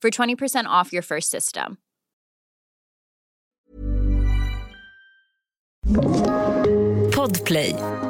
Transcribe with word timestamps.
for 0.00 0.10
20% 0.10 0.64
off 0.66 0.92
your 0.92 1.02
first 1.02 1.30
system. 1.30 1.78
Podplay. 7.12 8.07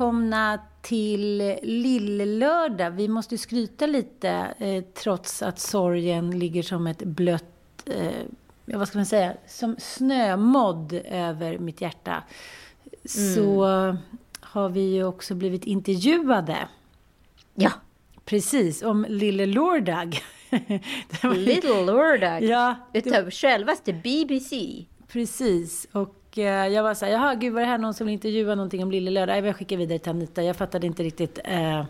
Välkomna 0.00 0.58
till 0.82 1.56
Lillelördag. 1.62 2.90
Vi 2.90 3.08
måste 3.08 3.38
skryta 3.38 3.86
lite 3.86 4.30
eh, 4.58 4.84
trots 4.94 5.42
att 5.42 5.58
sorgen 5.58 6.38
ligger 6.38 6.62
som 6.62 6.86
ett 6.86 7.02
blött, 7.02 7.82
eh, 7.86 8.12
vad 8.64 8.88
ska 8.88 8.98
man 8.98 9.06
säga, 9.06 9.34
som 9.46 9.76
snömodd 9.78 10.92
över 11.04 11.58
mitt 11.58 11.80
hjärta. 11.80 12.22
Så 13.04 13.64
har 14.40 14.68
vi 14.68 14.80
ju 14.94 15.04
också 15.04 15.34
blivit 15.34 15.64
intervjuade. 15.64 16.56
Ja, 17.54 17.70
Precis, 18.24 18.82
om 18.82 19.06
Lille 19.08 19.46
Lördag. 19.46 20.22
Little 21.34 21.84
Lordag. 21.84 22.42
Ja, 22.42 22.74
det- 22.92 23.06
Utav 23.06 23.30
självaste 23.30 23.92
BBC. 23.92 24.84
Precis. 25.08 25.86
Och 25.92 26.14
jag 26.38 26.82
var 26.82 26.94
så 26.94 27.04
här, 27.04 27.12
jaha, 27.12 27.34
gud 27.34 27.52
var 27.52 27.60
det 27.60 27.66
här 27.66 27.78
någon 27.78 27.94
som 27.94 28.06
vill 28.06 28.14
intervjua 28.14 28.54
någonting 28.54 28.82
om 28.82 28.90
Lille 28.90 29.10
Lördag? 29.10 29.46
Jag 29.46 29.56
skickar 29.56 29.76
vidare 29.76 29.98
till 29.98 30.10
Anita. 30.10 30.42
Jag 30.42 30.56
fattade 30.56 30.86
inte 30.86 31.02
riktigt 31.02 31.38
eh, 31.44 31.84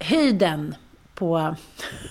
höjden 0.00 0.74
på, 1.14 1.56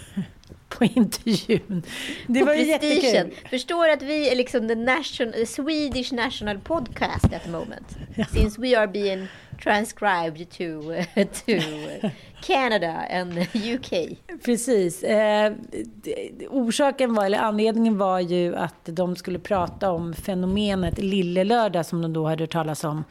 på 0.69 0.83
intervjun. 0.83 1.83
Det 2.27 2.43
var 2.43 2.53
ju 2.53 2.63
jättekul. 2.65 3.33
Förstår 3.49 3.89
att 3.89 4.01
vi 4.01 4.29
är 4.29 4.35
liksom 4.35 4.67
the, 4.67 4.75
nation, 4.75 5.31
the 5.31 5.45
Swedish 5.45 6.13
national 6.13 6.59
podcast 6.59 7.25
at 7.25 7.43
the 7.43 7.51
moment. 7.51 7.97
Since 8.31 8.61
we 8.61 8.79
are 8.79 8.87
being 8.87 9.27
transcribed 9.63 10.51
to, 10.51 10.81
to 11.45 11.61
Canada 12.41 13.05
and 13.09 13.37
UK. 13.55 14.17
Precis. 14.45 15.03
Eh, 15.03 15.53
orsaken 16.49 17.13
var, 17.13 17.25
eller 17.25 17.37
anledningen 17.37 17.97
var 17.97 18.19
ju 18.19 18.55
att 18.55 18.85
de 18.85 19.15
skulle 19.15 19.39
prata 19.39 19.91
om 19.91 20.13
fenomenet 20.13 20.97
Lille 20.97 21.43
Lördag 21.43 21.85
som 21.85 22.01
de 22.01 22.13
då 22.13 22.25
hade 22.25 22.43
hört 22.43 22.51
talas 22.51 22.83
om. 22.83 23.03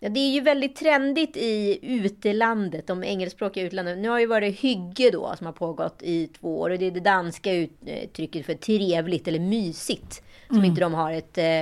Ja, 0.00 0.08
det 0.08 0.20
är 0.20 0.30
ju 0.30 0.40
väldigt 0.40 0.76
trendigt 0.76 1.36
i 1.36 1.78
utelandet, 1.82 2.86
de 2.86 3.04
engelskspråkiga 3.04 3.64
utlandet. 3.64 3.98
Nu 3.98 4.08
har 4.08 4.20
ju 4.20 4.26
varit 4.26 4.60
hygge 4.60 5.10
då 5.10 5.34
som 5.38 5.46
har 5.46 5.52
pågått 5.52 6.02
i 6.02 6.26
två 6.26 6.60
år 6.60 6.70
och 6.70 6.78
det 6.78 6.86
är 6.86 6.90
det 6.90 7.00
danska 7.00 7.52
uttrycket 7.52 8.46
för 8.46 8.54
trevligt 8.54 9.28
eller 9.28 9.40
mysigt. 9.40 10.22
Som 10.48 10.64
inte 10.64 10.80
de 10.80 10.94
har 10.94 11.12
ett, 11.12 11.38
eh, 11.38 11.60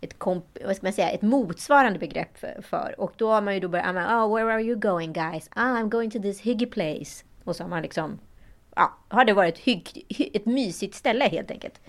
ett, 0.00 0.18
komp- 0.18 0.66
vad 0.66 0.76
ska 0.76 0.86
man 0.86 0.92
säga, 0.92 1.10
ett 1.10 1.22
motsvarande 1.22 1.98
begrepp 1.98 2.38
för, 2.38 2.62
för. 2.62 2.94
Och 2.98 3.12
då 3.16 3.30
har 3.30 3.42
man 3.42 3.54
ju 3.54 3.60
då 3.60 3.68
börjat 3.68 3.86
oh, 3.86 4.34
where 4.34 4.52
are 4.52 4.62
you 4.62 4.76
going 4.76 5.12
guys? 5.12 5.50
Ah, 5.54 5.76
I'm 5.76 5.88
going 5.88 6.10
to 6.10 6.18
this 6.18 6.40
hygge 6.40 6.66
place. 6.66 7.24
Och 7.44 7.56
så 7.56 7.62
har 7.62 7.68
man 7.68 7.82
liksom, 7.82 8.18
ja, 8.76 8.98
har 9.08 9.24
det 9.24 9.32
varit 9.32 9.58
hygg, 9.58 10.06
hy, 10.08 10.30
ett 10.34 10.46
mysigt 10.46 10.94
ställe 10.94 11.24
helt 11.24 11.50
enkelt. 11.50 11.80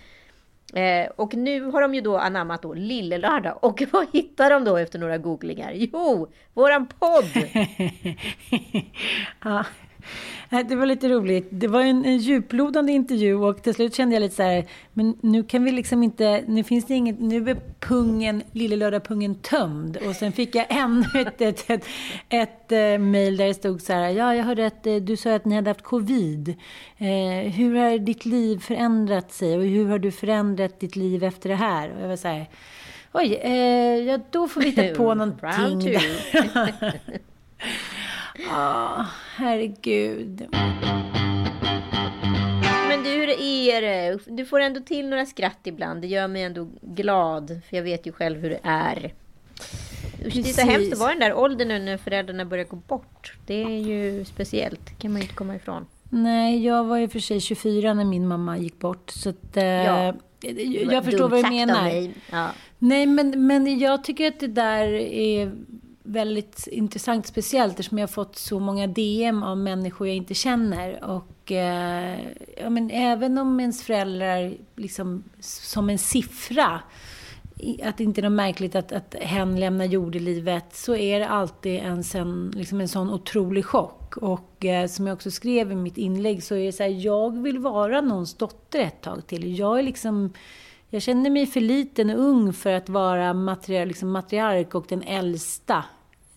Eh, 0.73 1.09
och 1.15 1.33
nu 1.33 1.61
har 1.61 1.81
de 1.81 1.95
ju 1.95 2.01
då 2.01 2.17
anammat 2.17 2.61
då 2.61 2.73
Lillelördag. 2.73 3.57
Och 3.63 3.83
vad 3.91 4.07
hittar 4.13 4.49
de 4.49 4.63
då 4.63 4.77
efter 4.77 4.99
några 4.99 5.17
googlingar? 5.17 5.71
Jo, 5.75 6.27
våran 6.53 6.87
podd! 6.87 7.25
Ja. 9.43 9.65
Det 10.49 10.75
var 10.75 10.85
lite 10.85 11.09
roligt. 11.09 11.47
Det 11.51 11.67
var 11.67 11.81
en, 11.81 12.05
en 12.05 12.17
djuplodande 12.17 12.91
intervju 12.91 13.35
och 13.35 13.63
till 13.63 13.73
slut 13.73 13.95
kände 13.95 14.15
jag 14.15 14.21
lite 14.21 14.35
så 14.35 14.43
här, 14.43 14.65
men 14.93 15.17
nu 15.21 15.43
kan 15.43 15.63
vi 15.63 15.71
liksom 15.71 16.03
inte, 16.03 16.43
nu 16.47 16.63
finns 16.63 16.85
det 16.85 16.93
inget, 16.93 17.19
nu 17.19 17.49
är 17.49 17.57
pungen, 17.79 18.43
Lille 18.51 18.75
Lördag-pungen 18.75 19.35
tömd. 19.35 19.97
Och 19.97 20.15
sen 20.15 20.31
fick 20.31 20.55
jag 20.55 20.65
ännu 20.69 21.05
ett, 21.15 21.41
ett, 21.41 21.69
ett, 21.69 21.85
ett, 22.29 22.71
eh, 22.71 22.97
mejl 22.99 23.37
där 23.37 23.47
det 23.47 23.53
stod 23.53 23.81
så 23.81 23.93
här, 23.93 24.09
ja 24.09 24.35
jag 24.35 24.43
hörde 24.43 24.65
att 24.65 24.87
eh, 24.87 24.95
du 24.95 25.17
sa 25.17 25.35
att 25.35 25.45
ni 25.45 25.55
hade 25.55 25.69
haft 25.69 25.81
covid. 25.81 26.49
Eh, 26.97 27.51
hur 27.51 27.75
har 27.75 27.97
ditt 27.97 28.25
liv 28.25 28.59
förändrat 28.59 29.31
sig 29.31 29.57
och 29.57 29.63
hur 29.63 29.89
har 29.89 29.99
du 29.99 30.11
förändrat 30.11 30.79
ditt 30.79 30.95
liv 30.95 31.23
efter 31.23 31.49
det 31.49 31.55
här? 31.55 31.95
Och 31.95 32.01
jag 32.01 32.07
var 32.07 32.15
så 32.15 32.27
här, 32.27 32.49
oj, 33.11 33.33
eh, 33.33 33.97
ja 33.97 34.19
då 34.31 34.47
får 34.47 34.61
vi 34.61 34.69
hitta 34.69 34.95
på 34.95 35.13
någonting. 35.13 35.97
Ja, 38.49 39.05
herregud. 39.35 40.47
Men 42.89 43.03
du, 43.03 43.09
hur 43.09 43.29
är 43.41 43.81
det? 43.81 44.19
Du 44.27 44.45
får 44.45 44.59
ändå 44.59 44.79
till 44.79 45.07
några 45.09 45.25
skratt 45.25 45.59
ibland. 45.63 46.01
Det 46.01 46.07
gör 46.07 46.27
mig 46.27 46.43
ändå 46.43 46.67
glad. 46.81 47.61
För 47.69 47.75
jag 47.77 47.83
vet 47.83 48.07
ju 48.07 48.11
själv 48.11 48.39
hur 48.41 48.49
det 48.49 48.59
är. 48.63 49.13
Usch, 50.25 50.33
Det 50.33 50.39
är 50.39 50.43
så 50.43 50.43
Precis. 50.43 50.59
hemskt 50.59 50.93
att 50.93 50.99
vara 50.99 51.11
i 51.11 51.13
den 51.13 51.19
där 51.29 51.33
åldern 51.33 51.67
nu 51.67 51.79
när 51.79 51.97
föräldrarna 51.97 52.45
börjar 52.45 52.65
gå 52.65 52.75
bort. 52.75 53.33
Det 53.47 53.63
är 53.63 53.77
ju 53.79 54.25
speciellt. 54.25 54.85
Det 54.85 54.93
kan 55.01 55.11
man 55.11 55.21
ju 55.21 55.23
inte 55.23 55.35
komma 55.35 55.55
ifrån. 55.55 55.85
Nej, 56.09 56.65
jag 56.65 56.83
var 56.83 56.97
ju 56.97 57.07
för 57.09 57.19
sig 57.19 57.39
24 57.41 57.93
när 57.93 58.05
min 58.05 58.27
mamma 58.27 58.57
gick 58.57 58.79
bort. 58.79 59.09
Så 59.09 59.29
att, 59.29 59.57
eh, 59.57 59.63
Ja. 59.65 60.13
jag 60.91 61.05
förstår 61.05 61.29
Dumt 61.29 61.31
vad 61.31 61.45
du 61.45 61.49
menar. 61.49 62.11
Ja. 62.31 62.47
Nej, 62.79 63.05
men, 63.05 63.47
men 63.47 63.79
jag 63.79 64.03
tycker 64.03 64.27
att 64.27 64.39
det 64.39 64.47
där 64.47 64.87
är 64.93 65.51
väldigt 66.09 66.67
intressant, 66.67 67.27
speciellt 67.27 67.71
eftersom 67.71 67.97
jag 67.97 68.07
har 68.07 68.13
fått 68.13 68.35
så 68.35 68.59
många 68.59 68.87
DM 68.87 69.43
av 69.43 69.57
människor 69.57 70.07
jag 70.07 70.15
inte 70.15 70.33
känner. 70.33 71.03
Och 71.03 71.51
eh, 71.51 72.19
ja, 72.57 72.69
men 72.69 72.91
även 72.91 73.37
om 73.37 73.59
ens 73.59 73.83
föräldrar 73.83 74.53
liksom 74.75 75.23
som 75.39 75.89
en 75.89 75.97
siffra, 75.97 76.81
att 77.83 77.97
det 77.97 78.03
inte 78.03 78.21
är 78.21 78.23
något 78.23 78.31
märkligt 78.31 78.75
att, 78.75 78.91
att 78.91 79.15
hen 79.21 79.59
lämnar 79.59 79.85
jordelivet, 79.85 80.75
så 80.75 80.95
är 80.95 81.19
det 81.19 81.27
alltid 81.27 81.79
en, 81.79 82.03
sen, 82.03 82.53
liksom 82.55 82.81
en 82.81 82.87
sån 82.87 83.09
otrolig 83.09 83.65
chock. 83.65 84.17
Och 84.17 84.65
eh, 84.65 84.87
som 84.87 85.07
jag 85.07 85.15
också 85.15 85.31
skrev 85.31 85.71
i 85.71 85.75
mitt 85.75 85.97
inlägg 85.97 86.43
så 86.43 86.55
är 86.55 86.65
det 86.65 86.71
så 86.71 86.83
här, 86.83 87.05
jag 87.05 87.41
vill 87.41 87.59
vara 87.59 88.01
någons 88.01 88.33
dotter 88.33 88.79
ett 88.79 89.01
tag 89.01 89.27
till. 89.27 89.59
Jag 89.59 89.79
är 89.79 89.83
liksom 89.83 90.33
jag 90.91 91.01
känner 91.01 91.29
mig 91.29 91.45
för 91.45 91.61
liten 91.61 92.09
och 92.09 92.19
ung 92.19 92.53
för 92.53 92.73
att 92.73 92.89
vara 92.89 93.33
matriark, 93.33 93.87
liksom 93.87 94.11
matriark 94.11 94.75
och 94.75 94.85
den 94.89 95.01
äldsta. 95.03 95.83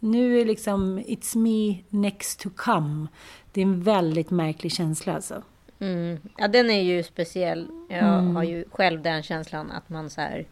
Nu 0.05 0.41
är 0.41 0.45
liksom, 0.45 0.99
it's 0.99 1.37
me 1.37 1.83
next 1.89 2.41
to 2.41 2.51
come. 2.57 3.07
Det 3.53 3.61
är 3.61 3.63
en 3.63 3.83
väldigt 3.83 4.31
märklig 4.31 4.73
känsla 4.73 5.15
alltså. 5.15 5.43
Mm. 5.79 6.19
Ja, 6.37 6.49
den 6.49 6.71
är 6.71 6.83
ju 6.83 7.03
speciell. 7.03 7.69
Jag 7.89 8.19
mm. 8.19 8.37
har 8.37 8.43
ju 8.43 8.65
själv 8.71 9.03
den 9.03 9.23
känslan 9.23 9.71
att 9.71 9.89
man 9.89 10.11
så 10.11 10.21
här... 10.21 10.47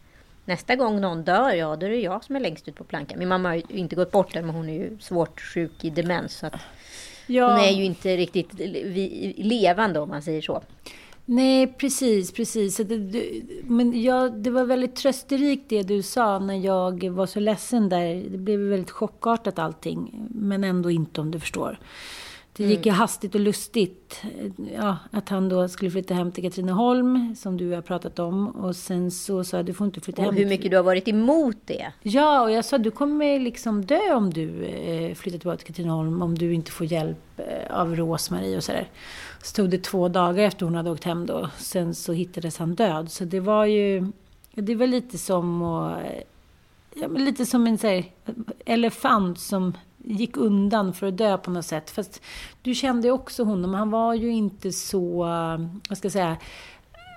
Nästa 0.45 0.77
gång 0.77 1.01
någon 1.01 1.25
dör, 1.25 1.53
ja 1.53 1.77
då 1.77 1.87
är 1.87 1.91
det 1.91 1.97
jag 1.97 2.25
som 2.25 2.37
är 2.37 2.41
längst 2.41 2.69
ut 2.69 2.75
på 2.75 2.85
plankan. 2.85 3.19
Min 3.19 3.29
mamma 3.29 3.49
har 3.49 3.57
ju 3.57 3.63
inte 3.69 3.97
gått 3.97 4.11
bort 4.11 4.37
än, 4.37 4.47
men 4.47 4.55
hon 4.55 4.69
är 4.69 4.75
ju 4.75 4.99
svårt 5.01 5.41
sjuk 5.41 5.85
i 5.85 5.91
demens. 5.91 6.33
Så 6.39 6.47
att 6.47 6.61
ja. 7.27 7.53
Hon 7.53 7.65
är 7.65 7.71
ju 7.71 7.85
inte 7.85 8.17
riktigt 8.17 8.53
levande 9.37 10.01
om 10.01 10.09
man 10.09 10.23
säger 10.23 10.43
så. 10.43 10.63
Nej, 11.31 11.67
precis, 11.67 12.33
precis. 12.33 12.77
Det, 12.77 13.23
men 13.63 14.03
jag, 14.03 14.33
det 14.33 14.51
var 14.51 14.65
väldigt 14.65 14.97
trösterikt 14.97 15.69
det 15.69 15.83
du 15.83 16.03
sa 16.03 16.39
när 16.39 16.55
jag 16.55 17.09
var 17.11 17.27
så 17.27 17.41
ledsen 17.41 17.89
där. 17.89 18.25
Det 18.31 18.39
blev 18.39 18.61
väldigt 18.61 18.91
chockartat 18.91 19.59
allting, 19.59 20.27
men 20.31 20.65
ändå 20.65 20.91
inte 20.91 21.21
om 21.21 21.31
du 21.31 21.41
förstår. 21.41 21.79
Det 22.53 22.65
gick 22.65 22.87
ju 22.87 22.91
mm. 22.91 22.99
hastigt 22.99 23.35
och 23.35 23.41
lustigt. 23.41 24.23
Ja, 24.75 24.97
att 25.11 25.29
han 25.29 25.49
då 25.49 25.69
skulle 25.69 25.91
flytta 25.91 26.15
hem 26.15 26.33
till 26.33 26.45
Katrineholm, 26.45 27.35
som 27.37 27.57
du 27.57 27.73
har 27.73 27.83
pratat 27.83 28.19
om. 28.19 28.49
Och 28.49 28.77
sen 28.77 29.11
så 29.11 29.45
sa 29.45 29.57
jag, 29.57 29.67
du 29.67 29.75
får 29.75 29.87
inte 29.87 30.01
flytta 30.01 30.23
och 30.23 30.27
hem. 30.27 30.37
hur 30.37 30.47
mycket 30.47 30.71
du 30.71 30.77
har 30.77 30.85
varit 30.85 31.09
emot 31.09 31.57
det. 31.65 31.93
Ja, 32.03 32.43
och 32.43 32.51
jag 32.51 32.65
sa, 32.65 32.79
du 32.79 32.91
kommer 32.91 33.39
liksom 33.39 33.85
dö 33.85 34.15
om 34.15 34.33
du 34.33 34.65
eh, 34.65 35.15
flyttar 35.15 35.39
tillbaka 35.39 35.57
till 35.57 35.67
Katrineholm, 35.67 36.23
om 36.23 36.39
du 36.39 36.55
inte 36.55 36.71
får 36.71 36.87
hjälp 36.87 37.19
eh, 37.37 37.81
av 37.81 37.97
Rosmarie 37.97 38.57
och 38.57 38.65
sådär 38.65 38.89
stod 39.43 39.65
tog 39.65 39.71
det 39.71 39.85
två 39.85 40.09
dagar 40.09 40.45
efter 40.45 40.67
hon 40.67 40.75
hade 40.75 40.91
åkt 40.91 41.05
hem 41.05 41.27
då. 41.27 41.49
Sen 41.59 41.95
så 41.95 42.13
hittades 42.13 42.59
han 42.59 42.75
död. 42.75 43.11
Så 43.11 43.25
det 43.25 43.41
var 43.41 43.65
ju, 43.65 44.13
det 44.55 44.75
var 44.75 44.87
lite 44.87 45.19
som 45.19 45.63
att, 45.63 45.99
ja, 46.95 47.09
lite 47.09 47.47
som 47.47 47.67
en 47.67 47.79
här, 47.83 48.05
elefant 48.65 49.41
som 49.41 49.77
gick 50.05 50.37
undan 50.37 50.93
för 50.95 51.07
att 51.07 51.17
dö 51.17 51.39
på 51.39 51.51
något 51.51 51.67
sätt. 51.67 51.91
Fast 51.91 52.23
du 52.63 52.75
kände 52.75 53.11
också 53.11 53.45
honom. 53.45 53.75
Han 53.75 53.91
var 53.91 54.15
ju 54.15 54.31
inte 54.31 54.73
så, 54.73 55.23
vad 55.89 55.99
ska 55.99 56.07
jag 56.07 56.13
säga, 56.13 56.37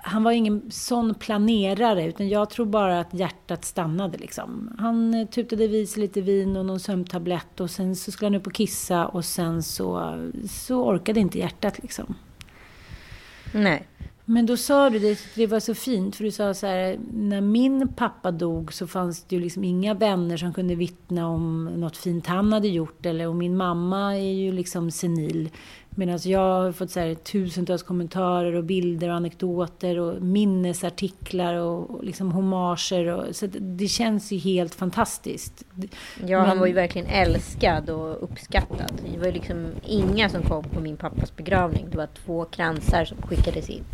han 0.06 0.24
var 0.24 0.32
ingen 0.32 0.70
sån 0.70 1.14
planerare, 1.14 2.06
utan 2.06 2.28
jag 2.28 2.50
tror 2.50 2.66
bara 2.66 3.00
att 3.00 3.14
hjärtat 3.14 3.64
stannade. 3.64 4.18
Liksom. 4.18 4.76
Han 4.78 5.26
tutade 5.26 5.68
vid 5.68 5.88
sig 5.88 6.00
lite 6.00 6.20
vin 6.20 6.56
och 6.56 6.66
någon 6.66 6.80
sömntablett 6.80 7.60
och 7.60 7.70
sen 7.70 7.96
så 7.96 8.12
skulle 8.12 8.26
han 8.26 8.34
upp 8.34 8.46
och 8.46 8.54
kissa 8.54 9.06
och 9.06 9.24
sen 9.24 9.62
så, 9.62 10.18
så 10.50 10.84
orkade 10.84 11.20
inte 11.20 11.38
hjärtat. 11.38 11.78
Liksom. 11.82 12.14
Nej. 13.52 13.88
Men 14.24 14.46
då 14.46 14.56
sa 14.56 14.90
du 14.90 14.98
det, 14.98 15.18
det 15.34 15.46
var 15.46 15.60
så 15.60 15.74
fint, 15.74 16.16
för 16.16 16.24
du 16.24 16.30
sa 16.30 16.54
så 16.54 16.66
här, 16.66 16.98
när 17.12 17.40
min 17.40 17.88
pappa 17.88 18.30
dog 18.30 18.72
så 18.72 18.86
fanns 18.86 19.24
det 19.24 19.36
ju 19.36 19.42
liksom 19.42 19.64
inga 19.64 19.94
vänner 19.94 20.36
som 20.36 20.54
kunde 20.54 20.74
vittna 20.74 21.28
om 21.28 21.64
något 21.64 21.96
fint 21.96 22.26
han 22.26 22.52
hade 22.52 22.68
gjort, 22.68 23.06
eller 23.06 23.28
och 23.28 23.36
min 23.36 23.56
mamma 23.56 24.16
är 24.16 24.32
ju 24.32 24.52
liksom 24.52 24.90
senil. 24.90 25.50
Medan 25.96 26.18
jag 26.24 26.40
har 26.40 26.72
fått 26.72 26.90
så 26.90 27.00
här, 27.00 27.14
tusentals 27.14 27.82
kommentarer 27.82 28.54
och 28.54 28.64
bilder 28.64 29.08
och 29.08 29.14
anekdoter 29.14 29.98
och 29.98 30.22
minnesartiklar 30.22 31.54
och, 31.54 32.04
liksom 32.04 32.32
homager. 32.32 33.06
Och, 33.06 33.36
så 33.36 33.46
det 33.46 33.88
känns 33.88 34.32
ju 34.32 34.38
helt 34.38 34.74
fantastiskt. 34.74 35.64
Ja, 36.20 36.38
Men, 36.38 36.48
han 36.48 36.58
var 36.58 36.66
ju 36.66 36.72
verkligen 36.72 37.06
älskad 37.06 37.90
och 37.90 38.24
uppskattad. 38.24 38.92
Det 39.12 39.18
var 39.18 39.26
ju 39.26 39.32
liksom 39.32 39.66
inga 39.86 40.28
som 40.28 40.42
kom 40.42 40.64
på 40.64 40.80
min 40.80 40.96
pappas 40.96 41.36
begravning. 41.36 41.86
Det 41.90 41.96
var 41.96 42.08
två 42.24 42.44
kransar 42.44 43.04
som 43.04 43.22
skickades 43.22 43.70
in. 43.70 43.84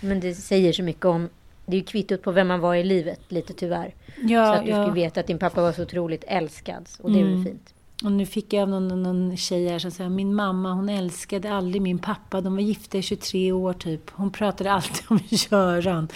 Men 0.00 0.20
det 0.20 0.34
säger 0.34 0.72
så 0.72 0.82
mycket 0.82 1.04
om 1.04 1.28
det 1.66 1.76
är 1.76 1.80
ju 1.80 1.86
kvittot 1.86 2.22
på 2.22 2.32
vem 2.32 2.48
man 2.48 2.60
var 2.60 2.74
i 2.74 2.84
livet, 2.84 3.20
lite 3.28 3.52
tyvärr. 3.52 3.94
Ja, 4.22 4.46
så 4.46 4.58
att 4.58 4.64
du 4.64 4.70
ja. 4.70 4.84
skulle 4.84 4.94
veta 4.94 5.20
att 5.20 5.26
din 5.26 5.38
pappa 5.38 5.62
var 5.62 5.72
så 5.72 5.82
otroligt 5.82 6.24
älskad. 6.26 6.88
Och 7.00 7.12
det 7.12 7.18
är 7.18 7.22
mm. 7.22 7.34
väl 7.34 7.44
fint. 7.44 7.74
Och 8.04 8.12
nu 8.12 8.26
fick 8.26 8.52
jag 8.52 8.62
av 8.62 8.68
någon, 8.68 9.02
någon 9.02 9.36
tjej 9.36 9.68
här 9.68 9.78
som 9.78 9.90
sa 9.90 10.08
min 10.08 10.34
mamma 10.34 10.72
hon 10.72 10.88
älskade 10.88 11.52
aldrig 11.52 11.82
min 11.82 11.98
pappa. 11.98 12.40
De 12.40 12.54
var 12.54 12.62
gifta 12.62 12.98
i 12.98 13.02
23 13.02 13.52
år 13.52 13.72
typ. 13.72 14.10
Hon 14.10 14.30
pratade 14.30 14.72
alltid 14.72 15.04
om 15.08 15.18
Göran. 15.28 16.08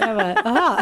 Jag 0.00 0.16
bara, 0.16 0.34
aha. 0.34 0.78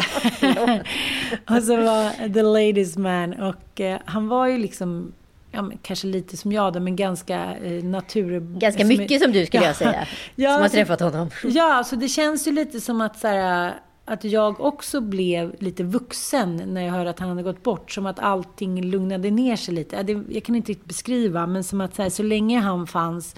och 1.57 1.63
så 1.63 1.75
var 1.77 2.33
the 2.33 2.41
ladies 2.41 2.97
man. 2.97 3.33
Och 3.33 3.81
eh, 3.81 3.99
han 4.05 4.27
var 4.27 4.47
ju 4.47 4.57
liksom, 4.57 5.11
ja, 5.51 5.61
men, 5.61 5.77
kanske 5.81 6.07
lite 6.07 6.37
som 6.37 6.51
jag 6.51 6.73
då, 6.73 6.79
men 6.79 6.95
ganska 6.95 7.55
eh, 7.55 7.83
natur... 7.83 8.39
Ganska 8.59 8.85
mycket 8.85 9.21
som, 9.21 9.25
som 9.25 9.31
du 9.31 9.45
skulle 9.45 9.63
ja. 9.63 9.69
jag 9.69 9.75
säga. 9.75 10.07
ja, 10.35 10.53
som 10.53 10.61
har 10.61 10.69
träffat 10.69 10.99
honom. 10.99 11.29
Ja, 11.43 11.83
så 11.83 11.95
det 11.95 12.07
känns 12.07 12.47
ju 12.47 12.51
lite 12.51 12.81
som 12.81 13.01
att 13.01 13.19
så 13.19 13.27
här, 13.27 13.73
att 14.11 14.23
jag 14.23 14.61
också 14.61 15.01
blev 15.01 15.55
lite 15.59 15.83
vuxen 15.83 16.55
när 16.55 16.81
jag 16.81 16.91
hörde 16.91 17.09
att 17.09 17.19
han 17.19 17.29
hade 17.29 17.43
gått 17.43 17.63
bort. 17.63 17.91
Som 17.91 18.05
att 18.05 18.19
allting 18.19 18.81
lugnade 18.81 19.31
ner 19.31 19.55
sig 19.55 19.73
lite. 19.73 20.23
Jag 20.29 20.43
kan 20.43 20.55
inte 20.55 20.71
riktigt 20.71 20.87
beskriva, 20.87 21.47
men 21.47 21.63
som 21.63 21.81
att 21.81 21.95
så, 21.95 22.01
här, 22.01 22.09
så 22.09 22.23
länge 22.23 22.59
han 22.59 22.87
fanns 22.87 23.35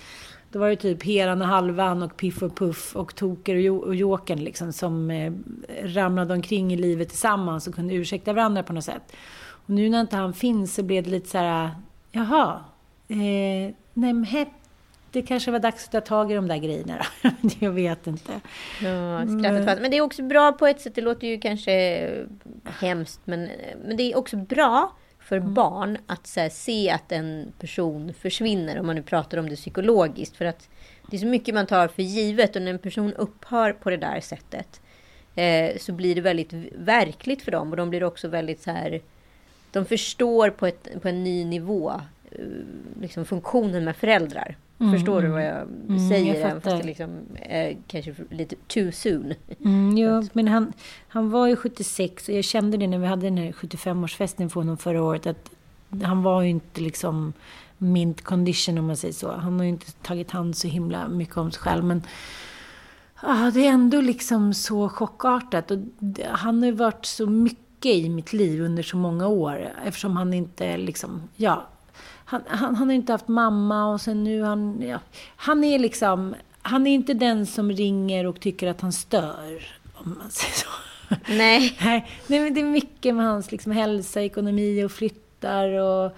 då 0.54 0.60
var 0.60 0.70
det 0.70 0.76
typ 0.76 1.04
Heran 1.04 1.42
och 1.42 1.48
Halvan 1.48 2.04
och 2.04 2.18
Piff 2.18 2.44
och 2.44 2.56
Puff 2.56 2.96
och 2.96 3.16
Toker 3.16 3.72
och, 3.72 3.96
Jokern 3.96 4.40
liksom, 4.40 4.74
som 4.74 5.12
eh, 5.12 5.34
ramlade 5.84 6.34
omkring 6.34 6.74
i 6.74 6.78
livet 6.78 7.10
tillsammans 7.10 7.68
och 7.68 7.76
kunde 7.76 7.94
ursäkta 7.94 8.34
varandra 8.34 8.64
på 8.64 8.74
något 8.74 8.84
sätt. 8.84 9.16
Och 9.44 9.70
nu 9.70 9.90
när 9.90 10.02
inte 10.02 10.16
han 10.16 10.34
finns 10.34 10.76
så 10.76 10.84
blev 10.84 11.04
det 11.04 11.10
lite 11.10 11.30
så 11.30 11.38
här, 11.38 11.72
jaha, 12.12 12.60
eh, 13.08 13.74
nej 13.94 14.14
det 15.14 15.22
kanske 15.22 15.52
var 15.52 15.60
dags 15.60 15.86
att 15.86 15.92
ta 15.92 16.02
tag 16.02 16.32
i 16.32 16.36
de 16.36 16.48
där 16.48 16.58
grejerna 16.58 17.06
då. 17.22 17.30
Jag 17.60 17.72
vet 17.72 18.08
inte. 18.08 18.42
Ja, 18.82 19.26
men... 19.26 19.66
men 19.66 19.92
det 19.92 19.98
är 19.98 20.02
också 20.02 20.24
bra 20.24 20.52
på 20.52 20.68
ett 20.68 20.82
sätt. 20.82 20.96
Det 20.96 21.02
låter 21.02 21.28
ju 21.28 21.40
kanske 21.40 22.10
hemskt, 22.80 23.20
men, 23.26 23.50
men 23.86 23.98
det 23.98 24.04
är 24.04 24.18
också 24.18 24.38
bra 24.38 24.96
för 25.20 25.38
mm. 25.38 25.54
barn 25.54 25.98
att 26.08 26.34
här, 26.36 26.50
se 26.50 26.90
att 26.90 27.12
en 27.12 27.54
person 27.60 28.14
försvinner, 28.14 28.80
om 28.80 28.86
man 28.86 28.96
nu 28.96 29.04
pratar 29.04 29.38
om 29.38 29.50
det 29.50 29.56
psykologiskt. 29.56 30.38
För 30.38 30.46
att 30.46 30.70
det 31.10 31.18
är 31.18 31.20
så 31.20 31.28
mycket 31.28 31.56
man 31.56 31.68
tar 31.68 31.88
för 31.88 32.04
givet 32.04 32.56
och 32.56 32.62
när 32.62 32.72
en 32.72 32.80
person 32.80 33.14
upphör 33.14 33.74
på 33.74 33.90
det 33.90 33.98
där 33.98 34.20
sättet 34.20 34.82
eh, 35.36 35.78
så 35.78 35.94
blir 35.94 36.16
det 36.16 36.22
väldigt 36.22 36.54
verkligt 36.76 37.42
för 37.42 37.52
dem 37.52 37.72
och 37.72 37.78
de 37.78 37.90
blir 37.90 38.04
också 38.04 38.28
väldigt 38.28 38.62
så 38.62 38.72
här 38.72 39.02
de 39.72 39.86
förstår 39.86 40.50
på, 40.50 40.68
ett, 40.68 41.02
på 41.02 41.08
en 41.08 41.24
ny 41.24 41.46
nivå 41.46 42.02
liksom 43.02 43.26
funktionen 43.26 43.86
med 43.86 43.96
föräldrar. 43.96 44.58
Mm, 44.80 44.94
Förstår 44.94 45.22
du 45.22 45.28
vad 45.28 45.46
jag 45.46 45.62
mm, 45.62 46.10
säger? 46.10 46.50
Jag 46.50 46.64
fast 46.64 46.78
det 46.78 46.84
liksom, 46.84 47.10
är 47.36 47.78
kanske 47.88 48.16
lite 48.30 48.56
too 48.68 48.92
soon. 48.92 49.34
Mm, 49.66 49.98
jo, 49.98 50.28
men 50.34 50.48
han, 50.48 50.74
han 51.08 51.30
var 51.30 51.48
ju 51.48 51.56
76 51.56 52.30
och 52.30 52.36
jag 52.36 52.44
kände 52.44 52.78
det 52.78 52.88
när 52.88 52.98
vi 52.98 53.08
hade 53.08 53.22
den 53.22 53.38
här 53.38 53.52
75-årsfesten 53.52 54.50
för 54.50 54.60
honom 54.60 54.78
förra 54.78 55.04
året. 55.04 55.28
Att 55.28 55.50
han 56.04 56.24
var 56.24 56.42
ju 56.42 56.50
inte 56.50 56.82
liksom 56.82 57.34
mint 57.78 58.22
condition 58.22 58.78
om 58.78 58.86
man 58.86 58.98
säger 58.98 59.14
så. 59.14 59.32
Han 59.32 59.60
har 59.60 59.64
ju 59.64 59.70
inte 59.70 59.92
tagit 59.92 60.32
hand 60.32 60.58
så 60.58 60.68
himla 60.68 61.08
mycket 61.08 61.38
om 61.38 61.52
sig 61.52 61.62
själv. 61.62 61.84
Men 61.84 62.04
ah, 63.16 63.52
det 63.52 63.68
är 63.68 63.72
ändå 63.72 64.02
liksom 64.02 64.54
så 64.54 64.90
chockartat. 64.90 65.72
Och 65.72 65.80
han 66.30 66.60
har 66.60 66.66
ju 66.66 66.72
varit 66.72 67.06
så 67.06 67.28
mycket 67.28 67.96
i 67.96 68.10
mitt 68.10 68.34
liv 68.34 68.62
under 68.62 68.84
så 68.84 68.98
många 68.98 69.28
år. 69.28 69.74
Eftersom 69.86 70.18
han 70.18 70.34
inte 70.34 70.78
liksom, 70.78 71.22
ja, 71.36 71.68
han, 72.34 72.44
han, 72.48 72.76
han 72.76 72.88
har 72.88 72.96
inte 72.96 73.12
haft 73.12 73.28
mamma 73.28 73.86
och 73.94 74.02
sen 74.02 74.24
nu 74.24 74.42
han, 74.42 74.82
ja, 74.88 75.00
han 75.36 75.64
är 75.64 75.80
liksom, 75.80 76.36
han 76.62 76.88
är 76.88 76.94
inte 76.94 77.14
den 77.14 77.46
som 77.46 77.72
ringer 77.72 78.26
och 78.26 78.40
tycker 78.40 78.68
att 78.68 78.82
han 78.82 78.94
stör, 78.94 79.68
om 79.94 80.18
man 80.20 80.32
säger 80.32 80.54
så. 80.54 80.68
Nej. 81.34 81.78
Nej, 82.28 82.40
men 82.40 82.54
det 82.54 82.62
är 82.62 82.66
mycket 82.66 83.16
med 83.16 83.26
hans 83.26 83.52
liksom, 83.52 83.72
hälsa, 83.72 84.22
ekonomi 84.22 84.84
och 84.84 84.92
flyttar 84.92 85.68
och 85.68 86.12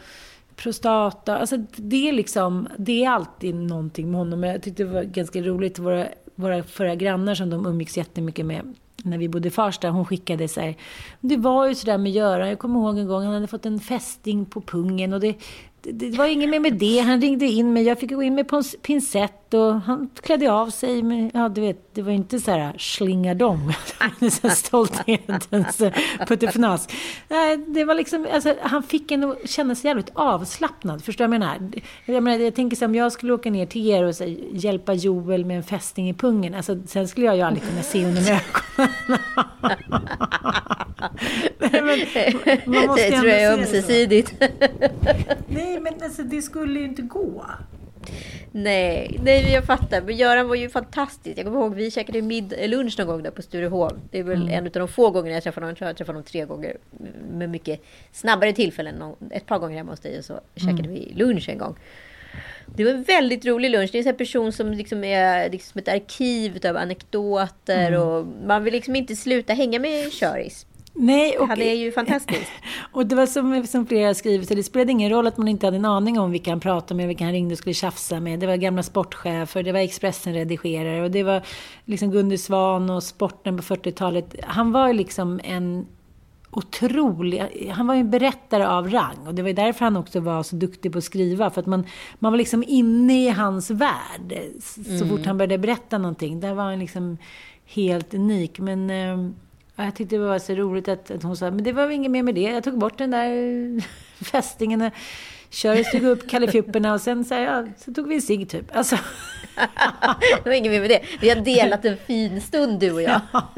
prostata. 0.55 1.37
Alltså 1.37 1.57
det 1.75 2.09
är 2.09 2.13
liksom, 2.13 2.67
det 2.77 3.05
är 3.05 3.09
alltid 3.09 3.55
någonting 3.55 4.11
med 4.11 4.19
honom. 4.19 4.43
Jag 4.43 4.61
tyckte 4.61 4.83
det 4.83 4.89
var 4.89 5.03
ganska 5.03 5.41
roligt, 5.41 5.79
våra, 5.79 6.07
våra 6.35 6.63
förra 6.63 6.95
grannar 6.95 7.35
som 7.35 7.49
de 7.49 7.65
umgicks 7.65 7.97
jättemycket 7.97 8.45
med 8.45 8.75
när 9.05 9.17
vi 9.17 9.29
bodde 9.29 9.47
i 9.47 9.51
Farsta, 9.51 9.89
hon 9.89 10.05
skickade 10.05 10.47
så 10.47 10.61
här, 10.61 10.75
det 11.19 11.37
var 11.37 11.67
ju 11.67 11.75
sådär 11.75 11.97
med 11.97 12.11
Göran, 12.11 12.49
jag 12.49 12.59
kommer 12.59 12.79
ihåg 12.79 12.97
en 12.97 13.07
gång 13.07 13.23
han 13.23 13.33
hade 13.33 13.47
fått 13.47 13.65
en 13.65 13.79
fästing 13.79 14.45
på 14.45 14.61
pungen 14.61 15.13
och 15.13 15.19
det, 15.19 15.35
det, 15.91 16.17
var 16.17 16.25
inget 16.25 16.49
mer 16.49 16.59
med 16.59 16.73
det. 16.73 16.99
Han 16.99 17.21
ringde 17.21 17.45
in 17.45 17.73
mig. 17.73 17.83
Jag 17.83 17.99
fick 17.99 18.11
gå 18.11 18.21
in 18.21 18.35
med 18.35 18.47
pincett 18.81 19.44
och 19.57 19.81
han 19.81 20.09
klädde 20.21 20.51
av 20.51 20.69
sig. 20.69 21.03
Men, 21.03 21.31
ja, 21.33 21.49
du 21.49 21.61
vet, 21.61 21.95
det 21.95 22.01
var 22.01 22.11
inte 22.11 22.39
så 22.39 22.51
här 22.51 22.75
slingardong. 22.77 23.73
Stolthetens 24.55 25.47
puttefnas. 26.27 26.87
Nej, 27.29 27.57
det 27.57 27.83
var 27.83 27.95
liksom, 27.95 28.27
alltså, 28.33 28.55
han 28.61 28.83
fick 28.83 29.11
en 29.11 29.23
att 29.23 29.49
känna 29.49 29.75
sig 29.75 29.87
jävligt 29.87 30.11
avslappnad. 30.13 31.03
Förstår 31.03 31.25
du 31.25 31.29
vad 31.29 31.35
jag 31.35 31.39
menar? 31.39 31.71
Jag, 32.05 32.23
menar, 32.23 32.43
jag 32.43 32.55
tänker 32.55 32.77
så 32.77 32.85
om 32.85 32.95
jag 32.95 33.11
skulle 33.11 33.33
åka 33.33 33.51
ner 33.51 33.65
till 33.65 33.87
er 33.87 34.03
och 34.03 34.15
så, 34.15 34.35
hjälpa 34.51 34.93
Joel 34.93 35.45
med 35.45 35.57
en 35.57 35.63
fästing 35.63 36.09
i 36.09 36.13
pungen. 36.13 36.55
Alltså, 36.55 36.77
sen 36.87 37.07
skulle 37.07 37.25
jag 37.25 37.35
ju 37.35 37.41
aldrig 37.41 37.69
kunna 37.69 37.81
se 37.81 38.05
honom 38.05 38.23
i 38.23 38.29
ögonen. 38.29 38.41
Nej, 41.59 41.81
men, 41.81 42.59
man 42.73 42.87
måste 42.87 43.09
det 43.09 43.17
tror 43.17 43.27
jag 43.27 43.41
är 43.41 43.53
ömsesidigt. 43.53 44.33
Nej, 45.47 45.79
men 45.79 45.93
alltså, 46.03 46.23
det 46.23 46.41
skulle 46.41 46.79
ju 46.79 46.85
inte 46.85 47.01
gå. 47.01 47.45
Nej, 48.51 49.19
nej 49.23 49.51
jag 49.53 49.63
fattar. 49.63 50.01
Men 50.01 50.15
Göran 50.15 50.47
var 50.47 50.55
ju 50.55 50.69
fantastisk. 50.69 51.37
Jag 51.37 51.45
kommer 51.45 51.59
ihåg 51.59 51.75
vi 51.75 51.91
käkade 51.91 52.21
mid 52.21 52.53
lunch 52.65 52.95
någon 52.99 53.07
gång 53.07 53.23
där 53.23 53.31
på 53.31 53.41
Sturehov. 53.41 53.99
Det 54.11 54.19
är 54.19 54.23
väl 54.23 54.41
mm. 54.41 54.53
en 54.53 54.65
av 54.65 54.71
de 54.71 54.87
få 54.87 55.09
gångerna 55.09 55.33
jag 55.33 55.43
träffade 55.43 55.65
honom. 55.65 55.69
Jag 55.71 55.77
tror 55.77 55.89
jag 55.89 55.97
träffade 55.97 56.15
honom 56.15 56.23
tre 56.23 56.45
gånger. 56.45 56.77
Med 57.31 57.49
mycket 57.49 57.81
snabbare 58.11 58.53
tillfällen. 58.53 59.15
Ett 59.31 59.45
par 59.45 59.59
gånger 59.59 59.77
hemma 59.77 59.91
hos 59.91 59.99
dig 59.99 60.17
och 60.17 60.25
så 60.25 60.39
käkade 60.55 60.89
mm. 60.89 60.93
vi 60.93 61.13
lunch 61.15 61.49
en 61.49 61.57
gång. 61.57 61.75
Det 62.75 62.83
var 62.83 62.91
en 62.91 63.03
väldigt 63.03 63.45
rolig 63.45 63.71
lunch. 63.71 63.89
Det 63.91 63.99
är 63.99 64.07
en 64.07 64.17
person 64.17 64.51
som 64.51 64.71
liksom 64.71 65.03
är 65.03 65.49
liksom 65.49 65.79
ett 65.79 65.87
arkiv 65.87 66.67
av 66.67 66.77
anekdoter 66.77 67.87
mm. 67.87 68.01
och 68.01 68.25
man 68.45 68.63
vill 68.63 68.73
liksom 68.73 68.95
inte 68.95 69.15
sluta 69.15 69.53
hänga 69.53 69.79
med 69.79 70.11
Köris. 70.13 70.65
Nej, 70.97 71.37
och, 71.37 71.47
Han 71.47 71.61
är 71.61 71.73
ju 71.73 71.91
fantastisk. 71.91 72.51
Och 72.91 73.05
det 73.05 73.15
var 73.15 73.25
som, 73.25 73.67
som 73.67 73.85
flera 73.85 74.07
har 74.07 74.13
skrivit, 74.13 74.49
det 74.49 74.63
spelade 74.63 74.91
ingen 74.91 75.09
roll 75.09 75.27
att 75.27 75.37
man 75.37 75.47
inte 75.47 75.67
hade 75.67 75.77
en 75.77 75.85
aning 75.85 76.19
om 76.19 76.31
vilka 76.31 76.51
han 76.51 76.59
pratade 76.59 76.97
med, 76.97 77.07
vilka 77.07 77.23
han 77.23 77.33
ringde 77.33 77.53
och 77.53 77.57
skulle 77.57 77.73
tjafsa 77.73 78.19
med. 78.19 78.39
Det 78.39 78.47
var 78.47 78.55
gamla 78.55 78.83
sportchefer, 78.83 79.63
det 79.63 79.71
var 79.71 79.79
Expressen-redigerare 79.79 81.03
och 81.03 81.11
det 81.11 81.23
var 81.23 81.41
liksom 81.85 82.11
Gunde 82.11 82.37
Svan 82.37 82.89
och 82.89 83.03
sporten 83.03 83.57
på 83.57 83.63
40-talet. 83.63 84.35
Han 84.43 84.71
var 84.71 84.87
ju 84.87 84.93
liksom 84.93 85.39
en 85.43 85.85
otrolig... 86.51 87.69
Han 87.71 87.87
var 87.87 87.95
ju 87.95 87.99
en 88.01 88.11
berättare 88.11 88.67
av 88.67 88.89
rang. 88.89 89.27
Och 89.27 89.35
det 89.35 89.43
var 89.43 89.53
därför 89.53 89.85
han 89.85 89.97
också 89.97 90.19
var 90.19 90.43
så 90.43 90.55
duktig 90.55 90.91
på 90.91 90.97
att 90.97 91.03
skriva. 91.03 91.49
För 91.49 91.61
att 91.61 91.67
man, 91.67 91.85
man 92.19 92.31
var 92.31 92.37
liksom 92.37 92.63
inne 92.67 93.25
i 93.25 93.29
hans 93.29 93.71
värld. 93.71 94.39
Så 94.61 94.81
mm. 94.89 95.09
fort 95.09 95.25
han 95.25 95.37
började 95.37 95.57
berätta 95.57 95.97
någonting. 95.97 96.39
Där 96.39 96.53
var 96.53 96.63
han 96.63 96.79
liksom 96.79 97.17
helt 97.65 98.13
unik. 98.13 98.59
Men 98.59 98.89
eh, 98.89 99.31
jag 99.75 99.95
tyckte 99.95 100.15
det 100.15 100.25
var 100.25 100.39
så 100.39 100.53
roligt 100.53 100.87
att, 100.87 101.11
att 101.11 101.23
hon 101.23 101.37
sa, 101.37 101.51
men 101.51 101.63
det 101.63 101.71
var 101.71 101.89
inget 101.89 102.11
mer 102.11 102.23
med 102.23 102.35
det. 102.35 102.41
Jag 102.41 102.63
tog 102.63 102.77
bort 102.77 102.97
den 102.97 103.11
där 103.11 103.81
fästingen. 104.23 104.81
Och 104.81 104.93
Körde, 105.49 105.83
stod 105.83 106.03
upp 106.03 106.29
kallefjupperna 106.29 106.93
och 106.93 107.01
sen 107.01 107.25
så, 107.25 107.33
ja, 107.33 107.65
så 107.77 107.93
tog 107.93 108.07
vi 108.07 108.15
en 108.15 108.21
cigg 108.21 108.49
typ. 108.49 108.75
Alltså. 108.75 108.95
det 110.43 110.49
var 110.49 110.53
inget 110.53 110.71
mer 110.71 110.81
med 110.81 110.89
det. 110.89 111.01
Vi 111.21 111.29
har 111.29 111.35
delat 111.35 111.85
en 111.85 111.97
fin 111.97 112.41
stund 112.41 112.79
du 112.79 112.91
och 112.91 113.01
jag. 113.01 113.21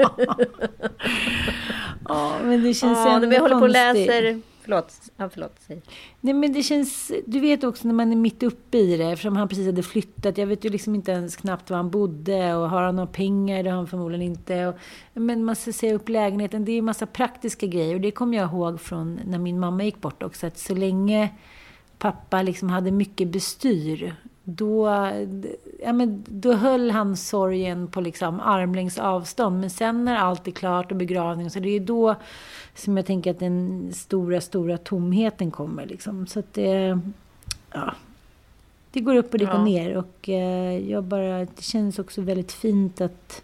ja, 2.07 2.35
men 2.43 2.63
det 2.63 2.73
känns 2.73 2.97
ja, 2.97 3.15
ändå 3.15 3.33
Jag 3.33 3.41
håller 3.41 3.55
på 3.55 3.61
och 3.61 3.69
läser 3.69 4.41
Förlåt. 4.67 5.11
Ja, 5.17 5.29
förlåt. 5.29 5.55
Säg. 5.59 5.81
Nej, 6.21 6.33
men 6.33 6.53
det 6.53 6.63
känns... 6.63 7.11
Du 7.25 7.39
vet 7.39 7.63
också 7.63 7.87
när 7.87 7.95
man 7.95 8.11
är 8.11 8.15
mitt 8.15 8.43
uppe 8.43 8.77
i 8.77 8.97
det, 8.97 9.03
eftersom 9.03 9.37
han 9.37 9.47
precis 9.47 9.65
hade 9.65 9.83
flyttat. 9.83 10.37
Jag 10.37 10.47
vet 10.47 10.65
ju 10.65 10.69
liksom 10.69 10.95
inte 10.95 11.11
ens 11.11 11.35
knappt 11.35 11.69
var 11.69 11.77
han 11.77 11.89
bodde 11.89 12.55
och 12.55 12.69
har 12.69 12.81
han 12.81 12.95
några 12.95 13.07
pengar? 13.07 13.63
Det 13.63 13.69
har 13.69 13.77
han 13.77 13.87
förmodligen 13.87 14.21
inte. 14.21 14.67
Och, 14.67 14.75
men 15.13 15.45
man 15.45 15.55
ska 15.55 15.73
säga 15.73 15.95
upp 15.95 16.09
lägenheten. 16.09 16.65
Det 16.65 16.71
är 16.71 16.73
ju 16.73 16.81
massa 16.81 17.05
praktiska 17.05 17.67
grejer 17.67 17.95
och 17.95 18.01
det 18.01 18.11
kommer 18.11 18.37
jag 18.37 18.49
ihåg 18.49 18.81
från 18.81 19.19
när 19.25 19.39
min 19.39 19.59
mamma 19.59 19.83
gick 19.83 20.01
bort 20.01 20.23
också. 20.23 20.47
Att 20.47 20.57
så 20.57 20.75
länge 20.75 21.29
pappa 21.97 22.41
liksom 22.41 22.69
hade 22.69 22.91
mycket 22.91 23.27
bestyr 23.27 24.15
då, 24.43 24.87
ja, 25.83 25.93
men 25.93 26.23
då 26.27 26.53
höll 26.53 26.91
han 26.91 27.17
sorgen 27.17 27.87
på 27.87 28.01
liksom 28.01 28.39
armlängds 28.39 28.97
avstånd. 28.99 29.59
Men 29.59 29.69
sen 29.69 30.05
när 30.05 30.15
allt 30.15 30.47
är 30.47 30.51
klart 30.51 30.91
och 30.91 30.97
begravning, 30.97 31.49
så 31.49 31.59
det 31.59 31.69
är 31.69 31.79
då 31.79 32.15
som 32.77 32.97
jag 32.97 33.05
tänker 33.05 33.31
att 33.31 33.39
den 33.39 33.89
stora, 33.93 34.41
stora 34.41 34.77
tomheten 34.77 35.51
kommer. 35.51 35.85
Liksom. 35.85 36.27
Så 36.27 36.39
att 36.39 36.53
det, 36.53 36.99
ja, 37.73 37.95
det 38.91 38.99
går 38.99 39.15
upp 39.15 39.33
och 39.33 39.39
det 39.39 39.45
går 39.45 39.63
ner. 39.63 39.97
Och 39.97 40.29
eh, 40.29 40.89
jag 40.89 41.03
bara, 41.03 41.39
det 41.39 41.61
känns 41.61 41.99
också 41.99 42.21
väldigt 42.21 42.51
fint 42.51 43.01
att 43.01 43.41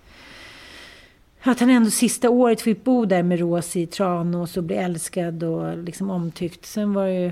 att 1.45 1.59
han 1.59 1.69
ändå 1.69 1.89
sista 1.89 2.29
året 2.29 2.61
fick 2.61 2.83
bo 2.83 3.05
där 3.05 3.23
med 3.23 3.39
Rosie 3.39 3.83
i 3.83 3.87
Tranås 3.87 4.57
och 4.57 4.63
bli 4.63 4.75
älskad 4.75 5.43
och 5.43 5.77
liksom 5.77 6.09
omtyckt. 6.09 6.65
Sen 6.65 6.93
var 6.93 7.05
det 7.05 7.13
ju 7.13 7.31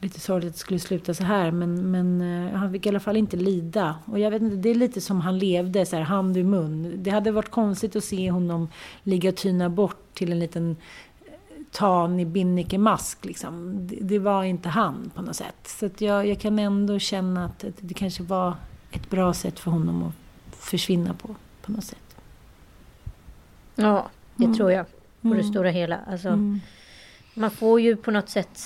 lite 0.00 0.20
sorgligt 0.20 0.48
att 0.48 0.54
det 0.54 0.60
skulle 0.60 0.80
sluta 0.80 1.14
så 1.14 1.24
här. 1.24 1.50
Men, 1.50 1.90
men 1.90 2.20
uh, 2.20 2.54
han 2.54 2.72
fick 2.72 2.86
i 2.86 2.88
alla 2.88 3.00
fall 3.00 3.16
inte 3.16 3.36
lida. 3.36 3.96
Och 4.04 4.18
jag 4.18 4.30
vet 4.30 4.42
inte, 4.42 4.56
det 4.56 4.68
är 4.68 4.74
lite 4.74 5.00
som 5.00 5.20
han 5.20 5.38
levde, 5.38 5.86
så 5.86 5.96
här, 5.96 6.02
hand 6.02 6.36
i 6.36 6.42
mun. 6.42 6.92
Det 6.96 7.10
hade 7.10 7.30
varit 7.30 7.50
konstigt 7.50 7.96
att 7.96 8.04
se 8.04 8.30
honom 8.30 8.68
ligga 9.02 9.28
och 9.28 9.36
tyna 9.36 9.68
bort 9.68 10.14
till 10.14 10.32
en 10.32 10.38
liten 10.38 10.76
eh, 11.76 11.80
tanig 11.80 12.26
binnikemask. 12.26 13.24
Liksom. 13.24 13.78
Det, 13.86 13.98
det, 14.00 14.18
var 14.18 14.44
inte 14.44 14.68
han 14.68 15.10
på 15.14 15.22
något 15.22 15.36
sätt. 15.36 15.56
Så 15.64 15.90
jag, 15.98 16.26
jag 16.26 16.40
kan 16.40 16.58
ändå 16.58 16.98
känna 16.98 17.44
att, 17.44 17.64
att 17.64 17.74
det 17.80 17.94
kanske 17.94 18.22
var 18.22 18.54
ett 18.90 19.10
bra 19.10 19.34
sätt 19.34 19.58
för 19.58 19.70
honom 19.70 20.02
att 20.02 20.56
försvinna 20.56 21.14
på, 21.14 21.34
på 21.62 21.72
något 21.72 21.84
sätt. 21.84 22.16
Ja, 23.74 24.08
det 24.36 24.44
mm. 24.44 24.56
tror 24.56 24.72
jag. 24.72 24.86
På 25.20 25.28
mm. 25.28 25.38
det 25.38 25.44
stora 25.44 25.70
hela. 25.70 26.00
Alltså, 26.06 26.28
mm. 26.28 26.60
Man 27.34 27.50
får 27.50 27.80
ju 27.80 27.96
på 27.96 28.10
något 28.10 28.28
sätt 28.28 28.60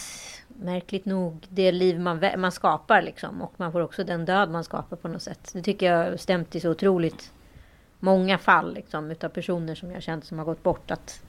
märkligt 0.48 1.04
nog 1.04 1.46
det 1.48 1.72
liv 1.72 2.00
man, 2.00 2.20
man 2.36 2.52
skapar 2.52 3.02
liksom. 3.02 3.42
Och 3.42 3.52
man 3.56 3.72
får 3.72 3.80
också 3.80 4.04
den 4.04 4.24
död 4.24 4.50
man 4.50 4.64
skapar 4.64 4.96
på 4.96 5.08
något 5.08 5.22
sätt. 5.22 5.50
Det 5.52 5.62
tycker 5.62 5.92
jag 5.92 6.20
stämt 6.20 6.54
i 6.54 6.60
så 6.60 6.70
otroligt 6.70 7.32
många 7.98 8.38
fall 8.38 8.74
liksom, 8.74 9.10
utav 9.10 9.28
personer 9.28 9.74
som 9.74 9.90
jag 9.90 10.02
känt 10.02 10.24
som 10.24 10.38
har 10.38 10.44
gått 10.44 10.62
bort. 10.62 10.90
Att 10.90 11.22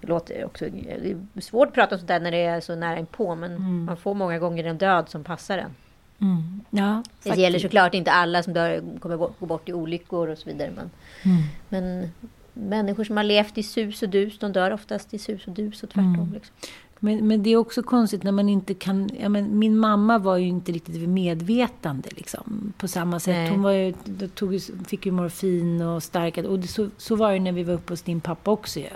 det 0.00 0.06
låter 0.06 0.44
också... 0.44 0.64
Det 0.70 1.16
är 1.34 1.40
svårt 1.40 1.68
att 1.68 1.74
prata 1.74 1.94
om 1.94 1.98
sånt 1.98 2.08
där 2.08 2.20
när 2.20 2.30
det 2.30 2.44
är 2.44 2.60
så 2.60 2.74
nära 2.74 2.98
inpå. 2.98 3.34
Men 3.34 3.52
mm. 3.52 3.84
man 3.84 3.96
får 3.96 4.14
många 4.14 4.38
gånger 4.38 4.64
en 4.64 4.78
död 4.78 5.08
som 5.08 5.24
passar 5.24 5.58
en. 5.58 5.74
Mm. 6.20 6.60
Ja, 6.70 7.02
det 7.22 7.36
gäller 7.36 7.58
såklart 7.58 7.94
inte 7.94 8.12
alla 8.12 8.42
som 8.42 8.52
dör, 8.52 8.98
kommer 9.00 9.16
gå, 9.16 9.32
bort 9.38 9.68
i 9.68 9.72
olyckor 9.72 10.28
och 10.28 10.38
så 10.38 10.50
vidare. 10.50 10.70
Men, 10.76 10.90
mm. 11.22 11.42
men 11.68 12.10
människor 12.52 13.04
som 13.04 13.16
har 13.16 13.24
levt 13.24 13.58
i 13.58 13.62
sus 13.62 14.02
och 14.02 14.08
dus, 14.08 14.38
de 14.38 14.52
dör 14.52 14.70
oftast 14.70 15.14
i 15.14 15.18
sus 15.18 15.46
och 15.46 15.52
dus 15.52 15.82
och 15.82 15.90
tvärtom. 15.90 16.14
Mm. 16.14 16.32
Liksom. 16.32 16.54
Men, 17.00 17.28
men 17.28 17.42
det 17.42 17.50
är 17.50 17.56
också 17.56 17.82
konstigt 17.82 18.22
när 18.22 18.32
man 18.32 18.48
inte 18.48 18.74
kan... 18.74 19.10
Ja, 19.20 19.28
men 19.28 19.58
min 19.58 19.78
mamma 19.78 20.18
var 20.18 20.36
ju 20.36 20.46
inte 20.46 20.72
riktigt 20.72 20.96
vid 20.96 21.08
medvetande 21.08 22.08
liksom, 22.16 22.72
på 22.78 22.88
samma 22.88 23.20
sätt. 23.20 23.36
Nej. 23.36 23.50
Hon 23.50 23.62
var 23.62 23.72
ju, 23.72 23.92
tog, 24.34 24.60
fick 24.86 25.06
ju 25.06 25.12
morfin 25.12 25.82
och 25.82 26.02
starkare. 26.02 26.46
Och 26.46 26.58
det, 26.58 26.68
så, 26.68 26.90
så 26.96 27.16
var 27.16 27.32
det 27.32 27.40
när 27.40 27.52
vi 27.52 27.62
var 27.62 27.74
uppe 27.74 27.92
hos 27.92 28.02
din 28.02 28.20
pappa 28.20 28.50
också. 28.50 28.80
Ju. 28.80 28.86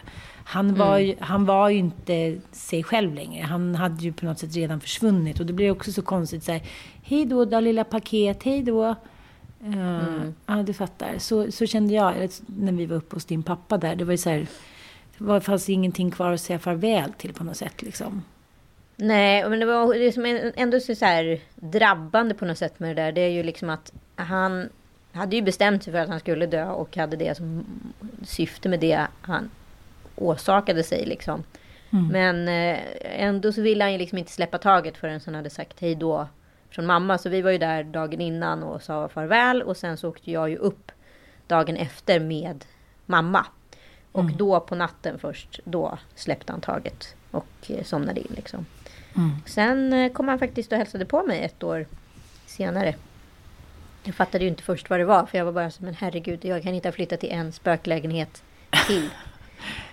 Han, 0.44 0.66
mm. 0.68 0.78
var 0.78 0.98
ju, 0.98 1.14
han 1.20 1.44
var 1.44 1.68
ju 1.68 1.78
inte 1.78 2.38
sig 2.52 2.82
själv 2.82 3.14
längre. 3.14 3.42
Han 3.42 3.74
hade 3.74 4.04
ju 4.04 4.12
på 4.12 4.24
något 4.26 4.38
sätt 4.38 4.56
redan 4.56 4.80
försvunnit. 4.80 5.40
Och 5.40 5.46
det 5.46 5.52
blir 5.52 5.70
också 5.70 5.92
så 5.92 6.02
konstigt 6.02 6.44
så 6.44 6.52
här, 6.52 6.62
Hej 7.02 7.24
då, 7.24 7.44
då 7.44 7.60
lilla 7.60 7.84
paket. 7.84 8.42
Hej 8.42 8.62
då. 8.62 8.94
Uh, 9.66 9.78
mm. 9.78 10.34
Ja, 10.46 10.54
du 10.54 10.72
fattar. 10.72 11.18
Så, 11.18 11.52
så 11.52 11.66
kände 11.66 11.94
jag 11.94 12.28
när 12.46 12.72
vi 12.72 12.86
var 12.86 12.96
uppe 12.96 13.16
hos 13.16 13.24
din 13.24 13.42
pappa 13.42 13.78
där. 13.78 13.94
Det 13.94 14.04
var 14.04 14.12
ju 14.12 14.18
så 14.18 14.30
här 14.30 14.46
det 15.18 15.40
fanns 15.40 15.68
ingenting 15.68 16.10
kvar 16.10 16.32
att 16.32 16.40
säga 16.40 16.58
farväl 16.58 17.12
till 17.12 17.32
på 17.32 17.44
något 17.44 17.56
sätt. 17.56 17.82
Liksom. 17.82 18.22
Nej, 18.96 19.48
men 19.48 19.60
det 19.60 19.66
var 19.66 19.94
det 19.94 20.12
som 20.12 20.52
ändå 20.56 20.80
så 20.80 21.04
här 21.04 21.40
drabbande 21.54 22.34
på 22.34 22.44
något 22.44 22.58
sätt 22.58 22.80
med 22.80 22.96
det 22.96 23.02
där. 23.02 23.12
Det 23.12 23.20
är 23.20 23.28
ju 23.28 23.42
liksom 23.42 23.70
att 23.70 23.92
han 24.14 24.68
hade 25.12 25.36
ju 25.36 25.42
bestämt 25.42 25.82
sig 25.82 25.92
för 25.92 26.00
att 26.00 26.08
han 26.08 26.20
skulle 26.20 26.46
dö 26.46 26.70
och 26.70 26.96
hade 26.96 27.16
det 27.16 27.36
som 27.36 27.64
syfte 28.24 28.68
med 28.68 28.80
det 28.80 29.06
han 29.20 29.50
åsakade 30.16 30.82
sig. 30.82 31.06
Liksom. 31.06 31.44
Mm. 31.92 32.06
Men 32.06 32.48
eh, 32.48 32.80
ändå 33.02 33.52
så 33.52 33.62
ville 33.62 33.84
han 33.84 33.92
ju 33.92 33.98
liksom 33.98 34.18
inte 34.18 34.32
släppa 34.32 34.58
taget 34.58 34.96
förrän 34.96 35.20
han 35.24 35.34
hade 35.34 35.50
sagt 35.50 35.80
hej 35.80 35.94
då 35.94 36.28
från 36.70 36.86
mamma. 36.86 37.18
Så 37.18 37.28
vi 37.28 37.42
var 37.42 37.50
ju 37.50 37.58
där 37.58 37.84
dagen 37.84 38.20
innan 38.20 38.62
och 38.62 38.82
sa 38.82 39.08
farväl 39.08 39.62
och 39.62 39.76
sen 39.76 39.96
så 39.96 40.08
åkte 40.08 40.30
jag 40.30 40.50
ju 40.50 40.56
upp 40.56 40.92
dagen 41.46 41.76
efter 41.76 42.20
med 42.20 42.64
mamma. 43.06 43.46
Och 44.12 44.20
mm. 44.20 44.36
då 44.36 44.60
på 44.60 44.74
natten 44.74 45.18
först, 45.18 45.60
då 45.64 45.98
släppte 46.14 46.52
han 46.52 46.60
taget 46.60 47.14
och 47.30 47.46
eh, 47.68 47.84
somnade 47.84 48.20
in. 48.20 48.32
Liksom. 48.36 48.66
Mm. 49.16 49.30
Sen 49.46 49.92
eh, 49.92 50.12
kom 50.12 50.28
han 50.28 50.38
faktiskt 50.38 50.72
och 50.72 50.78
hälsade 50.78 51.04
på 51.04 51.22
mig 51.22 51.42
ett 51.42 51.62
år 51.62 51.86
senare. 52.46 52.94
Jag 54.04 54.14
fattade 54.14 54.44
ju 54.44 54.50
inte 54.50 54.62
först 54.62 54.90
vad 54.90 55.00
det 55.00 55.04
var, 55.04 55.26
för 55.26 55.38
jag 55.38 55.44
var 55.44 55.52
bara 55.52 55.70
så 55.70 55.84
men 55.84 55.94
herregud, 55.94 56.44
jag 56.44 56.62
kan 56.62 56.74
inte 56.74 56.88
ha 56.88 56.92
flyttat 56.92 57.20
till 57.20 57.30
en 57.30 57.52
spöklägenhet 57.52 58.42
till. 58.86 59.10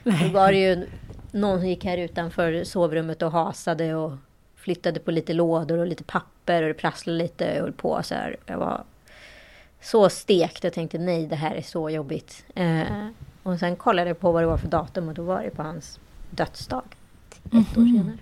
Då 0.04 0.28
var 0.34 0.52
det 0.52 0.58
ju 0.58 0.88
någon 1.32 1.60
som 1.60 1.70
gick 1.70 1.86
här 1.86 1.98
utanför 1.98 2.64
sovrummet 2.64 3.22
och 3.22 3.32
hasade 3.32 3.96
och 3.96 4.12
flyttade 4.56 5.00
på 5.00 5.12
lite 5.12 5.34
lådor 5.34 5.78
och 5.78 5.88
lite 5.88 6.04
papper 6.04 6.62
och 6.62 6.68
det 6.68 6.74
prasslade 6.74 7.18
lite 7.18 7.52
och 7.52 7.62
höll 7.62 7.74
på 7.74 8.04
så 8.04 8.16
här. 8.16 8.38
Jag 8.46 8.58
var 8.58 8.84
så 9.82 10.10
stekt. 10.10 10.64
Jag 10.64 10.74
tänkte 10.74 10.98
nej, 10.98 11.28
det 11.28 11.36
här 11.36 11.56
är 11.56 11.62
så 11.62 11.90
jobbigt. 11.90 12.46
Eh, 12.56 13.08
och 13.44 13.60
sen 13.60 13.76
kollade 13.76 14.10
jag 14.10 14.20
på 14.20 14.32
vad 14.32 14.44
det 14.44 14.48
var 14.48 14.58
för 14.58 14.68
datum 14.68 15.08
och 15.08 15.14
då 15.14 15.24
var 15.24 15.44
det 15.44 15.50
på 15.50 15.64
hans 15.64 16.00
dödsdag. 16.30 16.84
Ett 17.46 17.54
mm 17.54 17.64
-hmm. 17.64 17.78
år 17.78 17.82
mhm. 17.82 17.98
senare. 17.98 18.18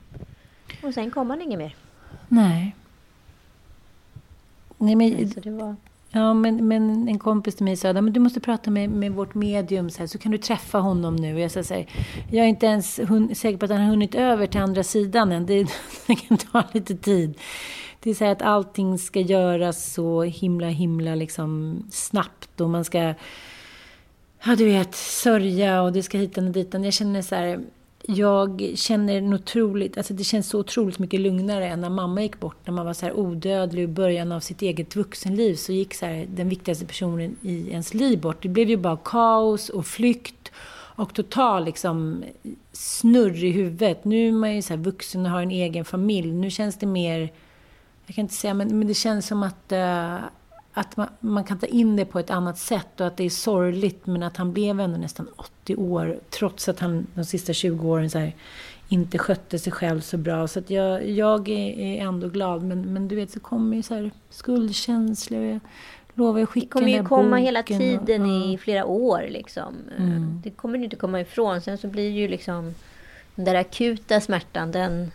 Och 0.84 0.94
sen 0.94 1.12
kom 1.12 1.30
han 1.30 1.42
inget 1.42 1.60
mer. 1.60 1.76
Nej. 2.28 2.76
Nej 4.78 4.96
men, 4.96 5.30
så 5.30 5.40
det 5.40 5.52
var... 5.52 5.76
Ja, 6.18 6.34
men, 6.34 6.68
men 6.68 7.08
en 7.08 7.20
kompis 7.20 7.56
till 7.56 7.66
mig 7.66 7.76
sa 7.76 7.90
att 7.90 8.14
du 8.14 8.20
måste 8.20 8.40
prata 8.40 8.72
med, 8.72 8.90
med 8.90 9.12
vårt 9.12 9.36
medium 9.36 9.90
så, 9.90 10.00
här, 10.00 10.08
så 10.08 10.18
kan 10.18 10.32
du 10.32 10.38
träffa 10.38 10.78
honom 10.78 11.16
nu. 11.16 11.40
Jag, 11.40 11.52
så 11.52 11.74
här, 11.74 11.86
jag 12.32 12.46
är 12.46 12.50
inte 12.50 12.66
ens 12.66 13.00
hun, 13.00 13.36
säker 13.36 13.58
på 13.58 13.66
att 13.66 13.72
han 13.72 13.82
har 13.82 13.88
hunnit 13.88 14.16
över 14.16 14.48
till 14.48 14.62
andra 14.62 14.84
sidan 14.84 15.32
än. 15.32 15.46
Det, 15.46 15.68
det 16.08 16.16
kan 16.16 16.38
ta 16.38 16.64
lite 16.72 16.96
tid. 16.96 17.38
Det 18.00 18.10
är 18.10 18.14
så 18.14 18.24
här 18.24 18.32
att 18.32 18.42
allting 18.42 18.98
ska 18.98 19.20
göras 19.20 19.94
så 19.94 20.24
himla, 20.24 20.68
himla 20.68 21.16
liksom 21.16 21.84
snabbt 21.92 22.62
och 22.62 22.70
man 22.70 22.86
ska 22.86 23.14
ja 24.46 24.56
du 24.56 24.66
vet, 24.66 24.96
sörja 24.96 25.82
och 25.82 25.94
det 25.94 26.04
ska 26.04 26.18
hitan 26.18 26.48
och 26.48 26.54
ditan. 26.54 26.84
Jag 26.84 26.94
känner 26.94 27.22
så 27.22 27.36
här, 27.36 27.60
jag 28.10 28.72
känner 28.76 29.18
en 29.18 29.34
otroligt, 29.34 29.98
alltså 29.98 30.14
det 30.14 30.24
känns 30.24 30.50
så 30.50 30.60
otroligt 30.60 31.00
mycket 31.00 31.20
lugnare 31.20 31.68
än 31.68 31.82
när 31.82 31.90
mamma 31.90 32.22
gick 32.22 32.40
bort. 32.40 32.58
När 32.66 32.74
man 32.74 32.86
var 32.86 32.94
så 32.94 33.06
här 33.06 33.14
odödlig 33.14 33.84
i 33.84 33.88
början 33.88 34.32
av 34.32 34.40
sitt 34.40 34.62
eget 34.62 34.96
vuxenliv 34.96 35.56
så 35.56 35.72
gick 35.72 35.94
så 35.94 36.06
här, 36.06 36.28
den 36.30 36.50
viktigaste 36.50 36.86
personen 36.86 37.36
i 37.42 37.70
ens 37.70 37.94
liv 37.94 38.22
bort. 38.22 38.44
Det 38.44 38.50
blev 38.50 38.70
ju 38.70 38.78
bara 38.78 38.98
kaos 38.98 39.70
och 39.70 39.86
flykt 39.86 40.52
och 40.96 41.14
total 41.14 41.66
liksom 41.66 42.24
snurr 42.72 43.44
i 43.44 43.52
huvudet. 43.52 44.06
Nu 44.06 44.28
är 44.28 44.32
man 44.32 44.56
ju 44.56 44.62
så 44.62 44.74
här 44.74 44.82
vuxen 44.82 45.26
och 45.26 45.32
har 45.32 45.42
en 45.42 45.52
egen 45.52 45.86
familj. 45.86 46.32
Nu 46.32 46.50
känns 46.50 46.80
det 46.80 46.86
mer 46.86 47.32
jag 48.08 48.16
kan 48.16 48.22
inte 48.22 48.34
säga, 48.34 48.54
men, 48.54 48.80
men 48.80 48.88
det 48.88 48.94
känns 48.94 49.28
som 49.28 49.44
att, 49.44 49.72
uh, 49.72 50.18
att 50.78 50.98
man, 50.98 51.08
man, 51.20 51.44
kan 51.44 51.60
ta 51.60 51.66
in 51.66 51.96
det 51.96 52.06
på 52.06 52.20
ett 52.20 52.30
annat 52.30 52.58
sätt 52.58 53.02
och 53.02 53.08
att 53.08 53.18
det 53.18 53.24
är 53.24 53.30
sorgligt. 53.30 54.06
Men 54.06 54.24
att 54.24 54.38
han 54.38 54.54
blev 54.54 54.80
ändå 54.80 54.98
nästan 54.98 55.28
80 55.36 55.76
år, 55.76 56.20
trots 56.30 56.70
att 56.70 56.80
han 56.80 57.08
de 57.14 57.26
sista 57.26 57.54
20 57.54 57.88
åren 57.88 58.10
så 58.10 58.20
här, 58.20 58.36
inte 58.90 59.18
skötte 59.18 59.60
sig 59.60 59.74
själv 59.74 60.02
så 60.02 60.18
bra. 60.18 60.48
Så 60.48 60.60
att 60.60 60.70
jag, 60.70 61.10
jag 61.10 61.50
är 61.50 62.02
ändå 62.02 62.30
glad. 62.30 62.64
Men, 62.64 62.94
men 62.94 63.08
du 63.08 63.16
vet, 63.16 63.32
så 63.32 63.40
kommer 63.40 63.76
ju 63.76 63.84
så 63.84 63.94
här 63.94 64.12
skuldkänslor. 64.30 65.44
Jag 65.44 65.60
lovar 66.14 66.42
att 66.42 66.50
skicka 66.50 66.66
Det 66.66 66.72
kommer 66.72 66.98
ju 66.98 67.04
komma 67.04 67.38
hela 67.38 67.64
tiden 67.64 68.22
och, 68.22 68.48
i 68.48 68.58
flera 68.58 68.86
år. 68.86 69.26
Liksom. 69.30 69.76
Mm. 69.98 70.42
Det 70.44 70.50
kommer 70.50 70.78
du 70.78 70.84
inte 70.84 70.96
komma 70.96 71.22
ifrån. 71.22 71.62
Sen 71.62 71.78
så 71.78 71.88
blir 71.88 72.10
ju 72.10 72.28
liksom 72.28 72.74
den 73.36 73.46
där 73.46 73.56
akuta 73.56 74.22
smärtan, 74.22 74.72
den 74.72 75.12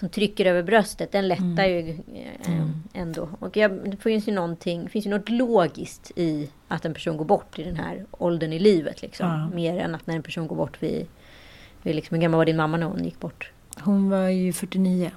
som 0.00 0.08
trycker 0.08 0.46
över 0.46 0.62
bröstet, 0.62 1.12
den 1.12 1.28
lättar 1.28 1.44
Mm. 1.68 1.86
ju 1.86 1.90
eh, 2.46 2.66
ändå. 2.92 3.28
Och 3.38 3.56
jag, 3.56 3.90
det 3.90 3.96
finns 3.96 4.28
ju 4.28 4.32
någonting, 4.32 4.82
det 4.84 4.88
finns 4.88 5.06
ju 5.06 5.10
något 5.10 5.28
logiskt 5.28 6.12
i 6.16 6.48
att 6.68 6.84
en 6.84 6.94
person 6.94 7.16
går 7.16 7.24
bort 7.24 7.58
i 7.58 7.62
den 7.62 7.76
här 7.76 8.04
åldern 8.10 8.52
i 8.52 8.58
livet. 8.58 9.02
Liksom. 9.02 9.26
Ja. 9.28 9.48
Mer 9.56 9.78
än 9.78 9.94
att 9.94 10.06
när 10.06 10.16
en 10.16 10.22
person 10.22 10.46
går 10.46 10.56
bort 10.56 10.82
vid, 10.82 11.06
vid 11.82 11.94
liksom, 11.94 12.14
hur 12.14 12.22
gammal 12.22 12.38
var 12.38 12.44
din 12.44 12.56
mamma 12.56 12.76
när 12.76 12.86
hon 12.86 13.04
gick 13.04 13.20
bort? 13.20 13.50
Hon 13.80 14.10
var 14.10 14.28
ju 14.28 14.52
49. 14.52 15.10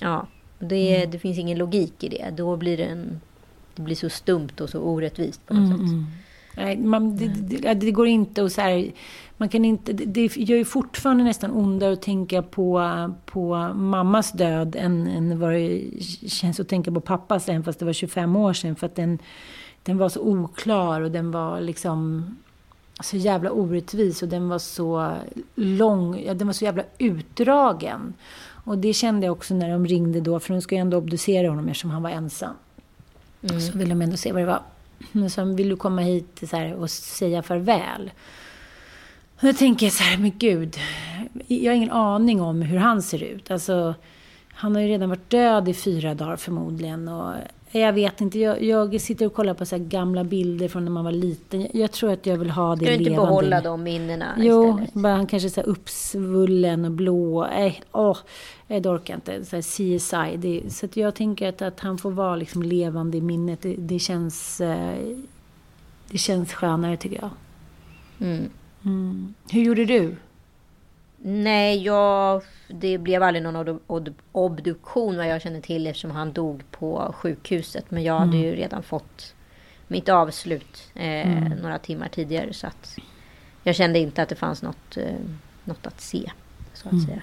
Ja, 0.00 0.26
det, 0.58 0.96
Mm. 0.96 1.10
det 1.10 1.18
finns 1.18 1.38
ingen 1.38 1.58
logik 1.58 2.04
i 2.04 2.08
det. 2.08 2.30
Då 2.36 2.56
blir 2.56 2.76
det 2.76 2.84
en... 2.84 3.20
Det 3.76 3.82
blir 3.82 3.96
så 3.96 4.10
stumt 4.10 4.48
och 4.60 4.70
så 4.70 4.78
orättvist 4.80 5.46
på 5.46 5.54
något 5.54 5.64
Mm, 5.64 5.78
sätt. 5.78 5.88
mm. 5.88 6.06
Nej, 6.56 6.76
man, 6.76 7.16
det, 7.16 7.26
det, 7.58 7.74
det 7.74 7.90
går 7.90 8.06
inte 8.06 8.44
att 8.44 8.52
så 8.52 8.60
här, 8.60 8.90
man 9.36 9.48
kan 9.48 9.64
inte, 9.64 9.92
det, 9.92 10.36
gör 10.36 10.56
ju 10.56 10.64
fortfarande 10.64 11.24
nästan 11.24 11.50
ondare 11.50 11.92
att 11.92 12.02
tänka 12.02 12.42
på, 12.42 12.82
på 13.26 13.56
mammas 13.74 14.32
död 14.32 14.76
än, 14.76 15.06
än 15.06 15.38
vad 15.38 15.52
det 15.52 15.82
känns 16.28 16.60
att 16.60 16.68
tänka 16.68 16.92
på 16.92 17.00
pappas, 17.00 17.48
även 17.48 17.64
fast 17.64 17.78
det 17.78 17.84
var 17.84 17.92
25 17.92 18.36
år 18.36 18.52
sedan. 18.52 18.76
För 18.76 18.86
att 18.86 18.96
den, 18.96 19.18
den 19.82 19.98
var 19.98 20.08
så 20.08 20.20
oklar 20.20 21.00
och 21.00 21.10
den 21.10 21.30
var 21.30 21.60
liksom 21.60 22.24
så 23.00 23.16
jävla 23.16 23.50
orättvis 23.50 24.22
och 24.22 24.28
den 24.28 24.48
var 24.48 24.58
så 24.58 25.14
lång, 25.54 26.22
ja, 26.26 26.34
den 26.34 26.46
var 26.46 26.54
så 26.54 26.64
jävla 26.64 26.82
utdragen. 26.98 28.14
Och 28.64 28.78
det 28.78 28.92
kände 28.92 29.26
jag 29.26 29.32
också 29.32 29.54
när 29.54 29.70
de 29.70 29.86
ringde 29.86 30.20
då, 30.20 30.40
för 30.40 30.54
de 30.54 30.62
ska 30.62 30.74
ju 30.74 30.80
ändå 30.80 30.96
obducera 30.96 31.48
honom 31.48 31.68
eftersom 31.68 31.90
han 31.90 32.02
var 32.02 32.10
ensam. 32.10 32.54
Så 33.40 33.78
ville 33.78 33.90
de 33.90 34.02
ändå 34.02 34.16
se 34.16 34.32
vad 34.32 34.42
det 34.42 34.46
var. 34.46 34.62
Men 35.12 35.30
sen 35.30 35.56
vill 35.56 35.68
du 35.68 35.76
komma 35.76 36.00
hit 36.00 36.42
så 36.50 36.56
här, 36.56 36.74
och 36.74 36.90
säga 36.90 37.42
farväl. 37.42 38.10
Och 39.44 39.52
då 39.52 39.56
tänker 39.58 39.86
jag 39.86 39.92
så 39.92 40.02
här, 40.02 40.18
men 40.18 40.32
gud. 40.38 40.76
Jag 41.46 41.72
har 41.72 41.76
ingen 41.76 41.90
aning 41.90 42.40
om 42.40 42.62
hur 42.62 42.78
han 42.78 43.02
ser 43.02 43.22
ut. 43.22 43.50
Alltså, 43.50 43.94
han 44.48 44.74
har 44.74 44.82
ju 44.82 44.88
redan 44.88 45.08
varit 45.08 45.30
död 45.30 45.68
i 45.68 45.74
fyra 45.74 46.14
dagar 46.14 46.36
förmodligen. 46.36 47.08
Och 47.08 47.34
jag 47.70 47.92
vet 47.92 48.20
inte, 48.20 48.38
jag, 48.38 48.62
jag 48.62 49.00
sitter 49.00 49.26
och 49.26 49.34
kollar 49.34 49.54
på 49.54 49.66
så 49.66 49.78
gamla 49.78 50.24
bilder 50.24 50.68
från 50.68 50.84
när 50.84 50.92
man 50.92 51.04
var 51.04 51.12
liten. 51.12 51.60
Jag, 51.60 51.70
jag 51.74 51.92
tror 51.92 52.12
att 52.12 52.26
jag 52.26 52.36
vill 52.36 52.50
ha 52.50 52.76
det 52.76 52.84
Ska 52.84 52.86
du 52.86 52.92
inte 52.92 53.10
levande. 53.10 53.30
behålla 53.30 53.60
de 53.60 53.82
minnena 53.82 54.34
Jo, 54.38 54.70
istället? 54.70 54.94
bara 54.94 55.14
han 55.14 55.26
kanske 55.26 55.48
är 55.48 55.50
så 55.50 55.60
uppsvullen 55.60 56.84
och 56.84 56.90
blå. 56.90 57.46
Nej, 57.46 57.82
åh, 57.92 58.18
jag 58.66 58.86
orkar 58.86 59.14
inte. 59.14 59.44
Så 59.44 59.62
CSI. 59.62 60.36
Det, 60.36 60.62
så 60.72 60.88
jag 60.94 61.14
tänker 61.14 61.48
att, 61.48 61.62
att 61.62 61.80
han 61.80 61.98
får 61.98 62.10
vara 62.10 62.36
liksom 62.36 62.62
levande 62.62 63.16
i 63.16 63.20
minnet. 63.20 63.62
Det, 63.62 63.74
det, 63.78 63.98
känns, 63.98 64.60
eh, 64.60 64.98
det 66.10 66.18
känns 66.18 66.52
skönare 66.52 66.96
tycker 66.96 67.16
jag. 67.20 67.30
Mm. 68.28 68.50
Mm. 68.84 69.34
Hur 69.50 69.62
gjorde 69.62 69.84
du? 69.84 70.16
Nej, 71.26 71.82
jag, 71.82 72.42
det 72.68 72.98
blev 72.98 73.22
aldrig 73.22 73.42
någon 73.42 73.56
ob- 73.56 73.78
ob- 73.86 74.14
obduktion 74.32 75.16
vad 75.16 75.26
jag 75.28 75.42
känner 75.42 75.60
till 75.60 75.86
eftersom 75.86 76.10
han 76.10 76.32
dog 76.32 76.62
på 76.70 77.14
sjukhuset. 77.18 77.90
Men 77.90 78.02
jag 78.02 78.18
hade 78.18 78.36
ju 78.36 78.54
redan 78.56 78.82
fått 78.82 79.34
mitt 79.88 80.08
avslut 80.08 80.90
eh, 80.94 81.28
några 81.62 81.78
timmar 81.78 82.08
tidigare. 82.08 82.52
Så 82.52 82.66
att 82.66 82.96
jag 83.62 83.74
kände 83.76 83.98
inte 83.98 84.22
att 84.22 84.28
det 84.28 84.34
fanns 84.34 84.62
något, 84.62 84.96
eh, 84.96 85.14
något 85.64 85.86
att 85.86 86.00
se. 86.00 86.30
Så 86.74 86.88
att 86.88 86.94
säga. 87.06 87.22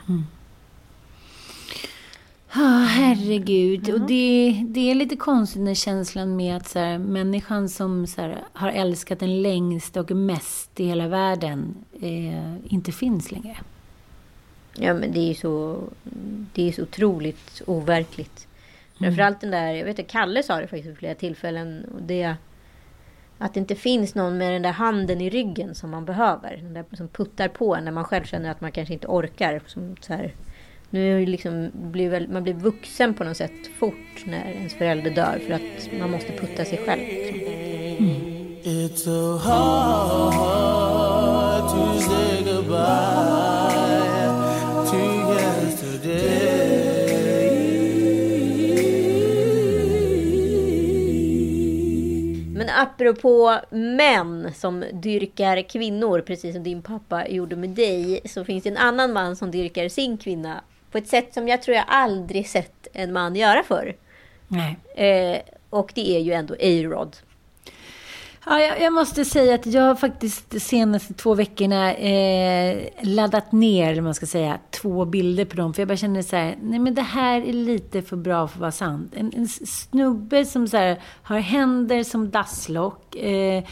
Ah, 2.54 2.84
herregud. 2.84 3.94
Och 3.94 4.02
det, 4.02 4.64
det 4.68 4.92
är 4.92 4.96
lite 4.96 5.16
konstigt 5.16 5.62
när 5.62 5.74
känslan 5.74 6.36
med 6.36 6.58
att 6.58 6.68
så 6.68 6.80
här, 6.80 6.98
människan 6.98 7.70
som 7.70 8.08
så 8.08 8.22
här, 8.22 8.38
har 8.54 8.70
älskat 8.70 9.20
den 9.20 9.42
längst 9.42 9.98
och 9.98 10.12
mest 10.12 10.80
i 10.80 10.86
hela 10.86 11.08
världen 11.08 11.76
eh, 12.02 12.74
inte 12.74 12.92
finns 12.92 13.32
längre. 13.32 13.58
Ja, 14.76 14.94
men 14.94 15.12
det 15.12 15.20
är 15.20 15.28
ju 15.28 15.34
så, 15.34 15.80
det 16.54 16.68
är 16.68 16.72
så 16.72 16.82
otroligt 16.82 17.62
overkligt. 17.68 18.48
Framförallt 19.00 19.42
den 19.42 19.52
där, 19.52 19.72
jag 19.72 19.86
vet 19.86 20.00
inte, 20.00 20.12
Kalle 20.12 20.44
sa 20.44 20.56
det 20.56 20.68
faktiskt 20.68 20.90
vid 20.90 20.98
flera 20.98 21.16
tillfällen. 21.16 21.86
Och 21.96 22.02
det, 22.02 22.36
att 23.38 23.54
det 23.54 23.60
inte 23.60 23.76
finns 23.76 24.16
någon 24.16 24.38
med 24.38 24.54
den 24.54 24.62
där 24.62 24.72
handen 24.72 25.22
i 25.22 25.30
ryggen 25.30 25.76
som 25.76 25.90
man 25.90 26.06
behöver. 26.06 26.58
Den 26.58 26.74
där 26.74 26.86
som 26.94 27.08
puttar 27.08 27.48
på 27.48 27.76
en 27.76 27.86
när 27.86 27.92
man 27.92 28.04
själv 28.04 28.24
känner 28.24 28.52
att 28.52 28.62
man 28.62 28.72
kanske 28.72 28.94
inte 28.94 29.08
orkar. 29.08 29.62
Som 29.68 29.96
så 30.02 30.14
här, 30.14 30.34
nu 30.92 31.26
liksom, 31.26 31.72
blir 31.74 32.10
väl, 32.10 32.28
man 32.28 32.44
blir 32.44 32.54
vuxen 32.54 33.14
på 33.14 33.24
något 33.24 33.38
sätt 33.38 33.68
fort 33.80 34.26
när 34.26 34.52
ens 34.52 34.74
förälder 34.74 35.12
dör. 35.12 35.40
För 35.48 35.54
att 35.54 36.00
man 36.00 36.12
måste 36.12 36.32
putta 36.32 36.66
sig 36.66 36.78
själv. 36.86 37.02
Men 52.56 52.70
apropå 52.70 53.60
män 53.70 54.54
som 54.54 54.84
dyrkar 54.94 55.62
kvinnor, 55.62 56.22
precis 56.22 56.56
som 56.56 56.64
din 56.64 56.82
pappa 56.82 57.28
gjorde 57.28 57.56
med 57.56 57.70
dig, 57.70 58.22
så 58.26 58.46
finns 58.46 58.64
det 58.64 58.70
en 58.70 58.78
annan 58.78 59.14
man 59.14 59.36
som 59.36 59.52
dyrkar 59.52 59.90
sin 59.90 60.18
kvinna 60.18 60.62
på 60.92 60.98
ett 60.98 61.08
sätt 61.08 61.34
som 61.34 61.48
jag 61.48 61.62
tror 61.62 61.78
jag 61.78 61.86
aldrig 61.88 62.50
sett 62.50 62.88
en 62.94 63.14
man 63.14 63.36
göra 63.36 63.64
förr. 63.64 63.96
Eh, 64.96 65.42
och 65.70 65.92
det 65.96 66.16
är 66.16 66.20
ju 66.20 66.34
ändå 66.34 66.54
A-Rod. 66.54 67.16
Ja, 68.46 68.60
jag, 68.60 68.82
jag 68.82 68.94
måste 68.94 69.26
säga 69.26 69.56
att 69.56 69.66
jag 69.66 69.82
har 69.82 69.96
faktiskt 69.96 70.50
de 70.50 70.60
senaste 70.60 71.14
två 71.14 71.34
veckorna 71.34 71.94
eh, 71.94 72.88
laddat 73.02 73.52
ner, 73.52 73.92
eller 73.92 74.02
man 74.02 74.16
ska 74.16 74.26
säga, 74.26 74.60
två 74.70 75.06
bilder 75.06 75.46
på 75.46 75.56
dem. 75.56 75.74
För 75.74 75.82
jag 75.82 75.88
bara 75.88 75.98
känner 75.98 76.22
så 76.22 76.36
här, 76.36 76.56
nej 76.62 76.80
men 76.80 76.96
det 76.96 77.02
här 77.02 77.42
är 77.42 77.54
lite 77.54 78.02
för 78.02 78.16
bra 78.16 78.48
för 78.48 78.56
att 78.56 78.62
vara 78.62 78.72
sant. 78.72 79.14
En, 79.16 79.34
en 79.36 79.48
snubbe 79.48 80.46
som 80.46 80.68
så 80.68 80.78
här, 80.78 81.02
har 81.24 81.40
händer 81.40 82.04
som 82.04 82.30
dasslock, 82.30 83.16
eh, 83.16 83.64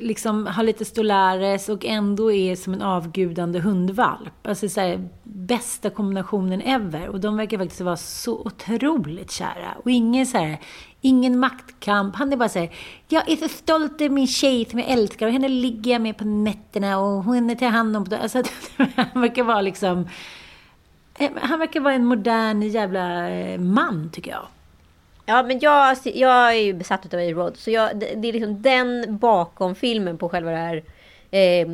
liksom 0.00 0.46
har 0.46 0.62
lite 0.62 0.84
stolares 0.84 1.68
och 1.68 1.84
ändå 1.84 2.32
är 2.32 2.56
som 2.56 2.74
en 2.74 2.82
avgudande 2.82 3.58
hundvalp. 3.58 4.46
Alltså 4.46 4.68
så 4.68 4.80
här, 4.80 5.08
bästa 5.22 5.90
kombinationen 5.90 6.60
ever. 6.60 7.08
Och 7.08 7.20
de 7.20 7.36
verkar 7.36 7.58
faktiskt 7.58 7.80
vara 7.80 7.96
så 7.96 8.38
otroligt 8.38 9.30
kära. 9.30 9.74
Och 9.84 9.90
ingen 9.90 10.26
så 10.26 10.38
här, 10.38 10.58
ingen 11.00 11.38
maktkamp. 11.38 12.16
Han 12.16 12.32
är 12.32 12.36
bara 12.36 12.48
så 12.48 12.58
här, 12.58 12.70
jag 13.08 13.30
är 13.30 13.36
så 13.36 13.48
stolt 13.48 14.00
över 14.00 14.14
min 14.14 14.26
tjej 14.26 14.64
som 14.64 14.78
jag 14.78 14.88
älskar 14.88 15.26
och 15.26 15.32
henne 15.32 15.48
ligger 15.48 15.92
jag 15.92 16.00
med 16.00 16.16
på 16.16 16.24
nätterna 16.24 16.98
och 16.98 17.34
henne 17.34 17.56
tar 17.56 17.66
jag 17.66 17.72
hand 17.72 17.96
om. 17.96 18.06
Alltså, 18.22 18.42
han 18.96 19.22
verkar 19.22 19.42
vara 19.42 19.60
liksom, 19.60 20.08
eh, 21.18 21.30
han 21.40 21.58
verkar 21.58 21.80
vara 21.80 21.94
en 21.94 22.04
modern 22.04 22.62
jävla 22.62 23.30
eh, 23.30 23.60
man 23.60 24.10
tycker 24.12 24.30
jag. 24.30 24.46
Ja, 25.26 25.42
men 25.42 25.58
jag, 25.58 25.72
alltså, 25.72 26.08
jag 26.08 26.48
är 26.56 26.60
ju 26.60 26.72
besatt 26.72 27.14
av 27.14 27.20
A-Rod. 27.20 27.56
Så 27.56 27.70
jag, 27.70 27.98
det, 27.98 28.14
det 28.14 28.28
är 28.28 28.32
liksom 28.32 28.62
den 28.62 29.18
bakom 29.18 29.74
filmen 29.74 30.18
på 30.18 30.28
själva 30.28 30.50
det 30.50 30.56
här 30.56 30.82
eh, 31.30 31.68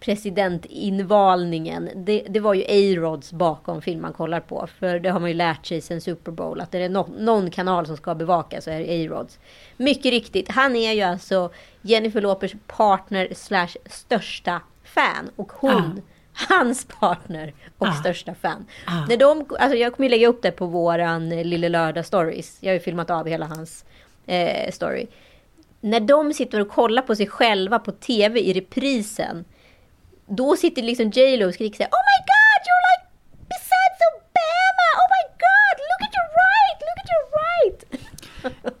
presidentinvalningen. 0.00 1.88
Det, 1.94 2.26
det 2.28 2.40
var 2.40 2.54
ju 2.54 2.62
A-Rods 2.62 3.32
bakom 3.32 3.82
film 3.82 4.02
man 4.02 4.12
kollar 4.12 4.40
på. 4.40 4.68
För 4.78 4.98
det 4.98 5.08
har 5.08 5.20
man 5.20 5.30
ju 5.30 5.34
lärt 5.34 5.66
sig 5.66 5.80
sen 5.80 6.00
Super 6.00 6.32
Bowl. 6.32 6.60
Att 6.60 6.72
det 6.72 6.78
är 6.78 6.88
no, 6.88 7.08
någon 7.18 7.50
kanal 7.50 7.86
som 7.86 7.96
ska 7.96 8.14
bevaka 8.14 8.60
så 8.60 8.70
är 8.70 8.78
det 8.78 9.04
A-Rods. 9.04 9.38
Mycket 9.76 10.10
riktigt. 10.10 10.48
Han 10.48 10.76
är 10.76 10.92
ju 10.92 11.02
alltså 11.02 11.50
Jennifer 11.82 12.20
Lopers 12.20 12.54
partner 12.66 13.28
slash 13.34 13.76
största 13.86 14.60
fan. 14.84 15.30
Och 15.36 15.52
hon 15.52 15.72
Ah 15.72 16.00
hans 16.48 16.84
partner 17.00 17.54
och 17.78 17.86
Ah. 17.88 17.92
största 17.92 18.34
fan. 18.34 18.66
Ah. 18.86 19.06
När 19.08 19.16
de, 19.16 19.46
alltså 19.58 19.76
jag 19.78 19.94
kommer 19.96 20.08
ju 20.08 20.10
lägga 20.10 20.28
upp 20.28 20.42
det 20.42 20.50
på 20.50 20.66
våran 20.66 21.32
eh, 21.32 21.44
Lille 21.44 21.68
Lördag 21.68 22.06
Stories. 22.06 22.56
Jag 22.60 22.70
har 22.70 22.74
ju 22.74 22.80
filmat 22.80 23.10
av 23.10 23.26
hela 23.28 23.46
hans 23.46 23.84
eh, 24.26 24.70
story. 24.72 25.06
När 25.80 26.00
de 26.00 26.32
sitter 26.34 26.60
och 26.60 26.68
kollar 26.68 27.02
på 27.02 27.16
sig 27.16 27.26
själva 27.26 27.78
på 27.78 27.92
tv 27.92 28.40
i 28.40 28.52
reprisen. 28.52 29.44
Då 30.26 30.56
sitter 30.56 30.82
liksom 30.82 31.10
J 31.10 31.36
Lo 31.36 31.48
och 31.48 31.54
skriker 31.54 31.76
såhär 31.76 31.90
Oh 31.90 32.04
my 32.10 32.18
god 32.32 32.60
you're 32.68 32.84
like 32.90 33.06
besides 33.48 33.98
Obama! 34.12 34.88
Oh 35.00 35.08
my 35.16 35.24
god 35.44 35.76
look 35.88 36.02
at 36.08 36.14
your 36.18 36.30
right! 36.44 36.78
Look 36.88 36.98
at 37.02 37.10
your 37.14 37.24
right! 37.42 37.84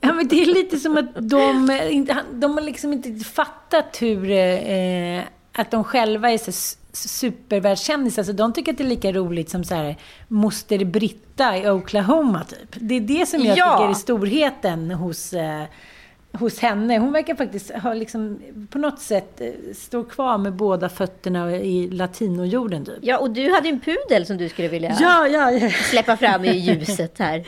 Ja, 0.00 0.12
men 0.12 0.28
det 0.28 0.42
är 0.42 0.46
lite 0.46 0.78
som 0.78 0.96
att 0.98 1.28
de, 1.30 1.70
eh, 1.70 2.16
de 2.32 2.54
har 2.54 2.60
liksom 2.62 2.92
inte 2.92 3.24
fattat 3.24 4.02
hur, 4.02 4.30
eh, 4.30 5.22
att 5.58 5.70
de 5.70 5.84
själva 5.84 6.30
är 6.30 6.38
så 6.38 6.76
supervärldskändisar, 6.92 8.22
så 8.22 8.32
de 8.32 8.52
tycker 8.52 8.72
att 8.72 8.78
det 8.78 8.84
är 8.84 8.88
lika 8.88 9.12
roligt 9.12 9.50
som 9.50 9.64
så 9.64 9.74
här, 9.74 9.96
moster 10.28 10.84
Britta 10.84 11.56
i 11.58 11.68
Oklahoma, 11.70 12.44
typ. 12.44 12.76
Det 12.80 12.94
är 12.94 13.00
det 13.00 13.26
som 13.26 13.42
jag 13.44 13.58
Ja. 13.58 13.76
tycker 13.78 13.90
är 13.90 13.94
storheten 13.94 14.90
hos, 14.90 15.32
eh, 15.32 15.62
hos 16.32 16.58
henne. 16.58 16.98
Hon 16.98 17.12
verkar 17.12 17.34
faktiskt 17.34 17.70
ha 17.70 17.94
liksom, 17.94 18.38
på 18.70 18.78
något 18.78 19.00
sätt, 19.00 19.40
eh, 19.40 19.48
stå 19.74 20.04
kvar 20.04 20.38
med 20.38 20.52
båda 20.52 20.88
fötterna 20.88 21.56
i 21.56 21.90
latinojorden, 21.90 22.84
typ. 22.84 22.94
Ja, 23.02 23.18
och 23.18 23.30
du 23.30 23.52
hade 23.54 23.68
en 23.68 23.80
pudel 23.80 24.26
som 24.26 24.36
du 24.36 24.48
skulle 24.48 24.68
vilja 24.68 24.96
Ja, 25.00 25.26
ja, 25.28 25.50
ja. 25.50 25.70
släppa 25.70 26.16
fram 26.16 26.44
i 26.44 26.58
ljuset 26.58 27.18
här. 27.18 27.44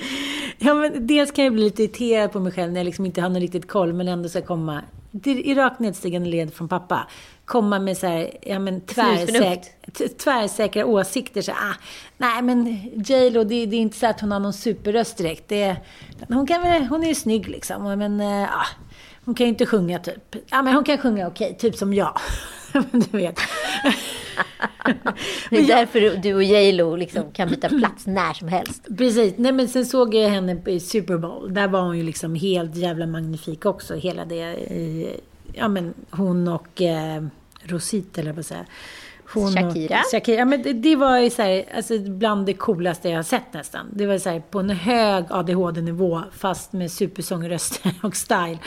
Ja, 0.58 0.74
men 0.74 1.06
dels 1.06 1.30
kan 1.32 1.44
jag 1.44 1.54
bli 1.54 1.62
lite 1.64 1.82
irriterad 1.82 2.32
på 2.32 2.40
mig 2.40 2.52
själv 2.52 2.72
när 2.72 2.80
jag 2.80 2.84
liksom 2.84 3.06
inte 3.06 3.20
har 3.20 3.28
någon 3.28 3.40
riktigt 3.40 3.68
koll, 3.68 3.92
men 3.92 4.08
ändå 4.08 4.28
ska 4.28 4.42
komma 4.42 4.82
i 5.24 5.54
rakt 5.54 5.80
nedstigande 5.80 6.28
led 6.28 6.54
från 6.54 6.68
pappa. 6.68 7.06
Komma 7.50 7.78
med 7.78 7.96
så 7.98 8.06
här, 8.06 8.30
ja 8.42 8.58
men 8.58 8.80
tvärsäk, 8.80 9.60
tvärsäkra 10.18 10.86
åsikter. 10.86 11.42
Så, 11.42 11.52
ah, 11.52 11.74
nej 12.18 12.42
men 12.42 12.66
J 13.06 13.30
Lo, 13.30 13.44
det, 13.44 13.66
det 13.66 13.76
är 13.76 13.80
inte 13.80 13.98
så 13.98 14.06
att 14.06 14.20
hon 14.20 14.32
har 14.32 14.40
någon 14.40 14.52
superröst 14.52 15.16
direkt. 15.16 15.48
Det, 15.48 15.76
hon, 16.28 16.46
kan, 16.46 16.62
väl- 16.62 16.86
hon 16.86 17.02
är 17.04 17.08
ju 17.08 17.14
snygg 17.14 17.48
liksom, 17.48 17.82
men 17.98 18.20
eh, 18.20 18.42
ah, 18.42 18.66
hon 19.24 19.34
kan 19.34 19.46
ju 19.46 19.48
inte 19.48 19.66
sjunga 19.66 19.98
typ. 19.98 20.36
Ja 20.50 20.62
men 20.62 20.74
hon 20.74 20.84
kan 20.84 20.98
sjunga 20.98 21.26
okej, 21.26 21.56
typ 21.58 21.76
som 21.76 21.94
jag. 21.94 22.18
Du 22.92 23.18
vet. 23.18 23.38
Det 25.50 25.56
är 25.56 25.66
därför 25.66 26.16
du 26.22 26.34
och 26.34 26.42
J 26.42 26.72
Lo 26.72 26.96
liksom 26.96 27.32
kan 27.32 27.48
byta 27.48 27.68
plats 27.68 28.06
när 28.06 28.32
som 28.32 28.48
helst. 28.48 28.86
Precis. 28.98 29.34
Nej, 29.36 29.52
men 29.52 29.68
sen 29.68 29.86
såg 29.86 30.14
jag 30.14 30.28
henne 30.28 30.62
i 30.66 30.80
Super 30.80 31.16
Bowl. 31.18 31.54
Där 31.54 31.68
var 31.68 31.80
hon 31.82 31.96
ju 31.98 32.02
liksom 32.02 32.34
helt 32.34 32.76
jävla 32.76 33.06
magnifik 33.06 33.66
också. 33.66 33.94
Hela 33.94 34.24
det. 34.24 34.34
i- 34.54 35.20
Ja, 35.54 35.68
men 35.68 35.94
hon 36.10 36.48
och 36.48 36.82
eh, 36.82 37.22
Rosita, 37.62 38.20
eller 38.20 38.32
vad 38.32 38.46
säga. 38.46 38.66
Hon 39.34 39.52
Shakira. 39.52 40.00
Och, 40.00 40.10
Shakira. 40.12 40.38
Ja, 40.38 40.44
men 40.44 40.62
det, 40.62 40.72
det 40.72 40.96
var 40.96 41.18
ju 41.18 41.30
så 41.30 41.42
här, 41.42 41.64
alltså 41.76 41.98
bland 41.98 42.46
det 42.46 42.54
coolaste 42.54 43.08
jag 43.08 43.18
har 43.18 43.22
sett 43.22 43.52
nästan. 43.52 43.86
Det 43.92 44.06
var 44.06 44.18
så 44.18 44.30
här, 44.30 44.40
på 44.40 44.58
en 44.58 44.70
hög 44.70 45.24
ADHD-nivå, 45.30 46.22
fast 46.32 46.72
med 46.72 46.92
supersångröster 46.92 47.94
och 48.02 48.16
style. 48.16 48.58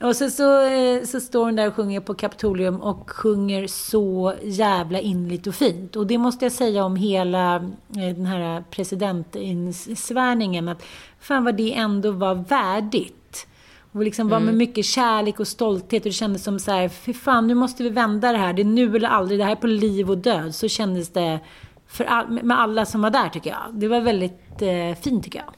Och 0.00 0.16
så, 0.16 0.30
så, 0.30 0.66
eh, 0.66 1.04
så 1.04 1.20
står 1.20 1.44
hon 1.44 1.56
där 1.56 1.68
och 1.68 1.74
sjunger 1.74 2.00
på 2.00 2.14
Kapitolium 2.14 2.80
och 2.80 3.10
sjunger 3.10 3.66
så 3.66 4.34
jävla 4.42 5.00
inligt 5.00 5.46
och 5.46 5.54
fint. 5.54 5.96
Och 5.96 6.06
det 6.06 6.18
måste 6.18 6.44
jag 6.44 6.52
säga 6.52 6.84
om 6.84 6.96
hela 6.96 7.56
eh, 7.56 8.14
den 8.16 8.26
här 8.26 8.64
presidentsvärningen, 8.70 10.68
att 10.68 10.82
fan 11.20 11.44
vad 11.44 11.56
det 11.56 11.74
ändå 11.74 12.10
var 12.10 12.34
värdigt. 12.34 13.46
Och 13.92 14.04
liksom 14.04 14.28
var 14.28 14.40
med 14.40 14.54
mycket 14.54 14.84
kärlek 14.84 15.40
och 15.40 15.48
stolthet. 15.48 16.02
Och 16.02 16.08
det 16.08 16.12
kändes 16.12 16.44
som 16.44 16.58
så 16.58 16.70
här, 16.70 16.88
fy 16.88 17.14
fan, 17.14 17.46
nu 17.46 17.54
måste 17.54 17.82
vi 17.82 17.88
vända 17.88 18.32
det 18.32 18.38
här. 18.38 18.52
Det 18.52 18.62
är 18.62 18.64
nu 18.64 18.96
eller 18.96 19.08
aldrig. 19.08 19.38
Det 19.38 19.44
här 19.44 19.52
är 19.52 19.56
på 19.56 19.66
liv 19.66 20.10
och 20.10 20.18
död. 20.18 20.54
Så 20.54 20.68
kändes 20.68 21.08
det 21.08 21.40
för 21.86 22.04
all, 22.04 22.42
med 22.42 22.60
alla 22.60 22.86
som 22.86 23.02
var 23.02 23.10
där, 23.10 23.28
tycker 23.28 23.50
jag. 23.50 23.74
Det 23.74 23.88
var 23.88 24.00
väldigt 24.00 24.62
eh, 24.62 24.94
fint, 25.02 25.24
tycker 25.24 25.38
jag. 25.38 25.54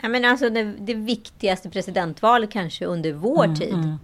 Ja, 0.00 0.08
men 0.08 0.24
alltså 0.24 0.50
det, 0.50 0.64
det 0.64 0.94
viktigaste 0.94 1.70
presidentvalet 1.70 2.50
kanske 2.50 2.86
under 2.86 3.12
vår 3.12 3.54
tid. 3.54 3.98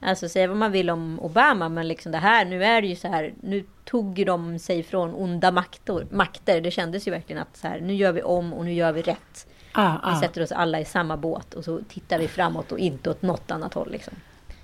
Alltså 0.00 0.28
säga 0.28 0.48
vad 0.48 0.56
man 0.56 0.72
vill 0.72 0.90
om 0.90 1.20
Obama, 1.20 1.68
men 1.68 1.88
liksom 1.88 2.12
det 2.12 2.18
här, 2.18 2.44
nu 2.44 2.64
är 2.64 2.82
det 2.82 2.88
ju 2.88 2.96
så 2.96 3.08
här, 3.08 3.34
nu 3.40 3.64
tog 3.84 4.18
ju 4.18 4.24
de 4.24 4.58
sig 4.58 4.82
från 4.82 5.14
onda 5.14 5.50
makter. 5.50 6.06
makter. 6.10 6.60
Det 6.60 6.70
kändes 6.70 7.06
ju 7.06 7.10
verkligen 7.10 7.42
att 7.42 7.56
så 7.56 7.68
här, 7.68 7.80
nu 7.80 7.94
gör 7.94 8.12
vi 8.12 8.22
om 8.22 8.52
och 8.52 8.64
nu 8.64 8.72
gör 8.72 8.92
vi 8.92 9.02
rätt. 9.02 9.46
Ah, 9.72 9.92
Vi 9.92 9.98
ah. 10.02 10.20
sätter 10.20 10.42
oss 10.42 10.52
alla 10.52 10.80
i 10.80 10.84
samma 10.84 11.16
båt 11.16 11.54
och 11.54 11.64
så 11.64 11.80
tittar 11.88 12.18
vi 12.18 12.28
framåt 12.28 12.72
och 12.72 12.78
inte 12.78 13.10
åt 13.10 13.22
något 13.22 13.50
annat 13.50 13.74
håll. 13.74 13.90
Liksom. 13.90 14.14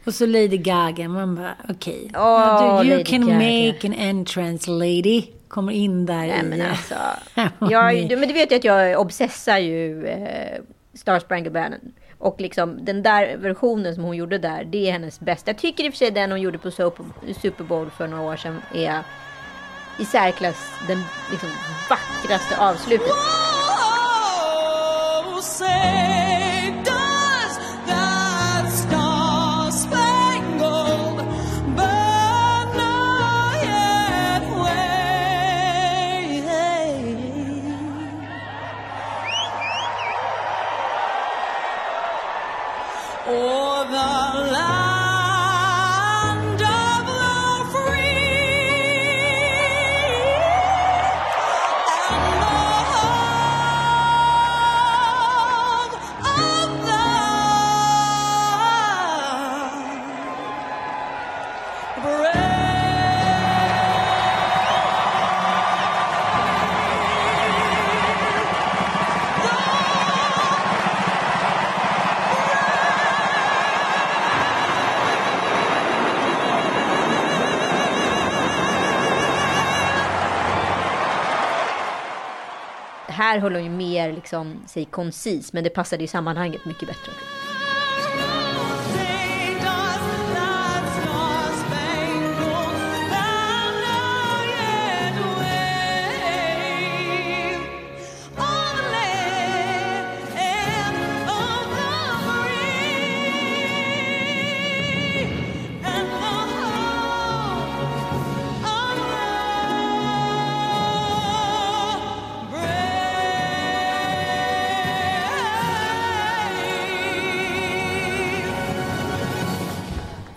Och 0.07 0.15
så 0.15 0.27
Lady 0.27 0.57
Gaga, 0.57 1.09
man 1.09 1.35
bara 1.35 1.55
okej. 1.69 2.11
Ja, 2.13 2.81
du- 2.83 2.89
you 2.89 2.99
Lady 2.99 3.05
can 3.05 3.21
Gaga. 3.21 3.35
make 3.35 3.87
an 3.87 3.95
entrance 3.95 4.71
lady. 4.71 5.23
Kommer 5.49 5.73
in 5.73 6.07
där 6.07 6.15
Nej, 6.15 6.41
i... 6.41 6.43
men 6.43 6.63
alltså, 6.71 6.95
jag, 7.71 8.09
du, 8.09 8.17
men 8.17 8.29
du 8.29 8.35
vet 8.35 8.53
ju 8.53 8.57
att 8.57 8.65
jag 8.65 9.01
obsessar 9.01 9.59
ju 9.59 10.07
eh, 10.07 10.63
Star 10.95 11.19
Spangled 11.19 11.53
Banner. 11.53 11.79
Och 12.19 12.41
liksom 12.41 12.85
den 12.85 13.03
där 13.03 13.37
versionen 13.37 13.95
som 13.95 14.05
hon 14.05 14.17
gjorde 14.17 14.39
där, 14.39 14.65
det 14.65 14.89
är 14.89 14.93
hennes 14.93 15.21
bästa. 15.21 15.51
Jag 15.51 15.59
tycker 15.59 15.85
i 15.85 15.89
och 15.89 15.93
för 15.93 15.99
sig 15.99 16.11
den 16.11 16.31
hon 16.31 16.41
gjorde 16.41 16.59
på 16.59 16.71
Super 16.71 17.05
Super 17.43 17.65
Bowl 17.65 17.91
för 17.91 18.09
några 18.09 18.23
år 18.25 18.37
sedan 18.37 18.63
är 18.75 18.99
i 19.99 20.05
särklass 20.05 20.71
den 20.89 20.99
liksom, 21.31 21.49
vackraste 21.91 22.59
avslutet. 22.59 23.13
Oh, 25.47 25.47
say 25.47 26.14
Här 83.09 83.39
höll 83.39 83.55
hon 83.55 83.65
ju 83.65 83.71
mer 83.71 84.13
liksom, 84.13 84.63
sig 84.67 84.85
koncis, 84.85 85.53
men 85.53 85.65
det 85.65 85.71
passade 85.71 86.03
ju 86.03 86.07
sammanhanget 86.07 86.65
mycket 86.65 86.89
bättre. 86.89 87.13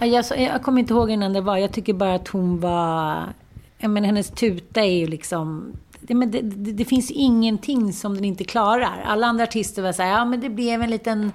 Jag, 0.08 0.26
jag 0.38 0.62
kommer 0.62 0.80
inte 0.80 0.94
ihåg 0.94 1.12
innan 1.12 1.34
det 1.34 1.42
var. 1.42 1.58
Jag 1.58 1.72
tycker 1.72 1.94
bara 1.94 2.14
att 2.14 2.28
hon 2.28 2.60
var... 2.60 3.24
Jag 3.78 3.92
menar, 3.92 4.08
hennes 4.08 4.30
tuta 4.30 4.82
är 4.82 4.98
ju 5.00 5.08
liksom... 5.08 5.74
Det, 6.00 6.14
men 6.14 6.32
det, 6.32 6.42
det, 6.42 6.72
det 6.72 6.86
finns 6.86 7.12
ingenting 7.12 7.94
som 7.94 8.16
den 8.16 8.26
inte 8.26 8.44
klarar. 8.44 9.04
Alla 9.06 9.28
andra 9.28 9.44
artister 9.44 9.82
var 9.82 9.92
så 9.92 10.04
här, 10.04 10.10
ja 10.10 10.26
men 10.26 10.40
det 10.40 10.50
blev 10.50 10.82
en 10.82 10.90
liten 10.90 11.32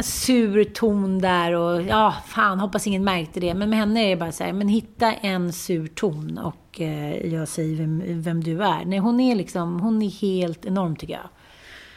sur 0.00 0.64
ton 0.64 1.18
där 1.18 1.52
och 1.52 1.82
ja, 1.82 2.14
fan, 2.26 2.60
hoppas 2.60 2.86
ingen 2.86 3.04
märkte 3.04 3.40
det. 3.40 3.54
Men 3.54 3.70
med 3.70 3.78
henne 3.78 4.04
är 4.04 4.10
det 4.10 4.16
bara 4.16 4.32
så 4.32 4.44
här, 4.44 4.52
men 4.52 4.68
hitta 4.68 5.12
en 5.12 5.52
sur 5.52 5.86
ton 5.86 6.38
och 6.38 6.80
eh, 6.80 7.26
jag 7.34 7.48
säger 7.48 7.76
vem, 7.76 8.02
vem 8.22 8.44
du 8.44 8.62
är. 8.62 8.84
Nej, 8.84 8.98
hon 8.98 9.20
är 9.20 9.34
liksom, 9.34 9.80
hon 9.80 10.02
är 10.02 10.10
helt 10.10 10.66
enorm 10.66 10.96
tycker 10.96 11.14
jag. 11.14 11.28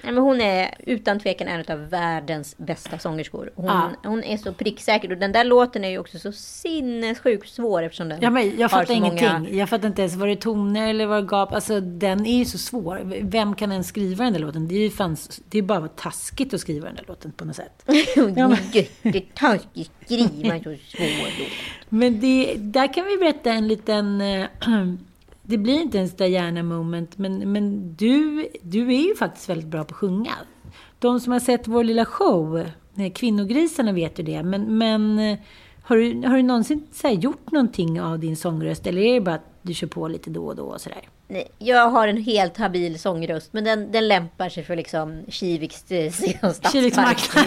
Nej, 0.04 0.14
men 0.14 0.24
hon 0.24 0.42
är 0.42 0.76
utan 0.80 1.20
tvekan 1.20 1.48
en 1.48 1.66
av 1.68 1.90
världens 1.90 2.58
bästa 2.58 3.00
sångerskor. 3.00 3.52
Hon, 3.56 3.66
Ja. 3.66 3.92
hon 4.04 4.24
är 4.24 4.38
så 4.38 4.54
pricksäker. 4.54 5.12
Och 5.12 5.18
den 5.18 5.32
där 5.32 5.44
låten 5.44 5.84
är 5.84 5.90
ju 5.90 5.98
också 5.98 6.20
så 6.20 6.32
sinnessjukt 6.32 7.50
svår 7.50 7.84
eftersom 7.84 8.10
den 8.10 8.20
Ja, 8.22 8.30
men 8.30 8.58
jag 8.58 8.70
har 8.70 8.80
fattar 8.80 8.94
ingenting. 8.94 9.30
många... 9.34 9.50
Jag 9.50 9.70
fattar 9.70 9.88
inte 9.88 10.02
ens, 10.02 10.16
var 10.16 10.28
det 10.28 10.36
toner 10.36 10.90
eller 10.90 11.06
var 11.06 11.22
det 11.22 11.28
gap? 11.32 11.54
Alltså 11.54 11.80
den 11.82 12.26
är 12.26 12.38
ju 12.38 12.46
så 12.46 12.58
svår. 12.58 13.02
Vem 13.22 13.56
kan 13.56 13.72
ens 13.72 13.88
skriva 13.88 14.24
den 14.24 14.34
där 14.34 14.40
låten? 14.40 14.68
Det 14.68 14.76
är 14.76 14.80
ju 14.80 14.90
fan, 14.90 15.18
det 15.50 15.58
är 15.58 15.62
bara 15.62 15.88
taskigt 15.88 16.54
att 16.54 16.62
skriva 16.62 16.86
den 16.86 16.96
där 16.96 17.06
låten 17.08 17.32
på 17.32 17.46
något 17.46 17.56
sätt. 17.56 17.84
Ja, 18.36 18.48
men- 18.48 18.58
Jättetaskigt 19.04 19.92
skriva 20.06 20.58
så 20.58 20.64
svår 20.64 21.40
låt. 21.40 21.48
Men 21.90 22.20
det, 22.20 22.56
där 22.58 22.94
kan 22.94 23.06
vi 23.06 23.18
berätta 23.18 23.52
en 23.52 23.68
liten... 23.68 24.22
Det 25.44 25.58
blir 25.58 25.82
inte 25.82 25.98
ens 25.98 26.14
Diana 26.16 26.64
moment, 26.64 27.18
men, 27.18 27.52
men 27.52 27.96
du, 27.96 28.48
du 28.62 28.88
är 28.94 29.08
ju 29.08 29.16
faktiskt 29.16 29.50
väldigt 29.50 29.68
bra 29.68 29.84
på 29.84 29.92
att 29.94 29.98
sjunga. 29.98 30.32
De 31.00 31.20
som 31.20 31.32
har 31.34 31.40
sett 31.40 31.68
vår 31.68 31.84
lilla 31.84 32.06
show, 32.06 32.60
eh, 32.98 33.12
Kvinnogrisarna 33.14 33.92
vet 33.92 34.20
ju 34.20 34.24
det, 34.24 34.44
men, 34.44 34.78
men 34.78 35.20
eh, 35.20 35.40
Har 35.84 35.98
du, 35.98 36.28
har 36.28 36.36
du 36.38 36.44
någonsin 36.44 36.88
så 36.92 37.10
gjort 37.10 37.52
någonting 37.52 38.02
av 38.02 38.20
din 38.20 38.36
sångröst 38.36 38.88
eller 38.88 39.02
är 39.02 39.14
det 39.14 39.22
bara 39.22 39.36
att 39.36 39.50
du 39.62 39.74
kör 39.74 39.88
på 39.88 40.08
lite 40.08 40.30
då 40.30 40.46
och 40.46 40.56
då 40.56 40.64
och 40.64 40.82
sådär? 40.82 41.02
Nej, 41.28 41.48
jag 41.60 41.90
har 41.90 42.08
en 42.08 42.18
helt 42.18 42.58
habil 42.58 43.00
sångröst, 43.00 43.54
men 43.54 43.64
den, 43.64 43.92
den 43.92 44.08
lämpar 44.08 44.50
sig 44.50 44.64
för 44.64 44.76
liksom 44.76 45.22
Kiviks 45.28 45.92
eh, 45.92 46.12
stadspark. 46.12 46.72
Kiviks 46.72 46.98
marknad. 46.98 47.46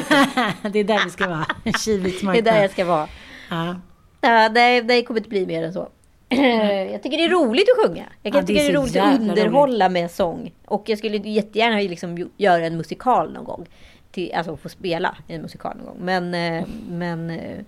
det 0.73 0.79
är 0.79 0.85
där 0.85 1.05
vi 1.05 1.11
ska 1.11 1.29
vara. 1.29 1.47
Kiviks 1.85 2.21
Det 2.21 2.25
är 2.25 2.27
marknad. 2.27 2.45
där 2.45 2.63
jag 2.63 2.71
ska 2.71 2.85
vara. 2.85 3.09
Ja. 3.51 3.77
Ja, 4.21 4.49
det, 4.49 4.81
det 4.81 5.03
kommer 5.03 5.21
inte 5.21 5.31
bli 5.31 5.47
mer 5.47 5.63
än 5.63 5.73
så. 5.73 5.89
Jag 6.29 7.03
tycker 7.03 7.19
det 7.19 7.25
är 7.25 7.31
roligt 7.31 7.67
att 7.71 7.87
sjunga. 7.87 8.05
Jag 8.23 8.33
kan 8.33 8.41
Ja, 8.41 8.47
det 8.47 8.53
är 8.53 8.57
tycka 8.57 8.73
det 8.73 8.79
är 8.79 8.83
roligt 8.83 8.97
att 8.97 9.21
underhålla 9.21 9.89
med 9.89 10.11
sång. 10.11 10.53
Och 10.65 10.89
jag 10.89 10.99
skulle 10.99 11.17
jättegärna 11.17 11.77
liksom 11.77 12.31
göra 12.37 12.67
en 12.67 12.77
musikal 12.77 13.33
någon 13.33 13.45
gång. 13.45 13.67
Till, 14.11 14.33
alltså 14.35 14.57
få 14.57 14.69
spela 14.69 15.17
en 15.29 15.43
musikal 15.43 15.77
någon 15.77 15.87
gång. 15.87 15.97
Men, 16.01 16.35
eh, 16.35 16.65
men 16.89 17.31
eh, 17.31 17.59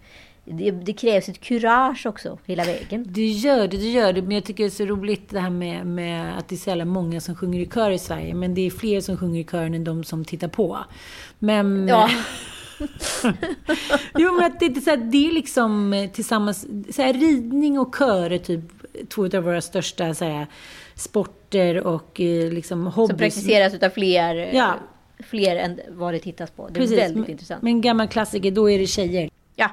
det, 0.44 0.71
det 0.71 0.92
krävs 0.92 1.29
ett 1.29 1.40
kurage 1.40 2.07
också 2.07 2.38
hela 2.47 2.64
vägen. 2.64 3.07
Du 3.09 3.25
gör 3.25 3.68
det, 3.68 3.77
du 3.77 3.88
gör 3.88 4.12
det. 4.12 4.23
Men 4.23 4.31
jag 4.31 4.44
tycker 4.44 4.64
det 4.64 4.68
är 4.68 4.71
så 4.71 4.87
roligt 4.87 5.31
det 5.31 5.40
här 5.40 5.51
med, 5.51 5.87
med 5.87 6.38
att 6.38 6.49
det 6.49 6.55
är 6.55 6.57
så 6.57 6.71
jävla 6.71 6.85
många 6.85 7.21
som 7.21 7.37
sjunger 7.37 7.61
i 7.61 7.66
kör 7.66 7.90
i 7.90 7.99
Sverige. 7.99 8.35
Men 8.35 8.55
det 8.55 8.66
är 8.66 8.71
fler 8.71 9.01
som 9.01 9.16
sjunger 9.16 9.40
i 9.40 9.44
kören 9.44 9.75
än 9.75 9.85
de 9.85 10.05
som 10.05 10.25
tittar 10.25 10.49
på. 10.49 10.79
Men... 11.38 11.88
Ja. 11.88 12.11
Jo, 14.19 14.33
men 14.33 14.45
att 14.45 14.61
det, 14.61 14.69
det, 14.69 14.81
så 14.81 14.91
här, 14.91 14.97
det 14.97 15.29
är 15.29 15.33
liksom 15.33 15.93
eh, 15.93 16.11
tillsammans... 16.11 16.67
Så 16.91 17.03
här, 17.03 17.12
ridning 17.12 17.79
och 17.79 17.95
kör 17.99 18.31
är 18.33 18.38
typ 18.38 18.61
två 19.09 19.25
av 19.25 19.43
våra 19.45 19.61
största 19.61 20.14
så 20.14 20.25
här, 20.25 20.47
sporter 20.95 21.87
och 21.87 22.21
eh, 22.21 22.53
liksom 22.53 22.85
Som 22.85 22.93
hobbys. 22.93 23.17
praktiseras 23.19 23.75
utav 23.75 23.91
fler, 23.91 24.37
eh, 24.37 24.57
Ja. 24.57 24.75
fler 25.21 25.57
än 25.57 25.81
vad 25.88 26.14
det 26.14 26.19
tittas 26.19 26.51
på. 26.51 26.69
Det 26.69 26.73
är 26.79 26.81
Precis. 26.83 26.99
väldigt 26.99 27.21
men, 27.21 27.31
intressant. 27.31 27.62
Men 27.62 27.73
en 27.73 27.81
gammal 27.81 28.09
klassiker, 28.09 28.51
då 28.51 28.71
är 28.71 28.79
det 28.79 28.87
tjejer. 28.87 29.31
Ja. 29.57 29.71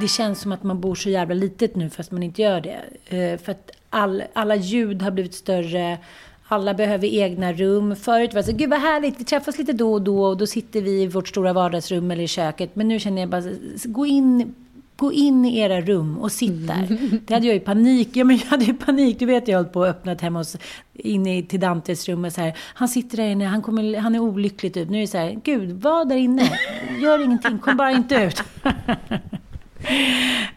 Det 0.00 0.08
känns 0.08 0.40
som 0.40 0.52
att 0.52 0.62
man 0.62 0.80
bor 0.80 0.94
så 0.94 1.10
jävla 1.10 1.34
litet 1.34 1.76
nu 1.76 1.90
fast 1.90 2.10
man 2.10 2.22
inte 2.22 2.42
gör 2.42 2.60
det. 2.60 2.80
För 3.44 3.50
att 3.52 3.70
all, 3.90 4.22
alla 4.32 4.56
ljud 4.56 5.02
har 5.02 5.10
blivit 5.10 5.34
större. 5.34 5.98
Alla 6.48 6.74
behöver 6.74 7.08
egna 7.08 7.52
rum. 7.52 7.96
Förut 7.96 8.34
var 8.34 8.40
det 8.42 8.46
så, 8.46 8.52
gud 8.52 8.70
vad 8.70 8.80
härligt, 8.80 9.20
vi 9.20 9.24
träffas 9.24 9.58
lite 9.58 9.72
då 9.72 9.92
och 9.92 10.02
då 10.02 10.24
och 10.24 10.36
då 10.36 10.46
sitter 10.46 10.80
vi 10.82 11.02
i 11.02 11.06
vårt 11.06 11.28
stora 11.28 11.52
vardagsrum 11.52 12.10
eller 12.10 12.22
i 12.22 12.28
köket. 12.28 12.76
Men 12.76 12.88
nu 12.88 13.00
känner 13.00 13.22
jag 13.22 13.28
bara, 13.30 13.42
gå 13.84 14.06
in, 14.06 14.54
gå 14.96 15.12
in 15.12 15.44
i 15.44 15.58
era 15.58 15.80
rum 15.80 16.18
och 16.18 16.32
sitt 16.32 16.66
där. 16.68 16.98
Det 17.26 17.34
hade 17.34 17.46
jag 17.46 17.54
ju 17.54 17.60
panik. 17.60 18.08
Ja, 18.12 18.24
men 18.24 18.36
jag 18.36 18.46
hade 18.46 18.64
ju 18.64 18.74
panik. 18.74 19.18
Du 19.18 19.26
vet, 19.26 19.48
jag 19.48 19.58
hållit 19.58 19.72
på 19.72 19.80
och 19.80 19.86
öppnat 19.86 20.20
hemma 20.20 20.38
hos, 20.40 20.56
inne 20.92 21.38
i- 21.38 21.42
till 21.42 21.60
Dantes 21.60 22.08
rum 22.08 22.24
och 22.24 22.32
så 22.32 22.40
här. 22.40 22.54
Han 22.58 22.88
sitter 22.88 23.16
där 23.16 23.24
inne, 23.28 23.44
han, 23.46 23.62
kommer, 23.62 23.96
han 23.96 24.14
är 24.14 24.18
olycklig 24.18 24.74
typ. 24.74 24.90
Nu 24.90 24.96
är 24.96 25.00
det 25.00 25.06
så 25.06 25.18
här, 25.18 25.40
gud, 25.44 25.70
var 25.82 26.04
där 26.04 26.16
inne. 26.16 26.50
Gör 27.02 27.24
ingenting, 27.24 27.58
kom 27.58 27.76
bara 27.76 27.90
inte 27.92 28.14
ut. 28.14 28.42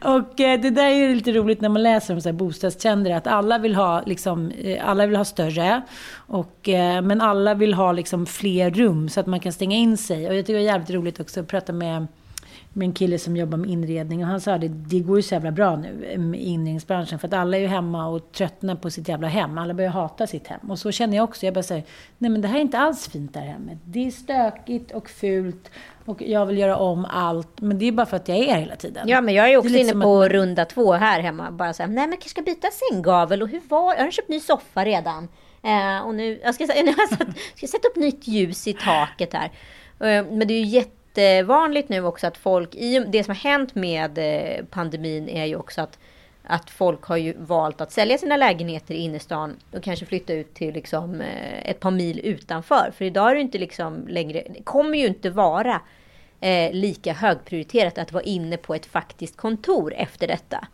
Och 0.02 0.40
eh, 0.40 0.62
det 0.62 0.70
där 0.70 0.86
är 0.86 0.96
ju 0.96 1.16
lite 1.16 1.32
roligt 1.32 1.62
när 1.62 1.70
man 1.70 1.84
läser 1.84 2.14
om 2.14 2.22
så 2.22 2.30
här 2.30 2.34
bostadstrender, 2.34 3.12
att 3.12 3.28
alla 3.28 3.58
vill 3.58 3.76
ha, 3.76 4.02
liksom, 4.06 4.52
eh, 4.52 4.90
alla 4.90 5.06
vill 5.06 5.16
ha 5.16 5.26
större, 5.26 5.82
och, 6.16 6.70
eh, 6.70 7.02
men 7.02 7.22
alla 7.22 7.54
vill 7.54 7.74
ha 7.74 7.92
liksom, 7.92 8.26
fler 8.26 8.72
rum 8.72 9.10
så 9.10 9.20
att 9.20 9.28
man 9.28 9.40
kan 9.40 9.54
stänga 9.54 9.78
in 9.78 9.98
sig. 9.98 10.28
Och 10.28 10.36
jag 10.36 10.46
tycker 10.46 10.60
det 10.60 10.66
är 10.66 10.72
jävligt 10.72 10.90
roligt 10.90 11.20
också 11.20 11.40
att 11.40 11.48
prata 11.48 11.74
med, 11.74 12.08
med 12.74 12.86
en 12.86 12.94
kille 12.94 13.20
som 13.20 13.38
jobbar 13.38 13.58
med 13.58 13.70
inredning 13.70 14.22
och 14.22 14.28
han 14.28 14.42
sa 14.42 14.58
det, 14.58 14.68
det 14.68 15.00
går 15.00 15.18
ju 15.18 15.24
så 15.24 15.36
jävla 15.36 15.52
bra 15.52 15.76
nu 15.76 16.06
eh, 16.06 16.20
med 16.20 16.42
inredningsbranschen 16.42 17.20
för 17.20 17.28
att 17.28 17.34
alla 17.34 17.58
är 17.58 17.62
ju 17.62 17.68
hemma 17.68 18.08
och 18.08 18.32
tröttnar 18.32 18.76
på 18.76 18.90
sitt 18.90 19.08
jävla 19.08 19.28
hem. 19.28 19.58
Alla 19.58 19.74
börjar 19.74 19.92
hata 19.92 20.28
sitt 20.28 20.48
hem. 20.48 20.72
Och 20.72 20.80
så 20.80 20.92
känner 20.92 21.18
jag 21.18 21.24
också. 21.24 21.46
Jag 21.46 21.54
bara 21.54 21.64
säger, 21.64 21.84
nej 22.18 22.32
men 22.32 22.42
det 22.42 22.48
här 22.48 22.58
är 22.58 22.62
inte 22.62 22.80
alls 22.80 23.08
fint 23.08 23.34
det 23.34 23.40
här 23.40 23.48
hemmet. 23.48 23.78
Det 23.86 24.08
är 24.08 24.12
stökigt 24.12 24.92
och 24.92 25.10
fult 25.10 25.72
och 26.08 26.22
jag 26.22 26.46
vill 26.46 26.58
göra 26.58 26.78
om 26.78 27.06
allt. 27.06 27.62
Men 27.62 27.80
det 27.80 27.86
är 27.88 27.92
bara 27.92 28.06
för 28.06 28.18
att 28.18 28.28
jag 28.28 28.38
är 28.38 28.52
här 28.54 28.60
hela 28.60 28.76
tiden. 28.76 29.08
Ja, 29.08 29.22
men 29.22 29.34
jag 29.34 29.52
är 29.52 29.58
också 29.58 29.70
lite 29.70 29.92
inne 29.92 30.04
på 30.04 30.22
att- 30.22 30.32
runda 30.32 30.66
två 30.66 30.94
här 30.94 31.20
hemma. 31.20 31.52
Bara 31.52 31.74
så 31.74 31.84
här, 31.84 31.88
nej 31.88 31.96
men 31.96 32.10
jag 32.10 32.20
kanske 32.20 32.30
ska 32.30 32.42
byta 32.42 32.68
sänggavel 32.72 33.42
och 33.42 33.48
hur 33.50 33.62
var 33.70 33.96
Jag 33.96 34.04
har 34.04 34.12
köpt 34.12 34.30
ny 34.30 34.40
soffa 34.40 34.86
redan. 34.86 35.28
Eh, 35.64 36.06
och 36.08 36.16
nu, 36.16 36.40
jag 36.44 36.56
ska, 36.56 36.66
nu 36.76 36.92
har 36.92 36.96
jag 36.98 37.10
satt, 37.10 37.28
ska 37.56 37.68
sätta 37.68 37.88
upp 37.88 37.96
nytt 37.96 38.28
ljus 38.28 38.68
i 38.68 38.74
taket 38.74 39.34
här. 39.34 39.46
Eh, 40.00 40.26
men 40.32 40.48
det 40.48 40.54
är 40.54 40.60
ju 40.60 40.66
jättevanligt 40.66 41.90
nu 41.90 42.06
också 42.06 42.28
att 42.28 42.38
folk, 42.38 42.76
i 42.76 43.00
det 43.00 43.24
som 43.24 43.32
har 43.36 43.52
hänt 43.52 43.76
med 43.76 44.18
eh, 44.18 44.66
pandemin 44.66 45.30
är 45.30 45.46
ju 45.46 45.56
också 45.56 45.82
att 45.82 46.00
att 46.50 46.70
folk 46.70 47.04
har 47.04 47.18
ju 47.18 47.34
valt 47.38 47.82
att 47.82 47.92
sälja 47.92 48.18
sina 48.18 48.38
lägenheter 48.38 48.94
i 48.94 48.98
innerstan 48.98 49.56
och 49.74 49.84
kanske 49.84 50.06
flytta 50.06 50.34
ut 50.34 50.54
till 50.54 50.74
liksom 50.74 51.22
eh, 51.22 51.70
ett 51.70 51.80
par 51.80 51.92
mil 51.92 52.20
utanför. 52.24 52.92
För 52.98 53.06
idag 53.06 53.32
är 53.32 53.36
det 53.36 53.42
inte 53.42 53.58
liksom 53.58 54.08
längre, 54.08 54.44
det 54.56 54.64
kommer 54.64 54.98
ju 54.98 55.08
inte 55.08 55.30
vara 55.30 55.82
eh, 56.40 56.74
lika 56.74 57.14
högprioriterat 57.14 57.98
att 57.98 58.12
vara 58.12 58.24
inne 58.24 58.58
på 58.58 58.76
ett 58.76 58.86
faktiskt 58.86 59.38
kontor 59.38 59.94
efter 59.94 60.28
detta. 60.28 60.68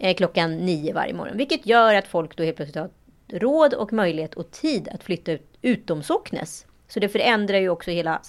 Eh, 0.00 0.14
klockan 0.14 0.56
nio 0.56 0.92
varje 0.92 1.14
morgon. 1.14 1.36
Vilket 1.36 1.66
gör 1.66 1.94
att 1.94 2.06
folk 2.06 2.36
då 2.36 2.42
helt 2.42 2.56
plötsligt 2.56 2.82
har 2.82 2.90
råd 3.28 3.74
och 3.74 3.92
möjlighet 3.92 4.34
och 4.34 4.50
tid 4.50 4.88
att 4.88 5.04
flytta 5.04 5.32
ut 5.32 5.58
utom 5.62 6.02
socknes. 6.02 6.66
Så 6.88 7.00
det 7.00 7.08
förändrar 7.08 7.58
ju 7.58 7.68
också 7.68 7.90
hela 7.90 8.20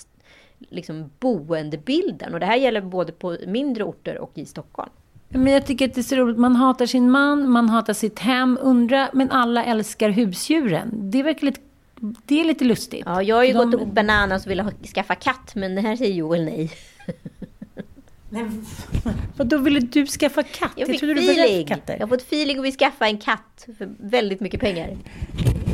liksom, 0.60 1.12
boendebilden. 1.20 2.34
Och 2.34 2.40
det 2.40 2.46
här 2.46 2.56
gäller 2.56 2.82
både 2.82 3.12
på 3.12 3.38
mindre 3.48 3.84
orter 3.84 4.18
och 4.18 4.32
i 4.34 4.46
Stockholm. 4.46 4.92
Men 5.30 5.54
jag 5.54 5.66
tycker 5.66 5.86
att 5.86 5.94
det 5.94 6.02
är 6.02 6.04
så 6.04 6.16
roligt. 6.16 6.38
Man 6.38 6.56
hatar 6.56 6.86
sin 6.86 7.12
man, 7.12 7.50
man 7.50 7.70
hatar 7.70 7.94
sitt 7.94 8.20
hem. 8.20 8.58
Undra, 8.62 9.10
men 9.14 9.32
alla 9.32 9.66
älskar 9.66 10.10
husdjuren. 10.10 10.92
Det 11.12 11.24
verkar 11.24 11.46
lite, 11.46 11.62
det 12.26 12.40
är 12.42 12.46
lite 12.46 12.66
lustigt. 12.66 13.04
Ja, 13.06 13.22
jag 13.24 13.36
har 13.36 13.44
ju 13.44 13.54
De- 13.54 13.72
gått 13.72 13.88
bananas 13.88 14.48
och 14.48 14.54
ha, 14.54 14.72
skaffa 14.96 15.16
katt, 15.16 15.56
men 15.56 15.76
det 15.76 15.82
här 15.82 15.96
säger 15.96 16.14
Joel 16.14 16.46
nej. 16.46 16.72
Vad 19.38 19.48
då 19.48 19.58
ville 19.58 19.80
du 19.80 20.06
skaffa 20.08 20.44
katt? 20.44 20.72
Jag 20.76 20.88
fick 20.88 21.00
trodde 21.00 21.14
du 21.14 21.20
rädd 21.22 21.36
för 21.36 21.42
feeling. 21.44 21.68
katter. 21.68 21.94
Jag 21.94 22.00
har 22.02 22.08
fått 22.08 22.22
feeling 22.22 22.60
och 22.60 22.66
vill 22.66 22.74
skaffa 22.78 23.08
en 23.08 23.18
katt 23.18 23.68
för 23.78 23.90
väldigt 24.00 24.40
mycket 24.40 24.60
pengar. 24.60 24.98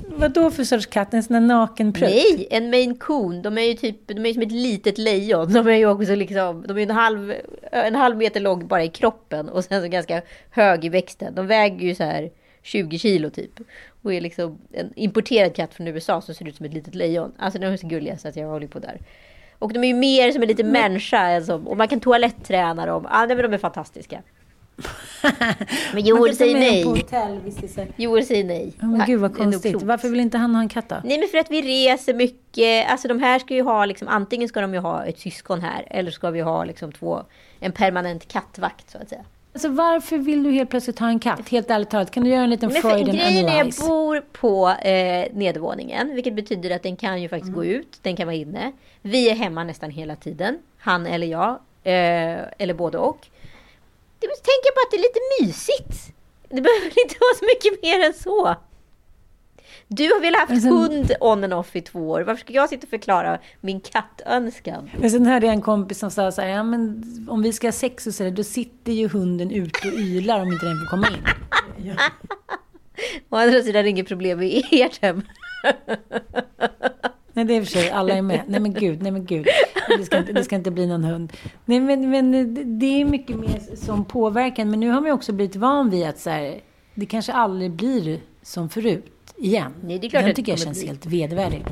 Vad 0.08 0.32
då 0.34 0.52
för 0.52 0.64
sorts 0.64 0.86
katt? 0.86 1.14
En 1.14 1.24
sån 1.24 1.34
där 1.34 1.42
naken 1.42 1.94
prutt? 1.94 2.10
Nej, 2.10 2.48
en 2.52 2.70
maine 2.70 2.96
coon. 2.98 3.42
De 3.42 3.58
är 3.58 3.62
ju 3.62 3.74
typ, 3.74 4.08
de 4.08 4.18
är 4.26 4.28
ju 4.28 4.34
som 4.34 4.44
ett 4.44 4.52
litet 4.52 4.98
lejon. 4.98 5.54
De 5.54 5.68
är 5.68 5.76
ju 5.76 5.86
också 5.90 6.16
liksom, 6.16 6.66
de 6.68 6.78
är 6.78 6.82
en 6.84 6.92
halv, 6.92 7.34
en 7.72 7.96
halv 7.96 8.18
meter 8.18 8.40
lång 8.40 8.68
bara 8.68 8.84
i 8.84 8.90
kroppen 8.90 9.50
och 9.50 9.64
sen 9.64 9.82
så 9.82 9.88
ganska 9.88 10.22
hög 10.52 10.86
i 10.86 10.90
växten. 10.90 11.36
De 11.36 11.48
väger 11.48 11.88
ju 11.88 11.96
så 11.96 12.04
här 12.04 12.30
20 12.64 13.00
kilo 13.00 13.30
typ. 13.30 13.60
Och 14.02 14.14
är 14.14 14.22
liksom 14.22 14.58
en 14.72 14.94
importerad 14.96 15.56
katt 15.56 15.74
från 15.74 15.88
USA 15.88 16.22
som 16.22 16.36
ser 16.36 16.48
ut 16.48 16.56
som 16.56 16.66
ett 16.66 16.74
litet 16.74 16.96
lejon. 16.96 17.32
Alltså 17.38 17.60
de 17.60 17.66
är 17.68 17.78
så 17.78 17.88
gulliga 17.88 18.18
så 18.18 18.28
att 18.28 18.36
jag 18.36 18.48
håller 18.48 18.68
på 18.68 18.80
där. 18.80 18.98
Och 19.60 19.74
de 19.74 19.84
är 19.84 19.88
ju 19.88 19.94
mer 19.94 20.32
som 20.32 20.42
en 20.42 20.48
liten 20.48 20.68
människa. 20.68 21.20
än 21.28 21.46
som- 21.46 21.68
och 21.68 21.78
man 21.78 21.88
kan 21.88 22.00
toaletträna 22.00 22.86
dem. 22.86 23.08
Ah, 23.10 23.26
nej, 23.26 23.36
men 23.36 23.44
de 23.52 23.54
är 23.54 23.58
fantastiska. 23.58 24.22
Men 25.94 26.04
Joel 26.04 26.36
säger 26.36 26.60
nej. 26.60 26.84
hotell. 26.84 27.40
Joel 27.96 28.26
säger 28.26 28.44
nej. 28.44 28.74
Ja, 28.80 28.86
men 28.86 29.06
gud 29.06 29.20
vad 29.20 29.38
konstigt. 29.38 29.82
Varför 29.84 30.10
vill 30.10 30.20
inte 30.20 30.38
han 30.38 30.56
ha 30.56 30.62
en 30.62 30.70
katt 30.70 30.90
då? 30.90 30.96
Nej 31.04 31.20
men 31.20 31.28
för 31.30 31.38
att 31.38 31.52
vi 31.52 31.62
reser 31.62 32.14
mycket. 32.14 32.92
Alltså 32.92 33.08
de 33.08 33.20
här 33.20 33.40
ska 33.40 33.54
ju 33.54 33.62
ha 33.62 33.86
liksom, 33.86 34.08
antingen 34.08 34.48
ska 34.50 34.62
de 34.62 34.74
ju 34.74 34.80
ha 34.80 35.06
ett 35.06 35.20
syskon 35.20 35.62
här 35.62 35.88
eller 35.90 36.12
ska 36.12 36.30
vi 36.30 36.42
ha 36.42 36.64
liksom 36.66 36.92
två, 36.92 37.24
en 37.60 37.72
permanent 37.72 38.28
kattvakt 38.28 38.90
så 38.90 38.98
att 38.98 39.10
säga. 39.10 39.22
Alltså 39.54 39.70
varför 39.70 40.18
vill 40.18 40.44
du 40.44 40.52
helt 40.52 40.70
plötsligt 40.70 41.00
ha 41.00 41.08
en 41.08 41.20
katt? 41.20 41.50
Helt 41.50 41.70
ärligt 41.70 41.90
talat, 41.90 42.12
kan 42.12 42.24
du 42.24 42.30
göra 42.30 42.44
en 42.44 42.50
liten 42.50 42.72
Men 42.74 42.82
för 42.82 42.90
Freud 42.90 43.06
grejen 43.06 43.50
är 43.50 43.58
jag 43.58 43.74
bor 43.88 44.22
på 44.32 44.70
eh, 44.70 45.28
nedervåningen, 45.34 46.16
vilket 46.16 46.34
betyder 46.34 46.76
att 46.76 46.84
den 46.84 46.96
kan 46.96 47.22
ju 47.22 47.30
faktiskt 47.30 47.54
gå 47.54 47.66
ut, 47.66 48.00
den 48.02 48.16
kan 48.16 48.28
vara 48.28 48.36
inne. 48.36 48.72
Vi 49.02 49.30
är 49.30 49.36
hemma 49.36 49.64
nästan 49.64 49.92
hela 49.92 50.16
tiden, 50.16 50.60
han 50.78 51.06
eller 51.06 51.28
jag, 51.28 51.50
eh, 51.84 52.40
eller 52.58 52.74
både 52.74 52.98
och. 52.98 53.28
Det, 54.20 54.28
tänk 54.28 54.76
bara 54.76 54.84
att 54.86 54.92
det 54.92 54.98
är 54.98 55.02
lite 55.02 55.20
mysigt. 55.42 56.14
Det 56.50 56.62
behöver 56.62 56.86
inte 57.04 57.16
vara 57.20 57.36
så 57.40 57.46
mycket 57.46 57.84
mer 57.84 58.06
än 58.06 58.14
så. 58.14 58.56
Du 59.94 60.04
har 60.04 60.22
väl 60.22 60.36
haft 60.36 60.62
sen- 60.62 60.72
hund 60.72 61.12
on 61.20 61.44
and 61.44 61.54
off 61.54 61.76
i 61.76 61.82
två 61.82 62.10
år. 62.10 62.22
Varför 62.22 62.40
ska 62.42 62.54
jag 62.54 62.70
sitta 62.70 62.84
och 62.86 62.90
förklara 62.90 63.40
min 63.62 63.80
kattönskan? 63.82 64.90
Men 65.00 65.12
sen 65.12 65.26
hörde 65.26 65.46
jag 65.46 65.54
en 65.56 65.62
kompis 65.62 66.00
som 66.00 66.12
sa 66.12 66.32
så 66.32 66.42
här, 66.42 66.48
ja 66.50 66.64
men 66.64 67.04
om 67.30 67.42
vi 67.42 67.54
ska 67.54 67.68
ha 67.68 67.72
sex 67.72 68.08
och 68.08 68.14
så 68.14 68.24
där, 68.24 68.32
då 68.32 68.44
sitter 68.44 68.92
ju 68.94 69.08
hunden 69.08 69.52
ute 69.52 69.88
och 69.88 69.94
ylar 69.94 70.40
om 70.42 70.48
inte 70.54 70.66
den 70.66 70.78
får 70.80 70.86
komma 70.86 71.08
in. 71.08 71.24
Å 73.30 73.36
andra 73.38 73.62
sidan 73.62 73.80
är 73.80 73.84
det 73.84 73.90
inget 73.90 74.08
problem 74.08 74.42
i 74.42 74.64
ert 74.72 75.02
hem. 75.02 75.22
Nej, 77.34 77.46
det 77.46 77.54
är 77.54 77.62
för 77.62 77.72
sig, 77.72 77.92
alla 77.92 78.14
är 78.14 78.22
med. 78.22 78.42
Nej 78.48 78.60
men 78.60 78.74
gud, 78.74 79.02
nej 79.02 79.12
men 79.12 79.26
gud. 79.26 79.48
Det 79.98 80.06
ska 80.06 80.18
inte, 80.18 80.34
det 80.34 80.44
ska 80.44 80.56
inte 80.56 80.72
bli 80.72 80.88
någon 80.88 81.04
hund. 81.04 81.34
Nej 81.66 81.80
men, 81.80 82.10
men 82.10 82.32
det- 82.80 83.02
är 83.02 83.06
mycket 83.06 83.36
mer 83.38 83.76
som 83.76 84.06
påverkan. 84.06 84.70
Men 84.72 84.80
nu 84.80 84.90
har 84.90 85.02
man 85.02 85.12
också 85.12 85.34
blivit 85.34 85.56
van 85.56 85.90
vid 85.90 86.06
att 86.08 86.20
så 86.20 86.30
här, 86.30 86.60
det 86.96 87.06
kanske 87.06 87.34
aldrig 87.34 87.72
blir 87.72 88.20
som 88.42 88.70
förut 88.70 89.06
igen. 89.42 89.74
Nej, 89.84 90.00
det 90.00 90.08
är 90.08 90.10
klart 90.10 90.22
Den 90.22 90.30
att 90.30 90.36
det 90.36 90.42
tycker 90.42 90.52
jag 90.52 90.60
känns 90.60 90.80
bli. 90.80 90.88
helt 90.88 91.06
vedervärdig. 91.06 91.66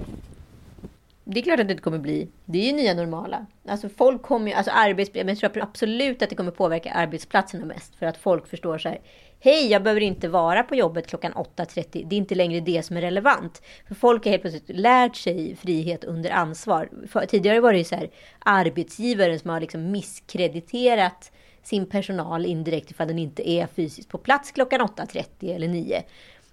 Det 1.31 1.39
är 1.39 1.43
klart 1.43 1.59
att 1.59 1.67
det 1.67 1.71
inte 1.71 1.83
kommer 1.83 1.99
bli. 1.99 2.27
Det 2.45 2.59
är 2.59 2.65
ju 2.65 2.73
nya 2.73 2.93
normala. 2.93 3.45
Alltså 3.67 3.89
folk 3.89 4.21
kommer 4.21 4.47
ju, 4.47 4.53
alltså 4.53 4.71
arbets, 4.75 5.11
men 5.13 5.27
jag 5.27 5.53
tror 5.53 5.63
absolut 5.63 6.21
att 6.21 6.29
det 6.29 6.35
kommer 6.35 6.51
påverka 6.51 6.91
arbetsplatserna 6.91 7.65
mest. 7.65 7.95
För 7.95 8.05
att 8.05 8.17
folk 8.17 8.47
förstår 8.47 8.77
så 8.77 8.89
här. 8.89 8.99
Hej, 9.39 9.67
jag 9.71 9.83
behöver 9.83 10.01
inte 10.01 10.27
vara 10.27 10.63
på 10.63 10.75
jobbet 10.75 11.07
klockan 11.07 11.33
8.30. 11.33 12.05
Det 12.09 12.15
är 12.15 12.17
inte 12.17 12.35
längre 12.35 12.59
det 12.59 12.83
som 12.85 12.97
är 12.97 13.01
relevant. 13.01 13.61
För 13.87 13.95
folk 13.95 14.23
har 14.23 14.31
helt 14.31 14.41
plötsligt 14.41 14.79
lärt 14.79 15.15
sig 15.15 15.55
frihet 15.55 16.03
under 16.03 16.29
ansvar. 16.29 16.89
För, 17.07 17.25
tidigare 17.25 17.59
var 17.59 17.71
det 17.71 17.77
ju 17.77 17.83
så 17.83 17.95
här 17.95 18.09
arbetsgivaren 18.39 19.39
som 19.39 19.49
har 19.49 19.59
liksom 19.59 19.91
misskrediterat 19.91 21.31
sin 21.63 21.85
personal 21.85 22.45
indirekt 22.45 22.91
ifall 22.91 23.07
den 23.07 23.19
inte 23.19 23.49
är 23.49 23.67
fysiskt 23.67 24.09
på 24.09 24.17
plats 24.17 24.51
klockan 24.51 24.81
8.30 24.81 25.55
eller 25.55 25.67
9. 25.67 26.03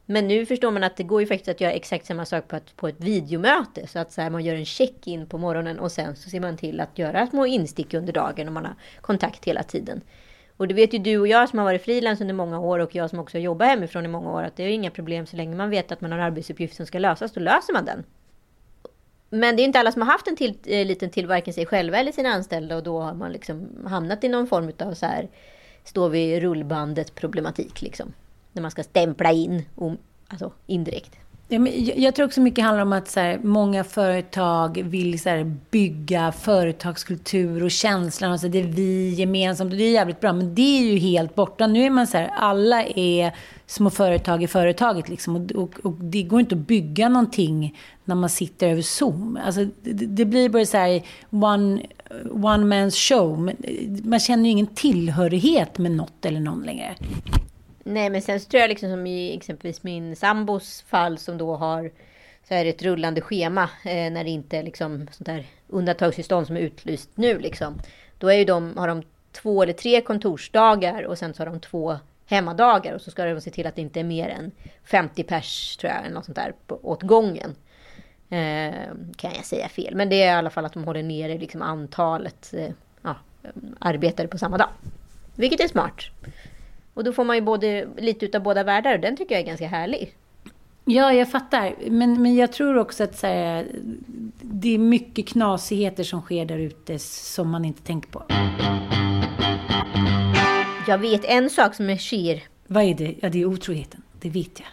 Men 0.07 0.29
nu 0.29 0.47
förstår 0.47 0.71
man 0.71 0.83
att 0.83 0.97
det 0.97 1.03
går 1.03 1.21
ju 1.21 1.27
faktiskt 1.27 1.49
att 1.49 1.61
göra 1.61 1.73
exakt 1.73 2.07
samma 2.07 2.25
sak 2.25 2.49
på 2.49 2.57
ett, 2.57 2.77
på 2.77 2.88
ett 2.88 3.01
videomöte. 3.01 3.87
Så 3.87 3.99
att 3.99 4.12
så 4.12 4.21
här, 4.21 4.31
man 4.31 4.45
gör 4.45 4.55
en 4.55 4.64
check-in 4.64 5.27
på 5.27 5.38
morgonen 5.38 5.79
och 5.79 5.92
sen 5.92 6.16
så 6.16 6.31
ser 6.31 6.40
man 6.40 6.57
till 6.57 6.81
att 6.81 6.99
göra 6.99 7.27
små 7.27 7.47
instick 7.47 7.95
under 7.95 8.12
dagen 8.12 8.47
och 8.47 8.53
man 8.53 8.64
har 8.64 8.75
kontakt 9.01 9.45
hela 9.45 9.62
tiden. 9.62 10.01
Och 10.57 10.69
det 10.69 10.75
vet 10.75 10.95
ju 10.95 10.99
du 10.99 11.19
och 11.19 11.29
jag 11.29 11.49
som 11.49 11.59
har 11.59 11.66
varit 11.66 11.83
frilans 11.83 12.21
under 12.21 12.35
många 12.35 12.61
år 12.61 12.79
och 12.79 12.95
jag 12.95 13.11
som 13.11 13.19
också 13.19 13.38
jobbar 13.38 13.66
hemifrån 13.66 14.05
i 14.05 14.09
många 14.09 14.33
år 14.33 14.42
att 14.42 14.57
det 14.57 14.62
är 14.62 14.69
inga 14.69 14.90
problem 14.90 15.27
så 15.27 15.37
länge 15.37 15.57
man 15.57 15.71
vet 15.71 15.92
att 15.92 16.01
man 16.01 16.12
har 16.12 16.19
en 16.19 16.25
arbetsuppgift 16.25 16.77
som 16.77 16.87
ska 16.87 16.99
lösas, 16.99 17.33
då 17.33 17.40
löser 17.40 17.73
man 17.73 17.85
den. 17.85 18.05
Men 19.31 19.57
det 19.57 19.62
är 19.62 19.64
inte 19.64 19.81
alla 19.81 19.92
som 19.92 20.03
har 20.03 20.12
haft 20.12 20.29
en 20.29 20.37
till, 20.37 20.59
eh, 20.64 20.87
liten 20.87 21.11
till 21.11 21.27
varken 21.27 21.55
sig 21.55 21.66
själva 21.66 21.99
eller 21.99 22.12
sina 22.12 22.29
anställda 22.29 22.77
och 22.77 22.83
då 22.83 23.01
har 23.01 23.14
man 23.14 23.33
liksom 23.33 23.69
hamnat 23.87 24.25
i 24.25 24.29
någon 24.29 24.47
form 24.47 24.73
av 24.79 24.95
så 24.95 25.07
här 25.07 25.29
står 25.85 26.09
vid 26.09 26.42
rullbandet 26.42 27.14
problematik 27.14 27.83
liksom. 27.83 28.12
När 28.57 28.62
man 28.62 28.71
ska 28.71 28.83
stämpla 28.83 29.33
in, 29.33 29.64
alltså 30.29 30.53
indirekt. 30.66 31.16
Ja, 31.49 31.59
men 31.59 31.85
jag, 31.85 31.99
jag 31.99 32.14
tror 32.14 32.27
också 32.27 32.40
mycket 32.40 32.64
handlar 32.64 32.83
om 32.83 32.92
att 32.92 33.09
så 33.09 33.21
här, 33.21 33.38
många 33.42 33.85
företag 33.85 34.83
vill 34.83 35.21
så 35.21 35.29
här, 35.29 35.57
bygga 35.71 36.33
företagskultur 36.33 37.64
och 37.64 37.71
känslan 37.71 38.31
av 38.31 38.35
att 38.35 38.53
det 38.53 38.59
är 38.59 38.62
vi 38.62 39.14
gemensamt. 39.14 39.73
Och 39.73 39.79
det 39.79 39.85
är 39.85 39.92
jävligt 39.92 40.21
bra, 40.21 40.33
men 40.33 40.55
det 40.55 40.79
är 40.79 40.92
ju 40.92 40.99
helt 40.99 41.35
borta. 41.35 41.66
Nu 41.66 41.85
är 41.85 41.90
man 41.90 42.07
så 42.07 42.19
här, 42.19 42.31
alla 42.37 42.85
är 42.85 43.33
små 43.66 43.90
företag 43.90 44.42
i 44.42 44.47
företaget. 44.47 45.09
Liksom, 45.09 45.37
och, 45.37 45.53
och, 45.53 45.75
och 45.83 45.92
det 45.92 46.23
går 46.23 46.40
inte 46.40 46.55
att 46.55 46.66
bygga 46.66 47.09
någonting 47.09 47.79
när 48.05 48.14
man 48.14 48.31
sitter 48.31 48.69
över 48.69 48.83
Zoom. 48.83 49.38
Alltså, 49.45 49.64
det, 49.83 50.07
det 50.07 50.25
blir 50.25 50.49
bara 50.49 50.66
så 50.66 50.77
här 50.77 51.03
one, 51.31 51.83
one 52.33 52.77
man's 52.77 53.09
show. 53.09 53.51
Man 54.05 54.21
känner 54.21 54.45
ju 54.45 54.51
ingen 54.51 54.66
tillhörighet 54.66 55.79
med 55.79 55.92
något 55.92 56.25
eller 56.25 56.40
någon 56.40 56.62
längre. 56.62 56.95
Nej, 57.88 58.11
men 58.11 58.22
sen 58.22 58.40
så 58.40 58.49
tror 58.49 58.61
jag 58.61 58.68
liksom 58.68 58.90
som 58.90 59.07
i 59.07 59.37
exempelvis 59.37 59.83
min 59.83 60.16
sambos 60.16 60.83
fall 60.83 61.18
som 61.18 61.38
då 61.38 61.57
har 61.57 61.90
så 62.49 62.55
är 62.55 62.64
det 62.64 62.70
ett 62.70 62.83
rullande 62.83 63.20
schema 63.20 63.62
eh, 63.85 64.12
när 64.12 64.25
det 64.25 64.31
inte 64.31 64.59
är 64.59 64.62
liksom 64.62 65.09
sånt 65.12 65.27
där 65.27 65.46
undantagstillstånd 65.68 66.46
som 66.46 66.57
är 66.57 66.61
utlyst 66.61 67.11
nu 67.14 67.38
liksom. 67.38 67.79
Då 68.18 68.29
är 68.29 68.35
ju 68.35 68.44
de, 68.44 68.77
har 68.77 68.88
de 68.88 69.03
två 69.33 69.62
eller 69.62 69.72
tre 69.72 70.01
kontorsdagar 70.01 71.03
och 71.03 71.18
sen 71.18 71.35
så 71.35 71.40
har 71.40 71.46
de 71.46 71.61
två 71.61 71.99
hemmadagar 72.27 72.94
och 72.94 73.01
så 73.01 73.11
ska 73.11 73.25
de 73.25 73.40
se 73.40 73.51
till 73.51 73.66
att 73.66 73.75
det 73.75 73.83
inte 73.83 74.01
är 74.01 74.05
mer 74.05 74.29
än 74.29 74.53
50 74.85 75.22
pers 75.22 75.77
tror 75.77 75.92
jag, 75.92 76.05
eller 76.05 76.14
något 76.14 76.25
sånt 76.25 76.37
där 76.37 76.55
på, 76.66 76.81
åt 76.83 77.03
gången. 77.03 77.55
Eh, 78.31 78.90
kan 79.16 79.35
jag 79.35 79.44
säga 79.44 79.68
fel, 79.68 79.94
men 79.94 80.09
det 80.09 80.22
är 80.22 80.35
i 80.35 80.38
alla 80.38 80.51
fall 80.51 80.64
att 80.64 80.72
de 80.72 80.85
håller 80.85 81.03
nere 81.03 81.38
liksom 81.38 81.62
antalet 81.62 82.55
eh, 82.55 82.70
ja, 83.03 83.16
eh, 83.42 83.51
arbetare 83.79 84.29
på 84.29 84.38
samma 84.38 84.59
dag. 84.59 84.68
Vilket 85.35 85.61
är 85.61 85.68
smart. 85.68 86.01
Och 86.97 87.05
då 87.05 87.13
får 87.13 87.25
man 87.25 87.37
ju 87.37 87.43
både, 87.43 87.89
lite 87.99 88.25
utav 88.27 88.43
båda 88.43 88.65
världar 88.65 88.95
och 88.95 89.01
den 89.01 89.17
tycker 89.17 89.35
jag 89.35 89.43
är 89.43 89.47
ganska 89.47 89.67
härlig. 89.69 90.15
Ja, 90.85 91.13
jag 91.13 91.31
fattar. 91.31 91.75
Men, 91.91 92.23
men 92.23 92.35
jag 92.37 92.53
tror 92.53 92.77
också 92.79 93.05
att 93.05 93.19
så 93.19 93.27
här, 93.27 93.67
det 94.43 94.75
är 94.75 94.79
mycket 94.79 95.29
knasigheter 95.29 96.05
som 96.05 96.21
sker 96.23 96.45
där 96.45 96.59
ute 96.59 96.99
som 96.99 97.51
man 97.51 97.65
inte 97.65 97.83
tänker 97.83 98.11
på. 98.11 98.23
Jag 100.89 100.99
vet 100.99 101.25
en 101.25 101.51
sak 101.51 101.75
som 101.75 101.91
är 101.91 101.97
sker, 101.97 102.43
Vad 102.67 102.85
är 102.85 102.95
det? 102.95 103.15
Ja, 103.21 103.29
det 103.29 103.41
är 103.41 103.45
otroheten. 103.45 104.03
Det 104.21 104.31
vet 104.31 104.61
jag. 104.61 104.69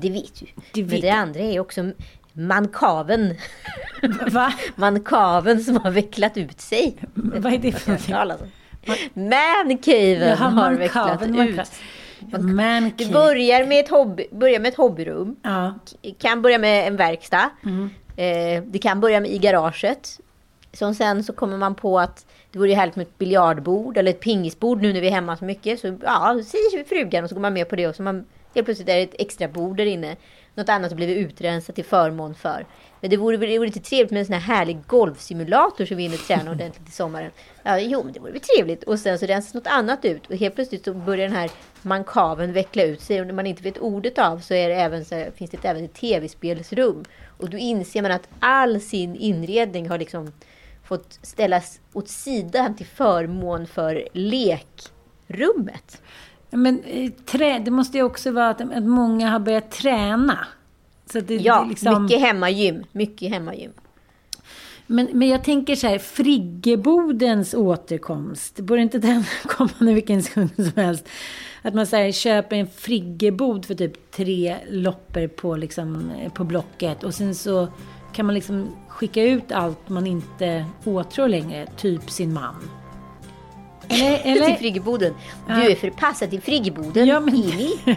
det 0.00 0.10
vet 0.10 0.40
du. 0.40 0.46
Det 0.72 0.80
Men 0.80 0.90
vet 0.90 1.00
det 1.00 1.06
jag. 1.06 1.16
andra 1.16 1.40
är 1.40 1.60
också 1.60 1.92
mankaven. 2.32 3.34
Va? 4.30 4.52
mankaven 4.76 5.60
som 5.60 5.76
har 5.76 5.90
vecklat 5.90 6.36
ut 6.36 6.60
sig. 6.60 6.96
Vad 7.14 7.52
är 7.52 7.58
det 7.58 7.72
för 7.72 7.90
någonting? 7.90 8.52
Mancaven 9.14 10.28
Jaha, 10.28 10.48
har 10.48 10.72
vecklat 10.72 11.22
ut. 11.22 11.70
Man 12.32 12.92
Det 12.96 13.12
börjar 13.12 13.66
med 13.66 13.80
ett, 13.80 13.88
hobby, 13.88 14.26
börjar 14.32 14.60
med 14.60 14.68
ett 14.68 14.76
hobbyrum. 14.76 15.36
Ja. 15.42 15.74
kan 16.18 16.42
börja 16.42 16.58
med 16.58 16.86
en 16.88 16.96
verkstad. 16.96 17.50
Mm. 17.64 17.90
Eh, 18.16 18.62
det 18.66 18.78
kan 18.78 19.00
börja 19.00 19.20
med 19.20 19.30
i 19.30 19.38
garaget. 19.38 20.20
Som 20.72 20.94
sen 20.94 21.24
så 21.24 21.32
kommer 21.32 21.56
man 21.56 21.74
på 21.74 21.98
att 21.98 22.26
det 22.52 22.58
vore 22.58 22.68
ju 22.68 22.74
härligt 22.74 22.96
med 22.96 23.06
ett 23.06 23.18
biljardbord 23.18 23.96
eller 23.96 24.10
ett 24.10 24.20
pingisbord 24.20 24.82
nu 24.82 24.92
när 24.92 25.00
vi 25.00 25.06
är 25.06 25.12
hemma 25.12 25.36
så 25.36 25.44
mycket. 25.44 25.80
Så 25.80 25.98
ja, 26.02 26.40
säger 26.46 26.84
frugan 26.84 27.24
och 27.24 27.30
så 27.30 27.34
går 27.34 27.42
man 27.42 27.52
med 27.52 27.68
på 27.68 27.76
det 27.76 27.88
och 27.88 27.96
så 27.96 28.02
man 28.02 28.24
helt 28.54 28.64
plötsligt 28.64 28.88
är 28.88 28.96
det 28.96 29.02
ett 29.02 29.14
extra 29.18 29.48
bord 29.48 29.76
där 29.76 29.86
inne. 29.86 30.16
Något 30.54 30.68
annat 30.68 30.90
har 30.90 30.96
blivit 30.96 31.16
utrensat 31.16 31.74
till 31.74 31.84
förmån 31.84 32.34
för. 32.34 32.66
Men 33.00 33.10
det 33.10 33.16
vore, 33.16 33.36
det 33.36 33.58
vore 33.58 33.66
lite 33.66 33.80
trevligt 33.80 34.10
med 34.10 34.20
en 34.20 34.26
sån 34.26 34.32
här 34.32 34.56
härlig 34.56 34.78
golfsimulator 34.86 35.84
som 35.84 35.96
vi 35.96 36.02
hinner 36.02 36.16
träna 36.16 36.50
ordentligt 36.50 36.88
i 36.88 36.92
sommaren. 36.92 37.30
Ja, 37.62 37.78
jo, 37.78 38.02
men 38.04 38.12
det 38.12 38.20
vore 38.20 38.32
väl 38.32 38.40
trevligt. 38.40 38.84
Och 38.84 38.98
sen 38.98 39.18
så 39.18 39.26
rensas 39.26 39.54
något 39.54 39.66
annat 39.66 40.04
ut 40.04 40.26
och 40.26 40.36
helt 40.36 40.54
plötsligt 40.54 40.84
så 40.84 40.94
börjar 40.94 41.28
den 41.28 41.36
här 41.36 41.50
mankaven 41.82 42.52
veckla 42.52 42.82
ut 42.82 43.00
sig. 43.00 43.20
Och 43.20 43.26
när 43.26 43.34
man 43.34 43.46
inte 43.46 43.62
vet 43.62 43.78
ordet 43.78 44.18
av 44.18 44.38
så, 44.38 44.54
är 44.54 44.68
det 44.68 44.74
även 44.74 45.04
så 45.04 45.26
finns 45.36 45.50
det 45.50 45.64
även 45.64 45.84
ett 45.84 45.94
tv-spelsrum. 45.94 47.04
Och 47.38 47.50
då 47.50 47.56
inser 47.56 48.02
man 48.02 48.10
att 48.10 48.28
all 48.40 48.80
sin 48.80 49.16
inredning 49.16 49.88
har 49.88 49.98
liksom 49.98 50.32
fått 50.84 51.18
ställas 51.22 51.80
åt 51.92 52.08
sidan 52.08 52.76
till 52.76 52.86
förmån 52.86 53.66
för 53.66 54.08
lekrummet. 54.12 56.02
Men 56.50 56.82
eh, 56.84 57.10
trä, 57.12 57.58
det 57.58 57.70
måste 57.70 57.98
ju 57.98 58.04
också 58.04 58.30
vara 58.30 58.48
att, 58.48 58.60
att 58.60 58.84
många 58.84 59.30
har 59.30 59.38
börjat 59.38 59.70
träna. 59.70 60.38
Så 61.12 61.20
det, 61.20 61.36
Ja, 61.36 61.62
det 61.62 61.68
liksom, 61.68 62.02
mycket 62.02 62.20
hemmagym. 62.20 62.84
Mycket 62.92 63.30
hemmagym. 63.30 63.72
men, 64.86 65.08
men 65.12 65.28
jag 65.28 65.44
tänker 65.44 65.76
så 65.76 65.86
här, 65.86 65.98
friggebodens 65.98 67.54
återkomst. 67.54 68.60
Borde 68.60 68.82
inte 68.82 68.98
den 68.98 69.24
komma 69.44 69.70
nu 69.78 69.94
vilken 69.94 70.22
sekund 70.22 70.50
som 70.56 70.72
helst? 70.76 71.08
Att 71.62 71.74
man 71.74 71.86
så 71.86 71.96
här, 71.96 72.12
köper 72.12 72.56
en 72.56 72.66
friggebod 72.66 73.66
för 73.66 73.74
typ 73.74 74.10
tre 74.10 74.56
loppor 74.68 75.26
på, 75.28 75.56
liksom, 75.56 76.10
eh, 76.10 76.32
på 76.32 76.44
Blocket. 76.44 77.04
Och 77.04 77.14
sen 77.14 77.34
så 77.34 77.68
kan 78.12 78.26
man 78.26 78.34
liksom 78.34 78.76
skicka 78.88 79.22
ut 79.22 79.52
allt 79.52 79.88
man 79.88 80.06
inte 80.06 80.64
åtrår 80.84 81.28
längre. 81.28 81.66
Typ 81.76 82.10
sin 82.10 82.32
man. 82.32 82.79
Eller? 83.90 84.18
Till 84.22 84.42
eller? 84.42 84.56
friggeboden. 84.56 85.14
Du 85.46 85.52
är 85.70 85.74
förpassad 85.74 86.30
till 86.30 86.40
friggeboden, 86.42 87.06
Ja, 87.06 87.20
men- 87.20 87.34
Ini. 87.34 87.70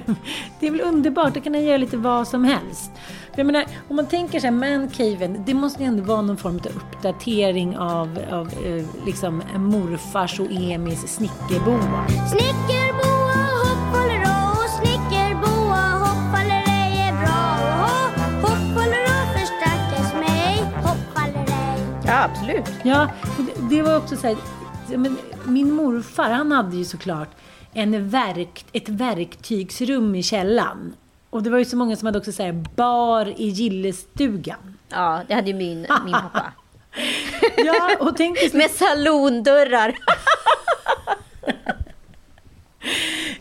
Det 0.59 0.67
är 0.67 0.71
väl 0.71 0.81
underbart, 0.81 1.33
då 1.33 1.41
kan 1.41 1.53
han 1.53 1.63
göra 1.63 1.77
lite 1.77 1.97
vad 1.97 2.27
som 2.27 2.43
helst. 2.43 2.91
Jag 3.35 3.45
menar, 3.45 3.65
om 3.89 3.95
man 3.95 4.05
tänker 4.07 4.39
så 4.39 4.45
här, 4.47 4.51
mancaven, 4.51 5.43
det 5.45 5.53
måste 5.53 5.83
ju 5.83 5.87
ändå 5.87 6.03
vara 6.03 6.21
någon 6.21 6.37
form 6.37 6.55
av 6.55 6.67
uppdatering 6.67 7.77
av, 7.77 8.19
av 8.31 8.47
eh, 8.65 9.05
liksom 9.05 9.43
morfars 9.55 10.39
och 10.39 10.51
Emis 10.51 11.07
snickerboa. 11.15 12.07
Snickerboa, 12.07 13.43
hoppfallerå, 13.63 14.55
snickerboa, 14.79 15.89
hoppfallerej 15.99 17.07
är 17.07 17.13
bra. 17.13 17.41
Ho, 17.83 18.41
hoppfallerå 18.41 19.17
för 19.33 19.45
stackars 19.45 20.13
mig, 20.13 20.63
hoppfallerej. 20.83 21.79
Ja, 22.05 22.23
absolut. 22.23 22.69
Ja, 22.83 23.07
det, 23.37 23.75
det 23.75 23.81
var 23.81 23.97
också 23.97 24.15
så 24.15 24.27
här, 24.27 24.35
ja, 24.91 24.97
men 24.97 25.17
min 25.45 25.71
morfar 25.71 26.29
han 26.29 26.51
hade 26.51 26.77
ju 26.77 26.85
såklart 26.85 27.29
en 27.73 28.09
verk, 28.09 28.65
ett 28.71 28.89
verktygsrum 28.89 30.15
i 30.15 30.23
källaren. 30.23 30.93
Och 31.29 31.43
det 31.43 31.49
var 31.49 31.57
ju 31.57 31.65
så 31.65 31.77
många 31.77 31.95
som 31.95 32.05
hade 32.05 32.19
också 32.19 32.31
så 32.31 32.43
här, 32.43 32.65
bar 32.75 33.33
i 33.37 33.47
gillestugan. 33.47 34.77
Ja, 34.89 35.21
det 35.27 35.33
hade 35.33 35.47
ju 35.47 35.53
min, 35.53 35.87
min 36.05 36.13
pappa. 36.13 36.43
Ja, 37.57 37.95
och 37.99 38.17
tänk 38.17 38.53
Med 38.53 38.71
salondörrar. 38.71 39.95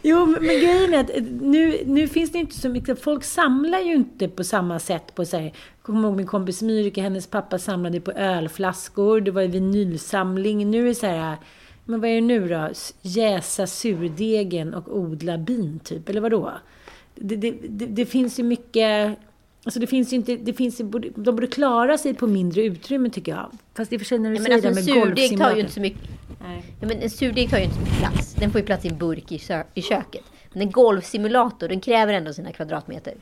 Jo, 0.03 0.27
men 0.27 0.43
grejen 0.43 0.95
är 0.95 1.01
att 1.01 1.11
eh, 1.11 1.23
nu, 1.41 1.81
nu 1.87 2.09
finns 2.09 2.33
det 2.33 2.39
inte 2.39 2.59
så 2.59 2.69
mycket. 2.69 3.03
Folk 3.03 3.25
samlar 3.25 3.79
ju 3.79 3.95
inte 3.95 4.29
på 4.29 4.45
samma 4.45 4.79
sätt 4.79 5.15
på 5.15 5.25
så. 5.25 5.37
Jag 5.37 5.53
kommer 5.83 6.09
ihåg 6.09 6.17
min 6.17 6.27
kompis 6.27 6.63
Myrika, 6.63 7.03
hennes 7.03 7.27
pappa 7.27 7.59
samlade 7.59 8.01
på 8.01 8.13
ölflaskor. 8.13 9.21
Det 9.21 9.31
var 9.31 9.43
en 9.43 9.51
vinylsamling. 9.51 10.71
Nu 10.71 10.83
är 10.83 10.87
det 10.87 10.95
så 10.95 11.07
här, 11.07 11.37
men 11.85 12.01
vad 12.01 12.11
är 12.11 12.15
det 12.15 12.21
nu 12.21 12.49
då? 12.49 12.69
Jäsa 13.03 13.67
surdegen 13.67 14.75
och 14.75 14.97
odla 14.99 15.39
bin 15.39 15.81
typ, 15.85 16.09
eller 16.09 16.21
vadå? 16.21 16.53
Det, 17.15 17.37
det, 17.37 17.51
det, 17.69 17.87
det 17.87 18.07
finns 18.07 18.39
ju 18.39 18.43
mycket... 18.43 19.19
Alltså 19.65 19.81
det 19.81 19.87
finns 19.87 20.13
ju 20.13 20.17
inte, 20.17 20.37
det 20.37 20.53
finns 20.53 20.81
ju, 20.81 20.85
de 21.17 21.37
borde 21.37 21.47
klara 21.47 21.99
sig 21.99 22.15
på 22.15 22.27
mindre 22.27 22.63
utrymme 22.63 23.11
tycker 23.11 23.33
jag. 23.33 23.51
Fast 23.75 23.93
i 23.93 23.97
och 23.97 24.01
för 24.01 24.07
sig 24.07 24.19
när 24.19 24.31
du 24.31 24.35
men 24.35 24.45
säger 24.45 24.57
alltså, 24.57 24.69
det 24.69 24.75
med 24.75 25.05
surdeg 25.05 25.39
tar 25.39 25.55
ju 25.55 25.57
golfsimulator. 25.57 25.59
inte 25.59 25.73
så 25.73 25.81
mycket... 25.81 26.01
Nej. 26.43 26.63
Ja, 26.81 26.87
men 26.87 27.01
en 27.03 27.11
surdeg 27.11 27.51
tar 27.51 27.59
ju 27.59 27.65
inte 27.65 27.77
så 27.77 27.81
mycket 27.83 27.99
plats. 27.99 28.35
Den 28.35 28.51
får 28.53 28.61
ju 28.61 28.67
plats 28.67 28.85
i 28.85 28.89
en 28.89 28.99
burk 28.99 29.33
i, 29.33 29.41
i 29.75 29.83
köket. 29.83 30.25
Men 30.53 30.63
en 30.63 30.71
golfsimulator, 30.71 31.69
den 31.69 31.81
kräver 31.81 32.13
ändå 32.15 32.33
sina 32.33 32.53
kvadratmeter. 32.53 33.15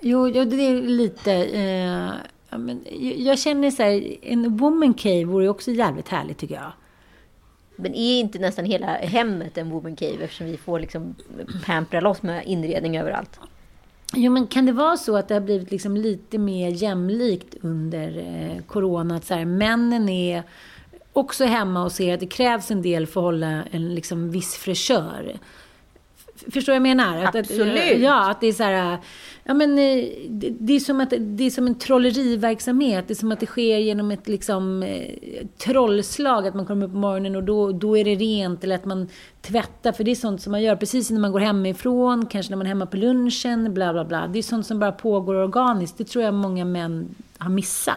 Jo, 0.00 0.28
jo, 0.28 0.44
det 0.44 0.56
är 0.66 0.82
lite... 0.82 1.32
Eh, 1.32 2.10
Ja, 2.52 2.58
men 2.58 2.84
jag- 3.00 3.16
jag 3.18 3.38
känner 3.38 3.70
så 3.70 3.82
här, 3.82 4.16
en 4.22 4.56
woman 4.56 4.94
cave 4.94 5.24
vore 5.24 5.44
ju 5.44 5.50
också 5.50 5.70
jävligt 5.70 6.08
härligt 6.08 6.38
tycker 6.38 6.54
jag. 6.54 6.72
Men 7.76 7.94
är 7.94 8.20
inte 8.20 8.38
nästan 8.38 8.64
hela 8.64 8.86
hemmet 8.86 9.58
en 9.58 9.70
woman 9.70 9.96
cave 9.96 10.16
eftersom 10.24 10.46
vi 10.46 10.56
får 10.56 10.80
liksom 10.80 11.14
pampra 11.66 12.00
loss 12.00 12.22
med 12.22 12.44
inredning 12.46 12.96
överallt? 12.98 13.40
Jo, 14.14 14.32
men 14.32 14.46
kan 14.46 14.66
det 14.66 14.72
vara 14.72 14.96
så 14.96 15.16
att 15.16 15.28
det 15.28 15.34
har 15.34 15.40
blivit 15.40 15.70
liksom 15.70 15.96
lite 15.96 16.38
mer 16.38 16.70
jämlikt 16.70 17.54
under 17.62 18.18
eh, 18.18 18.62
corona? 18.66 19.16
Att 19.16 19.24
så 19.24 19.34
här, 19.34 19.44
männen 19.44 20.08
är 20.08 20.42
också 21.12 21.44
hemma 21.44 21.84
och 21.84 21.92
ser 21.92 22.14
att 22.14 22.20
det 22.20 22.26
krävs 22.26 22.70
en 22.70 22.82
del 22.82 23.06
för 23.06 23.20
att 23.20 23.24
hålla 23.24 23.62
en 23.70 23.94
liksom, 23.94 24.30
viss 24.30 24.56
fräschör. 24.56 25.38
Förstår 26.50 26.74
jag 26.74 26.80
vad 26.80 26.88
jag 26.88 26.96
menar? 26.96 27.24
Att, 27.24 27.36
Absolut. 27.36 27.92
Att, 27.92 28.00
ja, 28.00 28.30
att 28.30 28.40
det 28.40 28.46
är 28.46 28.52
så 28.52 28.62
här... 28.62 28.98
Ja, 29.44 29.54
men, 29.54 29.78
eh, 29.78 30.04
det, 30.28 30.50
det, 30.60 30.72
är 30.72 30.80
som 30.80 31.00
att, 31.00 31.12
det 31.18 31.44
är 31.44 31.50
som 31.50 31.66
en 31.66 31.74
trolleriverksamhet. 31.74 33.08
Det 33.08 33.12
är 33.12 33.16
som 33.16 33.32
att 33.32 33.40
det 33.40 33.46
sker 33.46 33.78
genom 33.78 34.10
ett 34.10 34.28
liksom, 34.28 34.82
eh, 34.82 35.46
trollslag. 35.58 36.46
Att 36.46 36.54
man 36.54 36.66
kommer 36.66 36.86
upp 36.86 36.92
på 36.92 36.98
morgonen 36.98 37.36
och 37.36 37.44
då, 37.44 37.72
då 37.72 37.98
är 37.98 38.04
det 38.04 38.14
rent. 38.14 38.64
Eller 38.64 38.74
att 38.74 38.84
man 38.84 39.08
tvättar. 39.40 39.92
För 39.92 40.04
det 40.04 40.10
är 40.10 40.14
sånt 40.14 40.42
som 40.42 40.50
man 40.50 40.62
gör 40.62 40.76
precis 40.76 41.10
när 41.10 41.20
man 41.20 41.32
går 41.32 41.40
hemifrån. 41.40 42.26
Kanske 42.26 42.50
när 42.50 42.56
man 42.56 42.66
är 42.66 42.68
hemma 42.68 42.86
på 42.86 42.96
lunchen. 42.96 43.74
Bla, 43.74 43.92
bla, 43.92 44.04
bla. 44.04 44.26
Det 44.26 44.38
är 44.38 44.42
sånt 44.42 44.66
som 44.66 44.78
bara 44.78 44.92
pågår 44.92 45.34
organiskt. 45.34 45.98
Det 45.98 46.04
tror 46.04 46.24
jag 46.24 46.34
många 46.34 46.64
män 46.64 47.14
har 47.38 47.50
missat. 47.50 47.96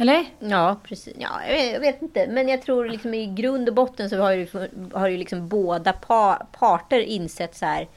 Eller? 0.00 0.26
Ja, 0.38 0.80
precis. 0.84 1.16
Ja, 1.18 1.46
jag 1.46 1.80
vet, 1.80 2.02
inte. 2.02 2.26
Men 2.26 2.48
jag 2.48 2.62
tror 2.62 2.88
liksom 2.88 3.14
i 3.14 3.26
grund 3.26 3.68
och 3.68 3.74
botten 3.74 4.10
så 4.10 4.16
har 4.16 4.32
ju, 4.32 4.46
har 4.92 5.08
ju 5.08 5.16
liksom 5.16 5.48
båda 5.48 5.92
pa, 5.92 6.46
parter 6.52 7.00
insett 7.00 7.54
så 7.54 7.66
här. 7.66 7.88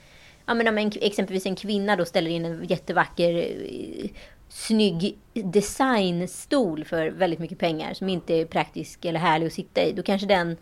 Ja, 0.46 0.54
men 0.54 0.68
om 0.68 0.78
en, 0.78 0.92
exempelvis 1.02 1.46
en 1.46 1.56
kvinna 1.56 1.96
då 1.96 2.06
ställer 2.06 2.32
in 2.32 2.46
en 2.46 2.66
jättevacker 2.66 3.34
eh, 3.36 4.10
snygg 4.50 5.18
designstol 5.34 6.86
för 6.86 7.08
väldigt 7.08 7.40
mycket 7.40 7.60
pengar 7.60 7.94
som 7.94 8.10
inte 8.10 8.34
är 8.34 8.46
praktisk 8.46 9.06
eller 9.06 9.20
härlig 9.20 9.48
att 9.48 9.54
sitta 9.54 9.84
i. 9.84 9.92
Då 9.92 10.04
kanske 10.04 10.28
den 10.28 10.58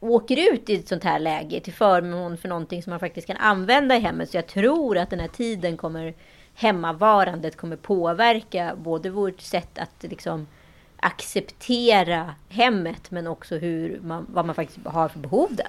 åker 0.00 0.52
ut 0.52 0.70
i 0.70 0.74
ett 0.74 0.88
sånt 0.88 1.04
här 1.04 1.18
läge 1.18 1.60
till 1.60 1.72
förmån 1.72 2.36
för 2.36 2.48
någonting 2.48 2.82
som 2.82 2.90
man 2.90 3.00
faktiskt 3.00 3.26
kan 3.26 3.36
använda 3.36 3.96
i 3.96 4.00
hemmet. 4.00 4.30
Så 4.30 4.36
jag 4.36 4.46
tror 4.46 4.98
att 4.98 5.10
den 5.10 5.20
här 5.20 5.28
tiden 5.28 5.76
kommer 5.76 6.14
hemmavarandet 6.60 7.56
kommer 7.56 7.76
påverka 7.76 8.74
både 8.78 9.10
vårt 9.10 9.40
sätt 9.40 9.78
att 9.78 10.10
liksom 10.10 10.46
acceptera 10.96 12.34
hemmet 12.48 13.10
men 13.10 13.26
också 13.26 13.56
hur 13.56 14.00
man, 14.02 14.26
vad 14.32 14.46
man 14.46 14.54
faktiskt 14.54 14.86
har 14.86 15.08
för 15.08 15.18
behov 15.18 15.48
där. 15.50 15.66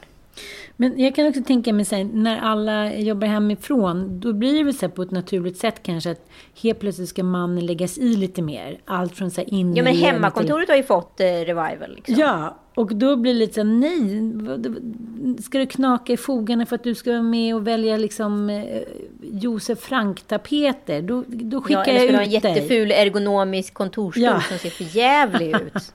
Men 0.76 1.00
jag 1.00 1.16
kan 1.16 1.28
också 1.28 1.44
tänka 1.44 1.74
mig 1.74 1.86
här, 1.92 2.04
när 2.04 2.40
alla 2.40 2.94
jobbar 2.96 3.28
hemifrån, 3.28 4.20
då 4.20 4.34
blir 4.34 4.54
det 4.58 4.64
väl 4.64 4.74
så 4.74 4.86
här 4.86 4.94
på 4.94 5.02
ett 5.02 5.12
naturligt 5.12 5.58
sätt 5.58 5.84
kanske 5.84 6.12
att 6.12 6.30
helt 6.62 6.80
plötsligt 6.80 7.10
ska 7.10 7.24
mannen 7.24 7.66
läggas 7.66 7.98
i 7.98 8.16
lite 8.16 8.42
mer. 8.42 8.80
Allt 8.86 9.16
från 9.16 9.32
så 9.32 9.42
här 9.42 9.48
Ja 9.52 9.56
men 9.56 9.60
inredning 9.68 9.94
till- 9.94 10.06
hemmakontoret 10.06 10.70
har 10.70 10.76
ju 10.76 10.84
fått 10.84 11.20
eh, 11.20 11.26
revival. 11.26 11.96
Liksom. 11.96 12.16
Ja, 12.16 12.56
och 12.82 12.96
då 12.96 13.16
blir 13.16 13.34
det 13.34 13.40
lite 13.40 13.54
så 13.54 13.60
här, 13.62 13.66
nej, 13.68 15.42
ska 15.44 15.58
du 15.58 15.66
knaka 15.66 16.14
i 16.14 16.18
fogarna 16.18 16.66
för 16.66 16.76
att 16.76 16.84
du 16.84 16.96
ska 16.96 17.12
vara 17.12 17.22
med 17.22 17.56
och 17.56 17.68
välja 17.68 17.98
liksom 17.98 18.50
eh, 18.50 18.64
Josef 19.22 19.80
Frank-tapeter? 19.80 21.02
Då, 21.02 21.24
då 21.28 21.58
Ja, 21.58 21.62
skickar 21.62 21.82
eller 21.94 22.00
ska 22.00 22.12
du 22.12 22.18
ha 22.18 22.24
jag 22.24 22.34
en 22.34 22.36
ut 22.38 22.42
dig. 22.44 22.52
jätteful 22.54 22.92
ergonomisk 22.92 23.74
kontorsstol 23.74 24.24
Ja. 24.24 24.42
som 24.42 24.58
ser 24.58 24.70
för 24.70 24.98
jävlig 24.98 25.56
ut. 25.56 25.94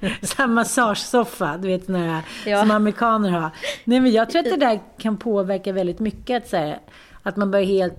Här 0.38 0.46
massagesoffa, 0.46 1.56
du 1.56 1.68
vet 1.68 1.88
här 1.88 2.22
Ja. 2.46 2.60
som 2.60 2.70
amerikaner 2.70 3.30
har. 3.30 3.50
Nej 3.84 4.00
men 4.00 4.12
jag 4.12 4.30
tror 4.30 4.38
att 4.42 4.50
det 4.50 4.56
där 4.66 4.80
kan 4.98 5.16
påverka 5.16 5.72
väldigt 5.72 6.00
mycket. 6.00 6.42
Att, 6.42 6.48
så 6.50 6.56
här, 6.56 6.78
att 7.22 7.36
man 7.36 7.50
börjar 7.50 7.66
helt, 7.66 7.94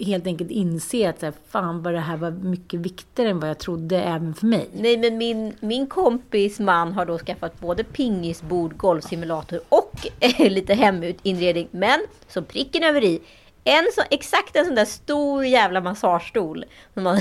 helt 0.00 0.26
enkelt 0.26 0.50
inse 0.50 1.08
att 1.08 1.20
så 1.20 1.26
här, 1.26 1.34
fan 1.48 1.82
vad 1.82 1.94
det 1.94 2.00
här 2.00 2.16
var 2.16 2.30
mycket 2.30 2.80
viktigare 2.80 3.30
än 3.30 3.40
vad 3.40 3.50
jag 3.50 3.58
trodde 3.58 4.02
även 4.02 4.34
för 4.34 4.46
mig. 4.46 4.68
Nej 4.72 4.96
men 4.96 5.18
min, 5.18 5.54
min 5.60 5.86
kompis 5.86 6.58
man 6.60 6.92
har 6.92 7.06
då 7.06 7.18
skaffat 7.18 7.60
både 7.60 7.84
pingisbord, 7.84 8.76
golfsimulator 8.76 9.60
och 9.68 10.06
eh, 10.20 10.50
lite 10.50 10.74
heminredning. 10.74 11.68
Men 11.70 12.00
som 12.28 12.44
pricken 12.44 12.84
över 12.84 13.04
i. 13.04 13.20
En 13.64 13.84
så, 13.94 14.02
exakt 14.10 14.56
en 14.56 14.64
sån 14.64 14.74
där 14.74 14.84
stor 14.84 15.46
jävla 15.46 15.80
massagestol. 15.80 16.64
Som 16.94 17.02
man, 17.02 17.16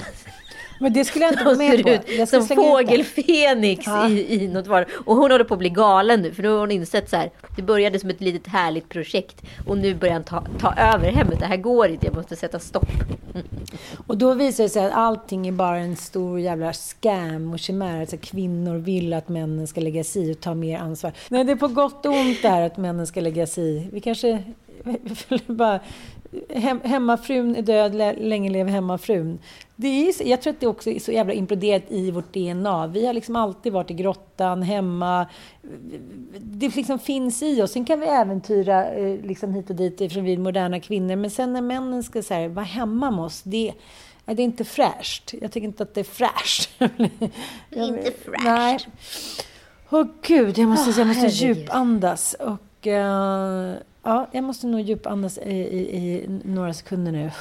Men 0.80 0.94
det 0.94 1.06
skulle 1.06 1.26
jag 1.26 1.34
inte 1.34 1.44
gå 1.44 1.56
med 1.56 1.84
på. 1.84 1.90
ut 1.90 2.30
som 2.30 2.48
det. 2.48 2.56
fågelfenix 2.56 3.86
Ja. 3.88 4.10
i, 4.10 4.44
i 4.44 4.48
något 4.48 4.68
var. 4.68 4.86
Och 5.06 5.16
hon 5.16 5.32
håller 5.32 5.44
på 5.44 5.54
att 5.54 5.60
bli 5.60 5.70
galen 5.70 6.22
nu. 6.22 6.34
För 6.34 6.44
nu 6.44 6.50
har 6.50 6.58
hon 6.60 6.72
insett 6.72 7.10
så 7.10 7.16
här. 7.16 7.32
Det 7.56 7.62
började 7.62 8.00
som 8.00 8.10
ett 8.10 8.22
litet 8.22 8.48
härligt 8.48 8.90
projekt. 8.90 9.42
Och 9.68 9.78
nu 9.78 9.96
börjar 9.96 10.14
han 10.14 10.24
ta, 10.24 10.44
ta 10.60 10.74
över 10.78 11.12
hemmet. 11.12 11.40
Det 11.40 11.46
här 11.46 11.58
går 11.58 11.88
inte. 11.88 12.06
Jag 12.06 12.16
måste 12.16 12.36
sätta 12.36 12.60
stopp. 12.60 12.88
Och 14.08 14.18
då 14.18 14.34
visar 14.34 14.64
det 14.64 14.70
sig 14.70 14.86
att 14.86 14.94
allting 14.94 15.48
är 15.48 15.52
bara 15.52 15.78
en 15.78 15.96
stor 15.96 16.40
jävla 16.40 16.74
scam 16.74 17.54
och 17.54 17.60
chimär. 17.60 18.00
Alltså 18.02 18.18
kvinnor 18.22 18.76
vill 18.78 19.14
att 19.14 19.30
männen 19.30 19.68
ska 19.68 19.82
lägga 19.82 20.04
sig 20.04 20.30
i 20.30 20.34
och 20.34 20.40
ta 20.40 20.54
mer 20.54 20.80
ansvar. 20.80 21.12
Nej, 21.30 21.44
det 21.44 21.52
är 21.52 21.56
på 21.56 21.68
gott 21.68 22.06
och 22.06 22.12
ont 22.14 22.42
där 22.42 22.62
att 22.62 22.78
männen 22.78 23.08
ska 23.08 23.22
lägga 23.22 23.48
sig 23.48 23.64
i. 23.78 23.88
Vi 23.92 24.00
kanske 24.02 24.44
bara... 25.48 25.80
Hem, 26.50 26.82
hemmafrun 26.84 27.56
är 27.56 27.62
död, 27.62 27.96
lä- 27.96 28.16
länge 28.20 28.50
lever 28.50 28.72
hemmafrun. 28.72 29.40
Det 29.76 29.88
är, 29.88 30.28
jag 30.28 30.42
tror 30.42 30.54
att 30.54 30.60
det 30.60 30.68
också 30.68 30.90
är 30.90 31.00
så 31.00 31.12
jävla 31.12 31.34
imploderat 31.34 31.84
i 31.90 32.12
vårt 32.12 32.34
DNA. 32.34 32.88
Vi 32.88 33.06
har 33.06 33.14
liksom 33.14 33.36
alltid 33.36 33.74
varit 33.74 33.92
i 33.92 33.94
grottan, 33.94 34.62
hemma. 34.62 35.28
Det 36.40 36.76
liksom 36.76 37.00
finns 37.00 37.44
i 37.44 37.62
oss. 37.62 37.72
Sen 37.72 37.86
kan 37.86 38.00
vi 38.00 38.06
äventyra 38.06 38.92
eh, 38.92 39.22
liksom 39.26 39.54
hit 39.54 39.70
och 39.70 39.76
dit 39.76 40.02
eftersom 40.02 40.24
vi 40.24 40.34
är 40.34 40.38
moderna 40.38 40.80
kvinnor. 40.80 41.16
Men 41.16 41.32
sen 41.32 41.54
när 41.54 41.62
männen 41.62 42.04
ska 42.04 42.22
så 42.22 42.34
här, 42.34 42.48
vara 42.48 42.66
hemma 42.66 43.12
med 43.12 43.26
oss, 43.26 43.42
det, 43.44 43.74
är 44.26 44.36
det 44.36 44.42
är 44.42 44.46
inte 44.46 44.64
fräscht. 44.64 45.34
Jag 45.42 45.52
tycker 45.52 45.68
inte 45.68 45.84
att 45.84 45.94
det 45.94 46.00
är 46.00 46.04
fräscht. 46.04 46.70
Inte 47.72 48.12
fräscht. 48.26 48.44
Nej. 48.44 48.80
Åh 49.90 50.06
gud, 50.22 50.58
jag 50.58 50.70
måste, 50.70 51.00
jag 51.02 51.08
måste 51.08 51.28
djupandas. 51.28 52.34
Och, 52.40 52.58
eh, 52.88 53.74
ja, 54.04 54.28
jag 54.32 54.44
måste 54.44 54.68
nog 54.68 54.82
djupandas 54.82 55.38
i, 55.38 55.52
i, 55.52 55.98
i 55.98 56.28
några 56.44 56.74
sekunder 56.74 57.12
nu. 57.12 57.32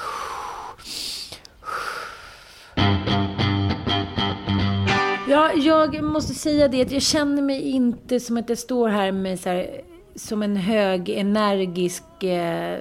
Ja, 5.28 5.52
jag 5.52 6.04
måste 6.04 6.34
säga 6.34 6.68
det 6.68 6.82
att 6.82 6.92
jag 6.92 7.02
känner 7.02 7.42
mig 7.42 7.60
inte 7.62 8.20
som 8.20 8.36
att 8.36 8.48
jag 8.48 8.58
står 8.58 8.88
här 8.88 9.12
med 9.12 9.40
så 9.40 9.48
här, 9.48 9.80
som 10.14 10.42
en 10.42 10.56
hög, 10.56 11.08
energisk 11.08 12.22
eh, 12.22 12.78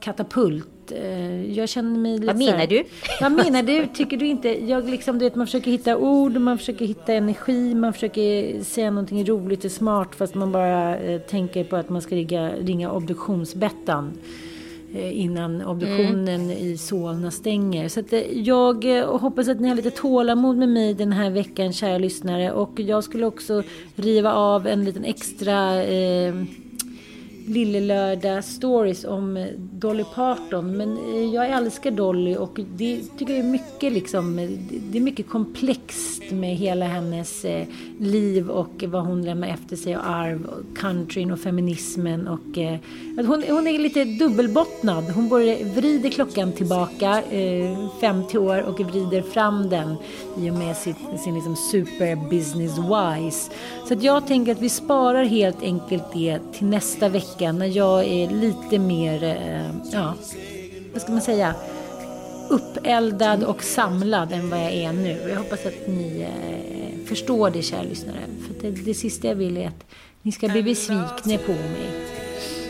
katapult. 0.00 0.77
Eh, 0.92 1.52
jag 1.52 1.68
känner 1.68 1.98
mig 1.98 2.12
lite 2.12 2.26
Vad 2.26 2.38
menar 2.38 2.66
du? 2.66 2.84
Vad 3.20 3.32
menar 3.32 3.62
du? 3.62 3.86
Tycker 3.94 4.16
du 4.16 4.26
inte? 4.26 4.48
Jag 4.48 4.90
liksom, 4.90 5.18
du 5.18 5.24
vet, 5.24 5.34
man 5.34 5.46
försöker 5.46 5.70
hitta 5.70 5.96
ord, 5.96 6.36
man 6.36 6.58
försöker 6.58 6.84
hitta 6.84 7.12
energi, 7.14 7.74
man 7.74 7.92
försöker 7.92 8.60
säga 8.62 8.90
någonting 8.90 9.24
roligt 9.24 9.64
och 9.64 9.70
smart 9.70 10.14
fast 10.14 10.34
man 10.34 10.52
bara 10.52 10.98
eh, 10.98 11.20
tänker 11.20 11.64
på 11.64 11.76
att 11.76 11.88
man 11.88 12.02
ska 12.02 12.14
ringa, 12.14 12.52
ringa 12.56 12.90
obduktionsbettan 12.92 14.12
eh, 14.94 15.20
innan 15.20 15.62
obduktionen 15.62 16.50
i 16.50 16.76
Solna 16.78 17.30
stänger. 17.30 17.88
Så 17.88 18.00
att, 18.00 18.12
eh, 18.12 18.20
jag 18.32 18.98
eh, 18.98 19.18
hoppas 19.18 19.48
att 19.48 19.60
ni 19.60 19.68
har 19.68 19.76
lite 19.76 19.90
tålamod 19.90 20.56
med 20.56 20.68
mig 20.68 20.94
den 20.94 21.12
här 21.12 21.30
veckan, 21.30 21.72
kära 21.72 21.98
lyssnare. 21.98 22.52
Och 22.52 22.80
jag 22.80 23.04
skulle 23.04 23.26
också 23.26 23.62
riva 23.94 24.32
av 24.32 24.66
en 24.66 24.84
liten 24.84 25.04
extra 25.04 25.82
eh, 27.48 27.52
Lillelördag 27.54 28.44
stories 28.44 29.04
om 29.04 29.36
eh, 29.36 29.46
Dolly 29.56 30.04
Parton. 30.14 30.76
Men 30.76 30.98
eh, 30.98 31.34
jag 31.34 31.48
älskar 31.50 31.90
Dolly 31.90 32.36
och 32.36 32.60
det 32.76 33.00
tycker 33.18 33.32
jag 33.34 33.44
är 33.44 33.48
mycket 33.50 33.92
liksom, 33.92 34.36
det- 34.90 34.98
är 34.98 35.02
mycket 35.02 35.28
komplext 35.28 36.22
med 36.30 36.56
hela 36.56 36.86
hennes 36.86 37.44
eh, 37.44 37.66
liv 38.00 38.50
och 38.50 38.84
vad 38.88 39.04
hon 39.06 39.24
lämnar 39.24 39.48
efter 39.48 39.76
sig 39.76 39.96
och 39.96 40.08
arv, 40.10 40.44
och 40.46 40.78
countryn 40.78 41.30
och 41.30 41.40
feminismen 41.40 42.28
och 42.28 42.58
att 43.18 43.26
hon, 43.26 43.42
hon 43.48 43.66
är 43.66 43.78
lite 43.78 44.04
dubbelbottnad. 44.04 45.04
Hon 45.04 45.28
både 45.28 45.56
vrider 45.74 46.10
klockan 46.10 46.52
tillbaka 46.52 47.22
50 48.00 48.38
år 48.38 48.62
och 48.62 48.80
vrider 48.80 49.22
fram 49.22 49.68
den 49.68 49.94
i 50.38 50.50
och 50.50 50.54
med 50.54 50.76
sin, 50.76 50.94
sin 51.24 51.34
liksom 51.34 51.56
super 51.56 52.30
business 52.30 52.72
wise. 52.78 53.50
Så 53.88 53.94
att 53.94 54.02
jag 54.02 54.26
tänker 54.26 54.52
att 54.52 54.60
vi 54.62 54.68
sparar 54.68 55.24
helt 55.24 55.62
enkelt 55.62 56.02
det 56.14 56.38
till 56.52 56.66
nästa 56.66 57.08
vecka 57.08 57.37
när 57.40 57.66
jag 57.66 58.04
är 58.04 58.30
lite 58.30 58.78
mer, 58.78 59.24
eh, 59.24 59.70
ja, 59.92 60.14
vad 60.92 61.02
ska 61.02 61.12
man 61.12 61.20
säga, 61.20 61.54
uppeldad 62.48 63.44
och 63.44 63.62
samlad 63.62 64.32
än 64.32 64.50
vad 64.50 64.58
jag 64.58 64.72
är 64.72 64.92
nu. 64.92 65.28
Jag 65.28 65.36
hoppas 65.36 65.66
att 65.66 65.88
ni 65.88 66.20
eh, 66.20 67.06
förstår 67.08 67.50
det, 67.50 67.62
kära 67.62 67.82
lyssnare. 67.82 68.20
För 68.46 68.54
det, 68.62 68.70
det 68.70 68.94
sista 68.94 69.28
jag 69.28 69.34
vill 69.34 69.56
är 69.56 69.68
att 69.68 69.84
ni 70.22 70.32
ska 70.32 70.48
bli 70.48 70.62
besvikna 70.62 71.38
på 71.46 71.52
mig. 71.52 72.08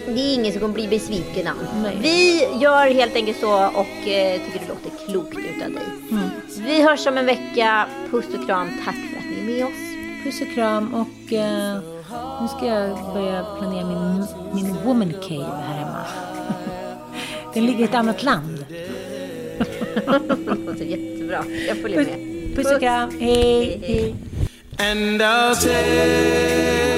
Det 0.06 0.20
är 0.20 0.34
ingen 0.34 0.52
som 0.52 0.60
kommer 0.60 0.74
bli 0.74 0.88
besviken 0.88 1.46
än. 1.46 1.56
Vi 2.02 2.48
gör 2.60 2.94
helt 2.94 3.16
enkelt 3.16 3.40
så 3.40 3.66
och 3.66 4.08
eh, 4.08 4.40
tycker 4.40 4.60
det 4.60 4.68
låter 4.68 5.06
klokt 5.06 5.38
utav 5.38 5.72
dig. 5.72 5.82
Mm. 6.10 6.28
Vi 6.56 6.82
hörs 6.82 7.06
om 7.06 7.18
en 7.18 7.26
vecka. 7.26 7.86
Puss 8.10 8.26
och 8.38 8.46
kram. 8.46 8.68
Tack 8.84 8.94
för 8.94 9.18
att 9.18 9.24
ni 9.24 9.40
är 9.40 9.56
med 9.56 9.64
oss. 9.64 10.24
Puss 10.24 10.40
och 10.40 10.54
kram 10.54 10.94
och 10.94 11.32
eh, 11.32 11.97
nu 12.40 12.48
ska 12.48 12.66
jag 12.66 13.14
börja 13.14 13.44
planera 13.58 13.86
min, 13.86 14.26
min 14.54 14.76
woman 14.84 15.12
cave 15.12 15.62
här 15.66 15.78
hemma. 15.78 16.04
Den 17.54 17.66
ligger 17.66 17.80
i 17.80 17.84
ett 17.84 17.94
annat 17.94 18.22
land. 18.22 18.64
Det 18.68 20.54
låter 20.66 20.84
jättebra. 20.84 21.44
Jag 21.68 21.76
följer 21.76 22.04
med. 22.04 22.56
puss 22.56 22.72
och 22.72 22.80
kram. 22.80 23.10
Hej, 23.20 23.80
hej. 23.86 24.14
And 24.78 25.22
I'll 25.22 25.54
take 25.54 26.97